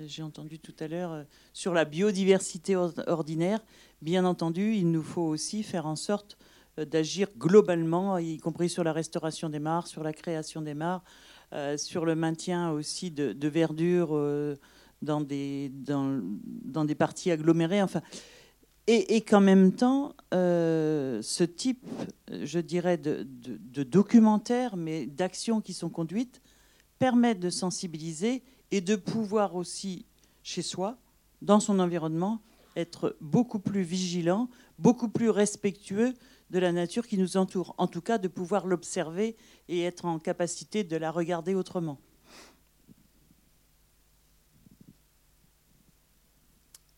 J'ai 0.07 0.22
entendu 0.22 0.61
tout 0.61 0.74
à 0.79 0.87
l'heure 0.87 1.24
sur 1.52 1.74
la 1.74 1.85
biodiversité 1.85 2.76
ordinaire. 2.76 3.59
Bien 4.00 4.24
entendu, 4.24 4.74
il 4.74 4.92
nous 4.92 5.02
faut 5.02 5.22
aussi 5.22 5.64
faire 5.64 5.87
en 5.87 5.96
sorte 5.96 6.38
d'agir 6.76 7.29
globalement, 7.37 8.18
y 8.18 8.38
compris 8.38 8.68
sur 8.68 8.85
la 8.85 8.92
restauration 8.92 9.48
des 9.48 9.59
mares, 9.59 9.88
sur 9.88 10.05
la 10.05 10.12
création 10.12 10.62
des 10.62 10.74
mares, 10.74 11.02
sur 11.79 12.05
le 12.05 12.14
maintien 12.14 12.70
aussi 12.70 13.11
de, 13.11 13.48
verdure 13.48 14.16
dans, 15.02 15.20
des, 15.20 15.72
parties 16.96 17.33
agglomérées. 17.33 17.83
Et, 18.88 19.20
qu'en 19.22 19.40
même 19.40 19.72
temps, 19.72 20.14
euh, 20.33 21.20
ce 21.20 21.42
type, 21.42 21.85
je 22.31 22.61
dirais, 22.61 22.96
de, 22.96 23.25
documentaires, 23.83 24.77
mais 24.77 25.07
d'actions 25.07 25.61
qui 25.61 25.75
sont 25.75 25.88
conduites, 25.88 26.40
permettent 26.99 27.40
de 27.40 27.51
sensibiliser 27.51 28.42
et 28.70 28.81
de 28.81 28.94
pouvoir 28.94 29.57
aussi, 29.57 30.07
chez 30.42 30.62
soi, 30.62 30.99
dans 31.42 31.59
son 31.59 31.81
environnement, 31.81 32.40
être 32.77 33.16
beaucoup 33.20 33.59
plus 33.59 33.83
vigilant, 33.83 34.49
beaucoup 34.79 35.09
plus 35.09 35.31
respectueux 35.31 36.14
de 36.51 36.59
la 36.61 36.70
nature 36.70 37.09
qui 37.09 37.18
nous 37.18 37.37
entoure. 37.37 37.75
En 37.79 37.88
tout 37.88 38.01
cas, 38.01 38.18
de 38.18 38.29
pouvoir 38.29 38.66
l'observer 38.66 39.37
et 39.68 39.83
être 39.83 40.05
en 40.05 40.20
capacité 40.20 40.85
de 40.85 40.96
la 40.96 41.11
regarder 41.11 41.55
autrement. 41.55 41.99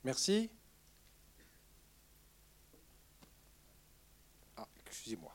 Merci. 0.04 0.50
Excusez-moi. 4.98 5.32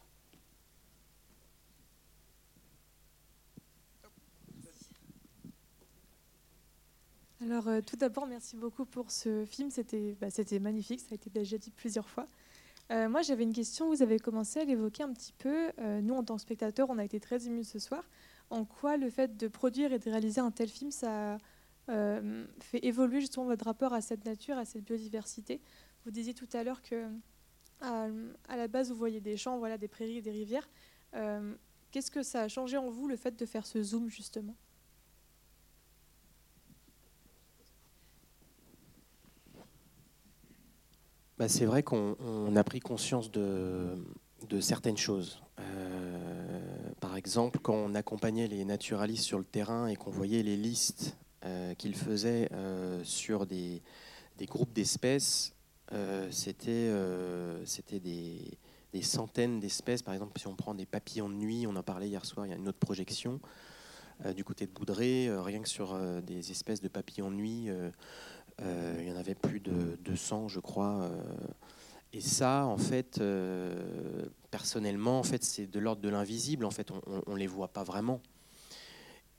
Alors 7.42 7.70
euh, 7.70 7.80
tout 7.80 7.96
d'abord, 7.96 8.28
merci 8.28 8.58
beaucoup 8.58 8.86
pour 8.86 9.10
ce 9.10 9.46
film. 9.46 9.72
C'était 9.72 10.18
bah, 10.20 10.28
magnifique, 10.60 11.00
ça 11.00 11.08
a 11.12 11.16
été 11.16 11.30
déjà 11.30 11.58
dit 11.58 11.72
plusieurs 11.72 12.10
fois. 12.10 12.26
Euh, 12.92 13.08
moi, 13.08 13.22
j'avais 13.22 13.44
une 13.44 13.54
question. 13.54 13.88
Vous 13.88 14.02
avez 14.02 14.20
commencé 14.20 14.60
à 14.60 14.66
l'évoquer 14.66 15.04
un 15.04 15.14
petit 15.14 15.32
peu. 15.32 15.72
Euh, 15.80 16.02
nous, 16.02 16.14
en 16.14 16.26
tant 16.26 16.36
que 16.36 16.42
spectateurs, 16.42 16.90
on 16.90 16.98
a 16.98 17.06
été 17.06 17.22
très 17.22 17.48
émus 17.48 17.64
ce 17.64 17.80
soir. 17.80 18.04
En 18.50 18.66
quoi 18.66 18.98
le 18.98 19.10
fait 19.10 19.38
de 19.38 19.48
produire 19.48 19.94
et 19.94 20.00
de 20.00 20.10
réaliser 20.10 20.42
un 20.42 20.52
tel 20.52 20.68
film, 20.68 20.92
ça 20.92 21.38
fait 21.88 22.86
évoluer 22.86 23.22
justement 23.22 23.46
votre 23.46 23.66
rapport 23.66 23.94
à 23.94 24.02
cette 24.02 24.26
nature, 24.26 24.58
à 24.58 24.66
cette 24.66 24.84
biodiversité? 24.84 25.62
Vous 26.04 26.12
disiez 26.12 26.34
tout 26.34 26.50
à 26.52 26.64
l'heure 26.64 26.82
que 26.82 27.08
à, 27.84 28.56
la 28.56 28.68
base, 28.68 28.90
vous 28.90 28.96
voyez 28.96 29.20
des 29.20 29.38
champs, 29.38 29.58
voilà, 29.58 29.78
des 29.78 29.88
prairies, 29.88 30.22
des 30.22 30.32
rivières. 30.32 30.68
Euh, 31.16 31.54
qu'est-ce 31.92 32.12
que 32.12 32.24
ça 32.24 32.42
a 32.42 32.48
changé 32.48 32.78
en 32.78 32.90
vous, 32.90 33.08
le 33.08 33.16
fait 33.16 33.38
de 33.38 33.46
faire 33.46 33.66
ce 33.66 33.84
zoom, 33.84 34.10
justement? 34.10 34.56
Bah, 41.38 41.50
C'est 41.50 41.66
vrai 41.66 41.84
qu'on 41.84 42.56
a 42.56 42.64
pris 42.64 42.80
conscience 42.80 43.32
de, 43.32 43.98
certaines 44.62 44.98
choses. 44.98 45.42
Euh, 45.60 46.92
par 47.02 47.18
exemple, 47.18 47.60
quand 47.60 47.76
on 47.76 47.96
accompagnait 47.96 48.48
les 48.48 48.66
naturalistes 48.66 49.24
sur 49.24 49.40
le 49.40 49.46
terrain 49.46 49.88
et 49.88 49.96
qu'on 49.96 50.12
voyait 50.12 50.44
les 50.44 50.56
listes 50.56 51.18
euh, 51.44 51.74
qu'ils 51.76 51.96
faisaient 51.96 52.50
sur 53.04 53.46
des 53.46 53.82
groupes 54.42 54.72
d'espèces, 54.72 55.54
c'était 56.32 56.90
des, 58.00 58.58
centaines 59.02 59.60
d'espèces. 59.60 60.02
Par 60.02 60.14
exemple, 60.14 60.40
si 60.40 60.48
on 60.48 60.56
prend 60.56 60.74
des 60.74 60.86
papillons 60.86 61.30
de 61.30 61.36
nuit, 61.36 61.66
on 61.68 61.76
en 61.76 61.84
parlait 61.84 62.08
hier 62.08 62.26
soir, 62.26 62.46
il 62.46 62.50
y 62.50 62.54
a 62.54 62.58
une 62.58 62.68
autre 62.68 62.80
projection. 62.80 63.40
Euh, 64.26 64.34
du 64.34 64.44
côté 64.44 64.66
de 64.66 64.72
Boudré, 64.72 65.30
rien 65.32 65.62
que 65.62 65.70
sur 65.70 65.98
des 66.22 66.52
espèces 66.52 66.82
de 66.82 66.88
papillons 66.88 67.32
de 67.32 67.36
nuit, 67.36 67.70
il 68.60 69.08
y 69.08 69.12
en 69.12 69.18
avait 69.18 69.36
plus 69.36 69.60
de 69.60 69.98
200, 70.04 70.48
je 70.48 70.60
crois. 70.60 71.12
et 72.14 72.22
ça, 72.22 72.66
en 72.66 72.78
fait, 72.78 73.22
personnellement, 74.52 75.20
en 75.20 75.24
fait, 75.24 75.44
c'est 75.44 75.68
de 75.68 75.80
l'ordre 75.80 76.02
de 76.02 76.10
l'invisible. 76.10 76.66
En 76.66 76.72
fait, 76.72 76.92
on 77.28 77.34
ne 77.34 77.38
les 77.38 77.48
voit 77.48 77.70
pas 77.70 77.84
vraiment. 77.84 78.22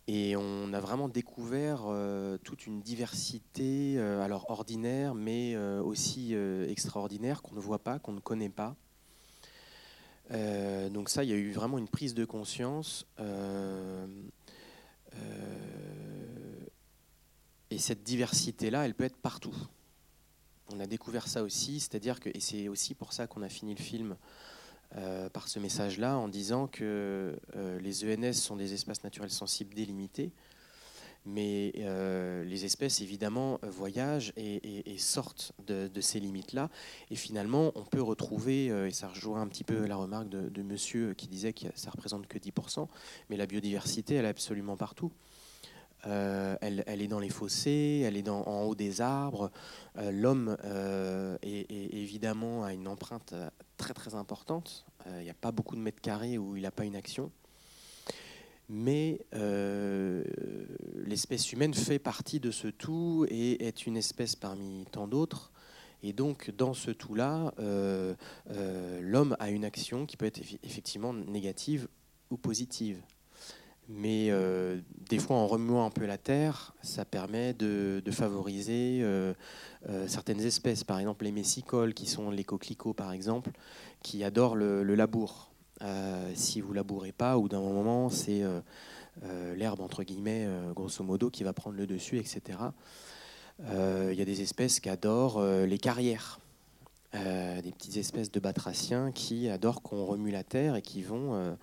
Et 0.06 0.36
on 0.36 0.74
a 0.74 0.80
vraiment 0.80 1.08
découvert 1.08 1.84
euh, 1.86 2.36
toute 2.38 2.66
une 2.66 2.82
diversité, 2.82 3.94
euh, 3.96 4.20
alors 4.20 4.50
ordinaire, 4.50 5.14
mais 5.14 5.54
euh, 5.54 5.82
aussi 5.82 6.34
extraordinaire, 6.34 7.40
qu'on 7.40 7.54
ne 7.54 7.60
voit 7.60 7.78
pas, 7.78 7.98
qu'on 7.98 8.12
ne 8.12 8.20
connaît 8.20 8.50
pas. 8.50 8.76
donc 10.30 11.08
ça, 11.08 11.24
il 11.24 11.30
y 11.30 11.32
a 11.32 11.36
eu 11.36 11.52
vraiment 11.52 11.78
une 11.78 11.88
prise 11.88 12.14
de 12.14 12.24
conscience. 12.24 13.06
et 17.70 17.78
cette 17.78 18.02
diversité-là, 18.02 18.84
elle 18.84 18.94
peut 18.94 19.04
être 19.04 19.16
partout. 19.16 19.56
On 20.72 20.80
a 20.80 20.86
découvert 20.86 21.28
ça 21.28 21.42
aussi, 21.42 21.80
c'est-à-dire 21.80 22.20
que, 22.20 22.30
et 22.34 22.40
c'est 22.40 22.68
aussi 22.68 22.94
pour 22.94 23.12
ça 23.12 23.26
qu'on 23.26 23.42
a 23.42 23.48
fini 23.48 23.74
le 23.74 23.82
film 23.82 24.16
euh, 24.96 25.28
par 25.28 25.48
ce 25.48 25.58
message-là 25.58 26.16
en 26.16 26.28
disant 26.28 26.68
que 26.68 27.36
euh, 27.56 27.80
les 27.80 28.04
ENS 28.04 28.32
sont 28.32 28.54
des 28.54 28.74
espaces 28.74 29.02
naturels 29.02 29.30
sensibles 29.30 29.74
délimités, 29.74 30.30
mais 31.26 31.72
euh, 31.78 32.44
les 32.44 32.64
espèces 32.64 33.00
évidemment 33.00 33.58
voyagent 33.62 34.32
et, 34.36 34.96
sortent 34.98 35.50
de, 35.66 36.00
ces 36.00 36.20
limites-là. 36.20 36.70
Et 37.10 37.16
finalement, 37.16 37.72
on 37.74 37.82
peut 37.82 38.02
retrouver, 38.02 38.66
et 38.66 38.92
ça 38.92 39.08
rejoint 39.08 39.40
un 39.40 39.48
petit 39.48 39.64
peu 39.64 39.84
la 39.84 39.96
remarque 39.96 40.28
de, 40.28 40.62
monsieur 40.62 41.14
qui 41.14 41.26
disait 41.26 41.52
que 41.52 41.66
ça 41.74 41.90
représente 41.90 42.28
que 42.28 42.38
10%, 42.38 42.86
mais 43.30 43.36
la 43.36 43.46
biodiversité, 43.46 44.14
elle 44.14 44.26
est 44.26 44.28
absolument 44.28 44.76
partout. 44.76 45.10
elle, 46.04 46.84
est 46.86 47.08
dans 47.08 47.18
les 47.18 47.30
fossés, 47.30 48.04
elle 48.06 48.16
est 48.16 48.22
dans, 48.22 48.42
en 48.42 48.62
haut 48.62 48.76
des 48.76 49.00
arbres. 49.00 49.50
L'homme, 49.96 50.56
est, 51.42 51.66
évidemment, 51.70 52.64
a 52.64 52.72
une 52.72 52.86
empreinte 52.86 53.34
très 53.76 53.94
très 53.94 54.14
importante. 54.14 54.84
Euh, 55.06 55.20
il 55.20 55.24
n'y 55.24 55.30
a 55.30 55.34
pas 55.34 55.52
beaucoup 55.52 55.76
de 55.76 55.80
mètres 55.80 56.00
carrés 56.00 56.38
où 56.38 56.56
il 56.56 56.62
n'a 56.62 56.70
pas 56.70 56.84
une 56.84 56.96
action. 56.96 57.30
Mais 58.68 59.20
euh, 59.34 60.24
l'espèce 61.04 61.52
humaine 61.52 61.74
fait 61.74 61.98
partie 61.98 62.40
de 62.40 62.50
ce 62.50 62.68
tout 62.68 63.26
et 63.28 63.66
est 63.66 63.86
une 63.86 63.96
espèce 63.96 64.36
parmi 64.36 64.86
tant 64.90 65.06
d'autres. 65.06 65.52
Et 66.02 66.12
donc, 66.12 66.50
dans 66.50 66.74
ce 66.74 66.90
tout-là, 66.90 67.52
euh, 67.58 68.14
l'homme 69.00 69.36
a 69.38 69.50
une 69.50 69.64
action 69.64 70.06
qui 70.06 70.16
peut 70.16 70.26
être 70.26 70.40
effectivement 70.62 71.12
négative 71.12 71.88
ou 72.30 72.36
positive. 72.36 73.02
Mais 73.88 74.30
des 75.10 75.18
fois, 75.18 75.36
en 75.36 75.46
remuant 75.46 75.84
un 75.84 75.90
peu 75.90 76.06
la 76.06 76.16
terre, 76.18 76.74
ça 76.82 77.04
permet 77.04 77.52
de, 77.52 78.02
favoriser 78.10 79.04
certaines 80.06 80.40
espèces. 80.40 80.84
Par 80.84 80.98
exemple, 80.98 81.24
les 81.24 81.32
messicoles, 81.32 81.92
qui 81.92 82.06
sont 82.06 82.30
les 82.30 82.44
coquelicots, 82.44 82.94
par 82.94 83.12
exemple, 83.12 83.50
qui 84.04 84.22
adorent 84.22 84.54
le, 84.54 84.94
labour. 84.94 85.50
Euh, 85.82 86.30
si 86.36 86.60
vous 86.60 86.72
labourez 86.72 87.10
pas, 87.10 87.36
ou 87.36 87.48
d'un 87.48 87.60
moment, 87.60 88.08
c'est 88.08 88.42
euh, 88.42 88.60
euh, 89.24 89.56
l'herbe, 89.56 89.80
entre 89.80 90.04
guillemets, 90.04 90.46
grosso 90.74 91.02
modo, 91.02 91.30
qui 91.30 91.42
va 91.42 91.52
prendre 91.52 91.76
le 91.76 91.88
dessus, 91.88 92.18
etc. 92.18 92.58
Il 93.60 94.14
y 94.14 94.22
a 94.22 94.24
des 94.24 94.40
espèces 94.42 94.78
qui 94.78 94.88
adorent 94.88 95.42
les 95.42 95.78
carrières. 95.78 96.38
des 97.12 97.72
petites 97.72 97.96
espèces 97.96 98.30
de 98.30 98.40
batraciens 98.40 99.12
qui 99.12 99.48
adorent 99.48 99.82
qu'on 99.82 100.04
remue 100.04 100.30
la 100.30 100.42
terre 100.42 100.76
et 100.76 100.82
qui 100.82 101.02
vont 101.02 101.56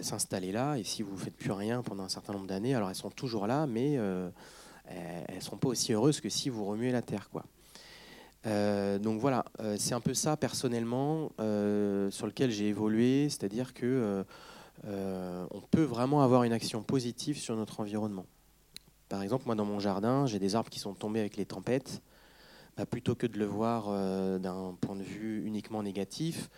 s'installer 0.00 0.52
là. 0.52 0.76
Et 0.76 0.84
si 0.84 1.02
vous 1.02 1.12
ne 1.12 1.18
faites 1.18 1.36
plus 1.36 1.52
rien 1.52 1.82
pendant 1.82 2.04
un 2.04 2.08
certain 2.08 2.32
nombre 2.32 2.46
d'années, 2.46 2.74
alors 2.74 2.88
elles 2.88 2.94
sont 2.94 3.10
toujours 3.10 3.46
là, 3.46 3.66
mais 3.66 3.92
elles 3.92 5.34
ne 5.34 5.40
sont 5.40 5.56
pas 5.56 5.68
aussi 5.68 5.92
heureuses 5.92 6.20
que 6.20 6.28
si 6.28 6.48
vous 6.48 6.64
remuez 6.64 6.92
la 6.92 7.02
terre. 7.02 7.28
Quoi. 7.30 7.44
Euh, 8.46 8.98
donc 8.98 9.20
voilà, 9.20 9.44
euh, 9.60 9.76
c'est 9.78 9.94
un 9.94 10.00
peu 10.00 10.14
ça 10.14 10.36
personnellement 10.36 11.32
euh, 11.40 12.10
sur 12.10 12.26
lequel 12.26 12.50
j'ai 12.50 12.68
évolué, 12.68 13.28
c'est-à-dire 13.28 13.74
que 13.74 14.24
on 14.84 15.60
peut 15.70 15.82
vraiment 15.82 16.22
avoir 16.22 16.44
une 16.44 16.52
action 16.52 16.82
positive 16.82 17.38
sur 17.38 17.56
notre 17.56 17.80
environnement. 17.80 18.26
Par 19.08 19.22
exemple, 19.22 19.44
moi 19.46 19.54
dans 19.54 19.64
mon 19.64 19.80
jardin, 19.80 20.26
j'ai 20.26 20.38
des 20.38 20.54
arbres 20.54 20.70
qui 20.70 20.78
sont 20.78 20.94
tombés 20.94 21.20
avec 21.20 21.36
les 21.36 21.46
tempêtes. 21.46 22.02
Bah, 22.76 22.84
plutôt 22.84 23.14
que 23.14 23.26
de 23.26 23.38
le 23.38 23.46
voir 23.46 23.88
d'un 24.38 24.76
point 24.80 24.96
de 24.96 25.02
vue 25.02 25.42
uniquement 25.46 25.82
négatif, 25.82 26.50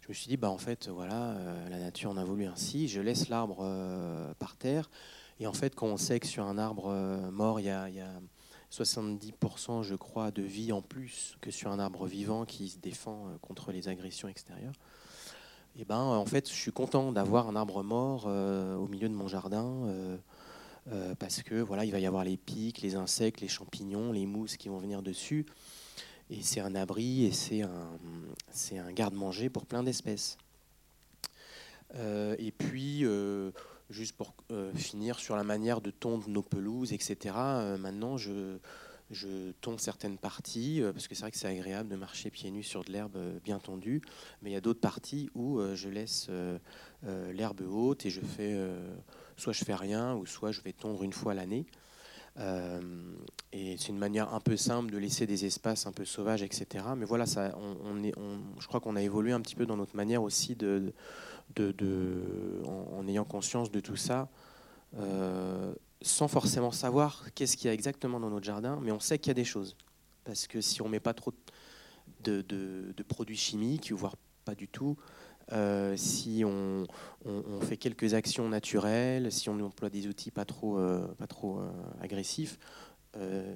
je 0.00 0.08
me 0.08 0.14
suis 0.14 0.28
dit 0.28 0.36
bah 0.36 0.50
en 0.50 0.58
fait 0.58 0.88
voilà, 0.88 1.36
la 1.68 1.78
nature 1.78 2.10
en 2.10 2.16
a 2.16 2.24
voulu 2.24 2.46
ainsi. 2.46 2.88
Je 2.88 3.00
laisse 3.00 3.28
l'arbre 3.28 3.64
par 4.38 4.56
terre. 4.56 4.90
Et 5.38 5.46
en 5.46 5.52
fait, 5.52 5.74
quand 5.74 5.86
on 5.86 5.96
sait 5.96 6.20
que 6.20 6.26
sur 6.26 6.44
un 6.44 6.58
arbre 6.58 6.92
mort, 7.30 7.60
il 7.60 7.66
y 7.66 7.70
a 7.70 7.88
70% 8.70 9.82
je 9.82 9.94
crois 9.94 10.30
de 10.30 10.42
vie 10.42 10.72
en 10.72 10.80
plus 10.80 11.36
que 11.40 11.50
sur 11.50 11.70
un 11.72 11.78
arbre 11.78 12.06
vivant 12.06 12.44
qui 12.44 12.68
se 12.68 12.78
défend 12.78 13.26
euh, 13.26 13.38
contre 13.40 13.72
les 13.72 13.88
agressions 13.88 14.28
extérieures. 14.28 14.74
Et 15.76 15.82
eh 15.82 15.84
ben 15.84 15.98
en 15.98 16.26
fait 16.26 16.48
je 16.48 16.54
suis 16.54 16.72
content 16.72 17.12
d'avoir 17.12 17.48
un 17.48 17.54
arbre 17.54 17.82
mort 17.82 18.24
euh, 18.26 18.76
au 18.76 18.88
milieu 18.88 19.08
de 19.08 19.14
mon 19.14 19.28
jardin 19.28 19.86
euh, 20.90 21.14
parce 21.18 21.42
que 21.42 21.54
voilà 21.54 21.84
il 21.84 21.92
va 21.92 22.00
y 22.00 22.06
avoir 22.06 22.24
les 22.24 22.36
pics, 22.36 22.80
les 22.82 22.96
insectes, 22.96 23.40
les 23.40 23.48
champignons, 23.48 24.10
les 24.10 24.26
mousses 24.26 24.56
qui 24.56 24.68
vont 24.68 24.78
venir 24.78 25.00
dessus 25.00 25.46
et 26.30 26.42
c'est 26.42 26.60
un 26.60 26.74
abri 26.74 27.24
et 27.24 27.32
c'est 27.32 27.62
un 27.62 27.98
c'est 28.50 28.78
un 28.78 28.92
garde-manger 28.92 29.50
pour 29.50 29.66
plein 29.66 29.82
d'espèces. 29.82 30.38
et 31.94 32.52
puis 32.56 33.04
juste 33.90 34.16
pour 34.16 34.34
finir 34.74 35.18
sur 35.18 35.36
la 35.36 35.44
manière 35.44 35.80
de 35.80 35.90
tondre 35.90 36.28
nos 36.28 36.42
pelouses, 36.42 36.92
etc. 36.92 37.34
maintenant, 37.78 38.16
je, 38.16 38.58
je 39.10 39.50
tonds 39.60 39.78
certaines 39.78 40.18
parties, 40.18 40.80
parce 40.92 41.08
que 41.08 41.14
c'est 41.14 41.22
vrai 41.22 41.30
que 41.32 41.36
c'est 41.36 41.48
agréable 41.48 41.88
de 41.88 41.96
marcher 41.96 42.30
pieds 42.30 42.50
nus 42.50 42.62
sur 42.62 42.84
de 42.84 42.92
l'herbe 42.92 43.18
bien 43.42 43.58
tondue, 43.58 44.00
mais 44.42 44.50
il 44.50 44.52
y 44.52 44.56
a 44.56 44.60
d'autres 44.60 44.80
parties 44.80 45.30
où 45.34 45.60
je 45.74 45.88
laisse 45.88 46.30
l'herbe 47.02 47.62
haute 47.62 48.06
et 48.06 48.10
je 48.10 48.20
fais, 48.20 48.56
soit 49.36 49.52
je 49.52 49.64
fais 49.64 49.74
rien, 49.74 50.14
ou 50.14 50.26
soit 50.26 50.52
je 50.52 50.60
vais 50.60 50.72
tondre 50.72 51.02
une 51.02 51.12
fois 51.12 51.34
l'année. 51.34 51.66
Euh, 52.38 52.80
et 53.52 53.76
c'est 53.78 53.88
une 53.88 53.98
manière 53.98 54.32
un 54.32 54.40
peu 54.40 54.56
simple 54.56 54.90
de 54.90 54.98
laisser 54.98 55.26
des 55.26 55.44
espaces 55.44 55.86
un 55.86 55.92
peu 55.92 56.04
sauvages, 56.04 56.42
etc. 56.42 56.84
Mais 56.96 57.04
voilà, 57.04 57.26
ça, 57.26 57.56
on, 57.84 58.02
est, 58.02 58.14
je 58.58 58.66
crois 58.66 58.80
qu'on 58.80 58.96
a 58.96 59.02
évolué 59.02 59.32
un 59.32 59.40
petit 59.40 59.56
peu 59.56 59.66
dans 59.66 59.76
notre 59.76 59.96
manière 59.96 60.22
aussi 60.22 60.54
de, 60.54 60.92
de, 61.56 62.62
en, 62.64 63.06
ayant 63.08 63.24
conscience 63.24 63.70
de 63.70 63.80
tout 63.80 63.96
ça, 63.96 64.28
euh, 64.96 65.74
sans 66.02 66.28
forcément 66.28 66.70
savoir 66.70 67.26
qu'est-ce 67.34 67.56
qu'il 67.56 67.66
y 67.66 67.70
a 67.70 67.74
exactement 67.74 68.20
dans 68.20 68.30
notre 68.30 68.46
jardin, 68.46 68.78
mais 68.80 68.92
on 68.92 69.00
sait 69.00 69.18
qu'il 69.18 69.30
y 69.30 69.32
a 69.32 69.34
des 69.34 69.44
choses. 69.44 69.76
Parce 70.24 70.46
que 70.46 70.60
si 70.60 70.80
on 70.82 70.88
met 70.88 71.00
pas 71.00 71.14
trop 71.14 71.32
de, 72.22 72.42
de 72.42 73.02
produits 73.02 73.36
chimiques, 73.36 73.90
voire 73.92 74.14
pas 74.44 74.54
du 74.54 74.68
tout, 74.68 74.96
euh, 75.52 75.96
si 75.96 76.44
on, 76.44 76.86
fait 77.62 77.76
quelques 77.76 78.14
actions 78.14 78.48
naturelles, 78.48 79.30
si 79.30 79.48
on 79.48 79.60
emploie 79.60 79.90
des 79.90 80.06
outils 80.06 80.30
pas 80.30 80.44
trop, 80.44 80.78
euh, 80.78 81.06
pas 81.18 81.26
trop 81.26 81.58
euh, 81.58 81.70
agressifs, 82.00 82.58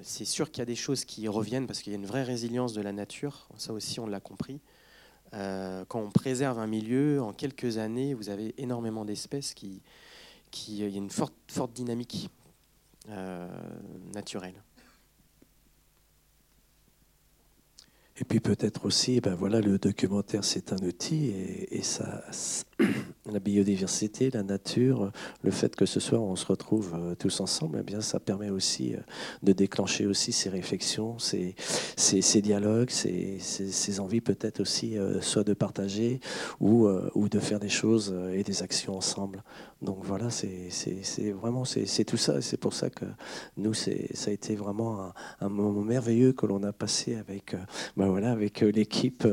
c'est 0.01 0.25
sûr 0.25 0.51
qu'il 0.51 0.59
y 0.59 0.61
a 0.63 0.65
des 0.65 0.75
choses 0.75 1.05
qui 1.05 1.29
reviennent 1.29 1.65
parce 1.65 1.81
qu'il 1.81 1.93
y 1.93 1.95
a 1.95 1.99
une 1.99 2.05
vraie 2.05 2.23
résilience 2.23 2.73
de 2.73 2.81
la 2.81 2.91
nature. 2.91 3.47
Ça 3.55 3.71
aussi, 3.71 4.01
on 4.01 4.05
l'a 4.05 4.19
compris. 4.19 4.59
quand 5.31 5.99
on 5.99 6.11
préserve 6.11 6.59
un 6.59 6.67
milieu, 6.67 7.21
en 7.21 7.31
quelques 7.31 7.77
années, 7.77 8.13
vous 8.13 8.29
avez 8.29 8.53
énormément 8.57 9.05
d'espèces 9.05 9.53
qui, 9.53 9.81
qui, 10.51 10.79
il 10.79 10.89
y 10.89 10.95
a 10.95 10.97
une 10.97 11.09
forte, 11.09 11.33
forte 11.47 11.71
dynamique 11.71 12.29
naturelle. 14.13 14.64
Et 18.17 18.23
puis 18.23 18.39
peut-être 18.39 18.85
aussi, 18.85 19.19
ben 19.19 19.35
voilà, 19.35 19.59
le 19.59 19.77
documentaire 19.77 20.45
c'est 20.45 20.71
un 20.71 20.77
outil 20.77 21.27
et, 21.27 21.77
et 21.77 21.81
ça, 21.83 22.23
la 23.31 23.39
biodiversité, 23.39 24.29
la 24.29 24.43
nature, 24.43 25.11
le 25.43 25.51
fait 25.51 25.75
que 25.75 25.85
ce 25.85 25.99
soir 25.99 26.21
on 26.21 26.35
se 26.35 26.45
retrouve 26.45 26.93
euh, 26.93 27.15
tous 27.15 27.39
ensemble, 27.39 27.79
eh 27.81 27.83
bien 27.83 28.01
ça 28.01 28.19
permet 28.19 28.49
aussi 28.49 28.93
euh, 28.93 28.99
de 29.43 29.53
déclencher 29.53 30.05
aussi 30.05 30.31
ces 30.31 30.49
réflexions, 30.49 31.17
ces, 31.19 31.55
ces, 31.95 32.41
dialogues, 32.41 32.89
ces, 32.89 33.37
ces, 33.39 33.99
envies 33.99 34.21
peut-être 34.21 34.59
aussi 34.59 34.97
euh, 34.97 35.21
soit 35.21 35.43
de 35.43 35.53
partager 35.53 36.19
ou, 36.59 36.87
ou 37.15 37.29
de 37.29 37.39
faire 37.39 37.59
des 37.59 37.69
choses 37.69 38.15
et 38.33 38.43
des 38.43 38.61
actions 38.61 38.97
ensemble. 38.97 39.43
Donc 39.81 39.99
voilà, 40.03 40.29
c'est 40.29 41.31
vraiment 41.31 41.65
c'est 41.65 42.05
tout 42.05 42.17
ça. 42.17 42.41
C'est 42.41 42.57
pour 42.57 42.73
ça 42.73 42.89
que 42.89 43.05
nous, 43.57 43.73
ça 43.73 43.91
a 44.27 44.29
été 44.31 44.55
vraiment 44.55 45.11
un, 45.39 45.49
moment 45.49 45.81
merveilleux 45.81 46.33
que 46.33 46.45
l'on 46.45 46.63
a 46.63 46.73
passé 46.73 47.15
avec, 47.15 47.55
ben 48.05 48.11
voilà, 48.11 48.31
avec 48.31 48.61
l'équipe 48.61 49.27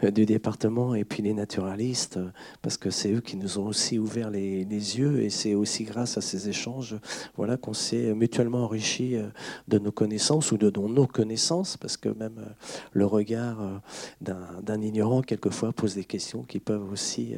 du 0.00 0.26
département 0.26 0.94
et 0.94 1.04
puis 1.04 1.24
les 1.24 1.34
naturalistes, 1.34 2.20
parce 2.62 2.76
que 2.76 2.90
c'est 2.90 3.12
eux 3.12 3.20
qui 3.20 3.36
nous 3.36 3.58
ont 3.58 3.66
aussi 3.66 3.98
ouvert 3.98 4.30
les, 4.30 4.64
yeux 4.64 5.22
et 5.22 5.30
c'est 5.30 5.54
aussi 5.54 5.82
grâce 5.82 6.18
à 6.18 6.20
ces 6.20 6.48
échanges 6.48 6.96
voilà, 7.36 7.56
qu'on 7.56 7.72
s'est 7.72 8.14
mutuellement 8.14 8.64
enrichi 8.64 9.16
euh, 9.16 9.28
de 9.66 9.78
nos 9.78 9.90
connaissances 9.90 10.52
ou 10.52 10.56
de 10.56 10.70
nos 10.70 11.06
connaissances, 11.06 11.76
parce 11.76 11.96
que 11.96 12.08
même 12.10 12.38
euh, 12.38 12.50
le 12.92 13.06
regard 13.06 13.60
euh, 13.60 13.78
d'un 14.20 14.80
ignorant 14.80 15.22
quelquefois 15.22 15.72
pose 15.72 15.96
des 15.96 16.04
questions 16.04 16.42
qui 16.42 16.60
peuvent 16.60 16.92
aussi 16.92 17.34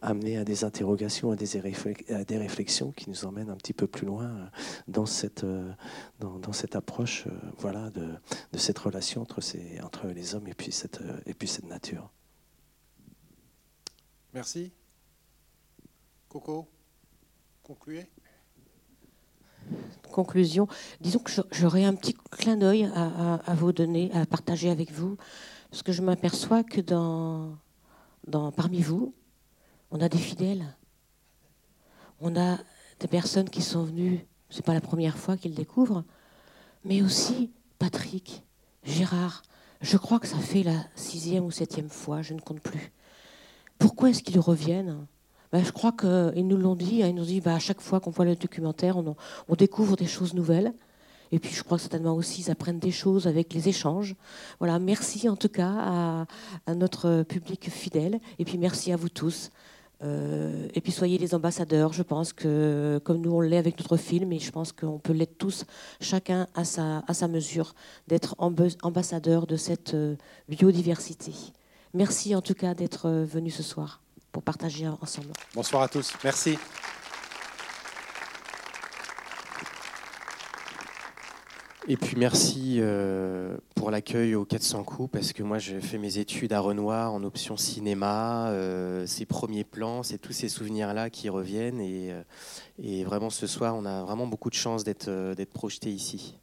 amener 0.00 0.38
à 0.38 0.44
des 0.44 0.64
interrogations, 0.64 1.32
à 1.32 1.36
des, 1.36 2.38
réflexions 2.38 2.92
qui 2.92 3.10
nous 3.10 3.24
emmènent 3.24 3.50
un 3.50 3.56
petit 3.56 3.72
peu 3.72 3.86
plus 3.86 4.06
loin 4.06 4.30
dans 4.86 5.06
cette, 5.06 5.44
dans, 6.20 6.52
cette 6.52 6.76
approche 6.76 7.24
voilà, 7.58 7.90
de, 7.90 8.06
de, 8.52 8.58
cette 8.58 8.78
relation 8.78 9.22
entre, 9.22 9.40
ces, 9.40 9.80
entre 9.82 10.06
les 10.08 10.19
hommes 10.34 10.48
et 10.48 10.54
puis 10.54 10.72
cette, 10.72 11.00
et 11.26 11.34
puis 11.34 11.48
cette 11.48 11.66
nature. 11.66 12.10
Merci. 14.32 14.72
Coco, 16.28 16.68
concluez. 17.64 18.06
Conclusion. 20.12 20.68
Disons 21.00 21.18
que 21.18 21.30
j'aurais 21.50 21.84
un 21.84 21.94
petit 21.94 22.14
clin 22.30 22.56
d'œil 22.56 22.84
à, 22.94 23.54
vous 23.54 23.72
donner, 23.72 24.12
à 24.12 24.26
partager 24.26 24.70
avec 24.70 24.92
vous, 24.92 25.16
parce 25.70 25.82
que 25.82 25.92
je 25.92 26.02
m'aperçois 26.02 26.62
que 26.62 26.80
dans, 26.80 27.56
dans, 28.26 28.52
parmi 28.52 28.80
vous, 28.80 29.14
on 29.90 30.00
a 30.00 30.08
des 30.08 30.18
fidèles. 30.18 30.76
On 32.20 32.36
a 32.36 32.58
des 33.00 33.08
personnes 33.08 33.50
qui 33.50 33.62
sont 33.62 33.84
venues, 33.84 34.26
c'est 34.50 34.64
pas 34.64 34.74
la 34.74 34.80
première 34.80 35.18
fois 35.18 35.36
qu'ils 35.36 35.54
découvrent, 35.54 36.04
mais 36.84 37.02
aussi 37.02 37.50
Patrick, 37.78 38.44
Gérard. 38.84 39.42
Je 39.80 39.96
crois 39.96 40.18
que 40.20 40.26
ça 40.26 40.38
fait 40.38 40.62
la 40.62 40.84
sixième 40.94 41.44
ou 41.44 41.50
septième 41.50 41.88
fois, 41.88 42.20
je 42.20 42.34
ne 42.34 42.40
compte 42.40 42.60
plus. 42.60 42.92
Pourquoi 43.78 44.10
est-ce 44.10 44.22
qu'ils 44.22 44.38
reviennent? 44.38 45.06
Bah, 45.52 45.62
je 45.64 45.72
crois 45.72 45.92
qu'ils 45.92 46.46
nous 46.46 46.56
l'ont 46.58 46.76
dit. 46.76 47.02
Hein, 47.02 47.08
ils 47.08 47.14
nous 47.14 47.22
ont 47.22 47.26
dit 47.26 47.40
bah, 47.40 47.54
à 47.54 47.58
chaque 47.58 47.80
fois 47.80 47.98
qu'on 47.98 48.10
voit 48.10 48.26
le 48.26 48.36
documentaire, 48.36 48.98
on, 48.98 49.54
découvre 49.56 49.96
des 49.96 50.06
choses 50.06 50.34
nouvelles. 50.34 50.74
Et 51.32 51.38
puis 51.38 51.54
je 51.54 51.62
crois 51.62 51.78
que 51.78 51.82
certainement 51.82 52.14
aussi, 52.14 52.42
ils 52.42 52.50
apprennent 52.50 52.78
des 52.78 52.90
choses 52.90 53.26
avec 53.26 53.54
les 53.54 53.68
échanges. 53.68 54.16
Voilà, 54.58 54.78
merci 54.78 55.28
en 55.28 55.36
tout 55.36 55.48
cas 55.48 56.26
à, 56.66 56.74
notre 56.74 57.22
public 57.22 57.70
fidèle. 57.70 58.20
Et 58.38 58.44
puis 58.44 58.58
merci 58.58 58.92
à 58.92 58.96
vous 58.96 59.08
tous. 59.08 59.50
Euh, 60.02 60.68
et 60.74 60.80
puis 60.80 60.92
soyez 60.92 61.18
les 61.18 61.34
ambassadeurs. 61.34 61.92
Je 61.92 62.02
pense 62.02 62.32
que 62.32 63.00
comme 63.04 63.20
nous 63.20 63.32
on 63.32 63.40
l'est 63.40 63.58
avec 63.58 63.78
notre 63.78 63.96
film, 63.96 64.32
et 64.32 64.38
je 64.38 64.50
pense 64.50 64.72
qu'on 64.72 64.98
peut 64.98 65.12
l'être 65.12 65.36
tous, 65.38 65.64
chacun 66.00 66.46
à 66.54 66.64
sa, 66.64 67.04
à 67.06 67.14
sa 67.14 67.28
mesure, 67.28 67.74
d'être 68.08 68.34
ambassadeur 68.38 69.46
de 69.46 69.56
cette 69.56 69.94
euh, 69.94 70.16
biodiversité. 70.48 71.32
Merci 71.92 72.34
en 72.34 72.40
tout 72.40 72.54
cas 72.54 72.74
d'être 72.74 73.06
euh, 73.06 73.24
venu 73.24 73.50
ce 73.50 73.62
soir 73.62 74.00
pour 74.32 74.42
partager 74.42 74.86
ensemble. 74.88 75.32
Bonsoir 75.54 75.82
à 75.82 75.88
tous. 75.88 76.12
Merci. 76.24 76.56
Et 81.90 81.96
puis 81.96 82.14
merci 82.16 82.76
euh, 82.78 83.56
pour 83.74 83.90
l'accueil 83.90 84.36
au 84.36 84.44
400 84.44 84.84
coups, 84.84 85.10
parce 85.10 85.32
que 85.32 85.42
moi 85.42 85.58
j'ai 85.58 85.80
fait 85.80 85.98
mes 85.98 86.18
études 86.18 86.52
à 86.52 86.60
Renoir 86.60 87.12
en 87.12 87.24
option 87.24 87.56
cinéma, 87.56 88.50
euh, 88.50 89.08
ces 89.08 89.26
premiers 89.26 89.64
plans, 89.64 90.04
c'est 90.04 90.18
tous 90.18 90.32
ces 90.32 90.48
souvenirs-là 90.48 91.10
qui 91.10 91.28
reviennent. 91.28 91.80
Et, 91.80 92.12
euh, 92.12 92.22
et, 92.80 93.02
vraiment 93.02 93.28
ce 93.28 93.48
soir, 93.48 93.74
on 93.74 93.84
a 93.84 94.04
vraiment 94.04 94.28
beaucoup 94.28 94.50
de 94.50 94.54
chance 94.54 94.84
d'être 94.84 95.44
projeté 95.52 95.90
ici. 95.90 96.38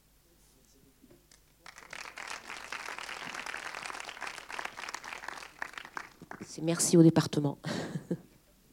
merci 6.62 6.98
au 6.98 7.04
département. 7.04 7.58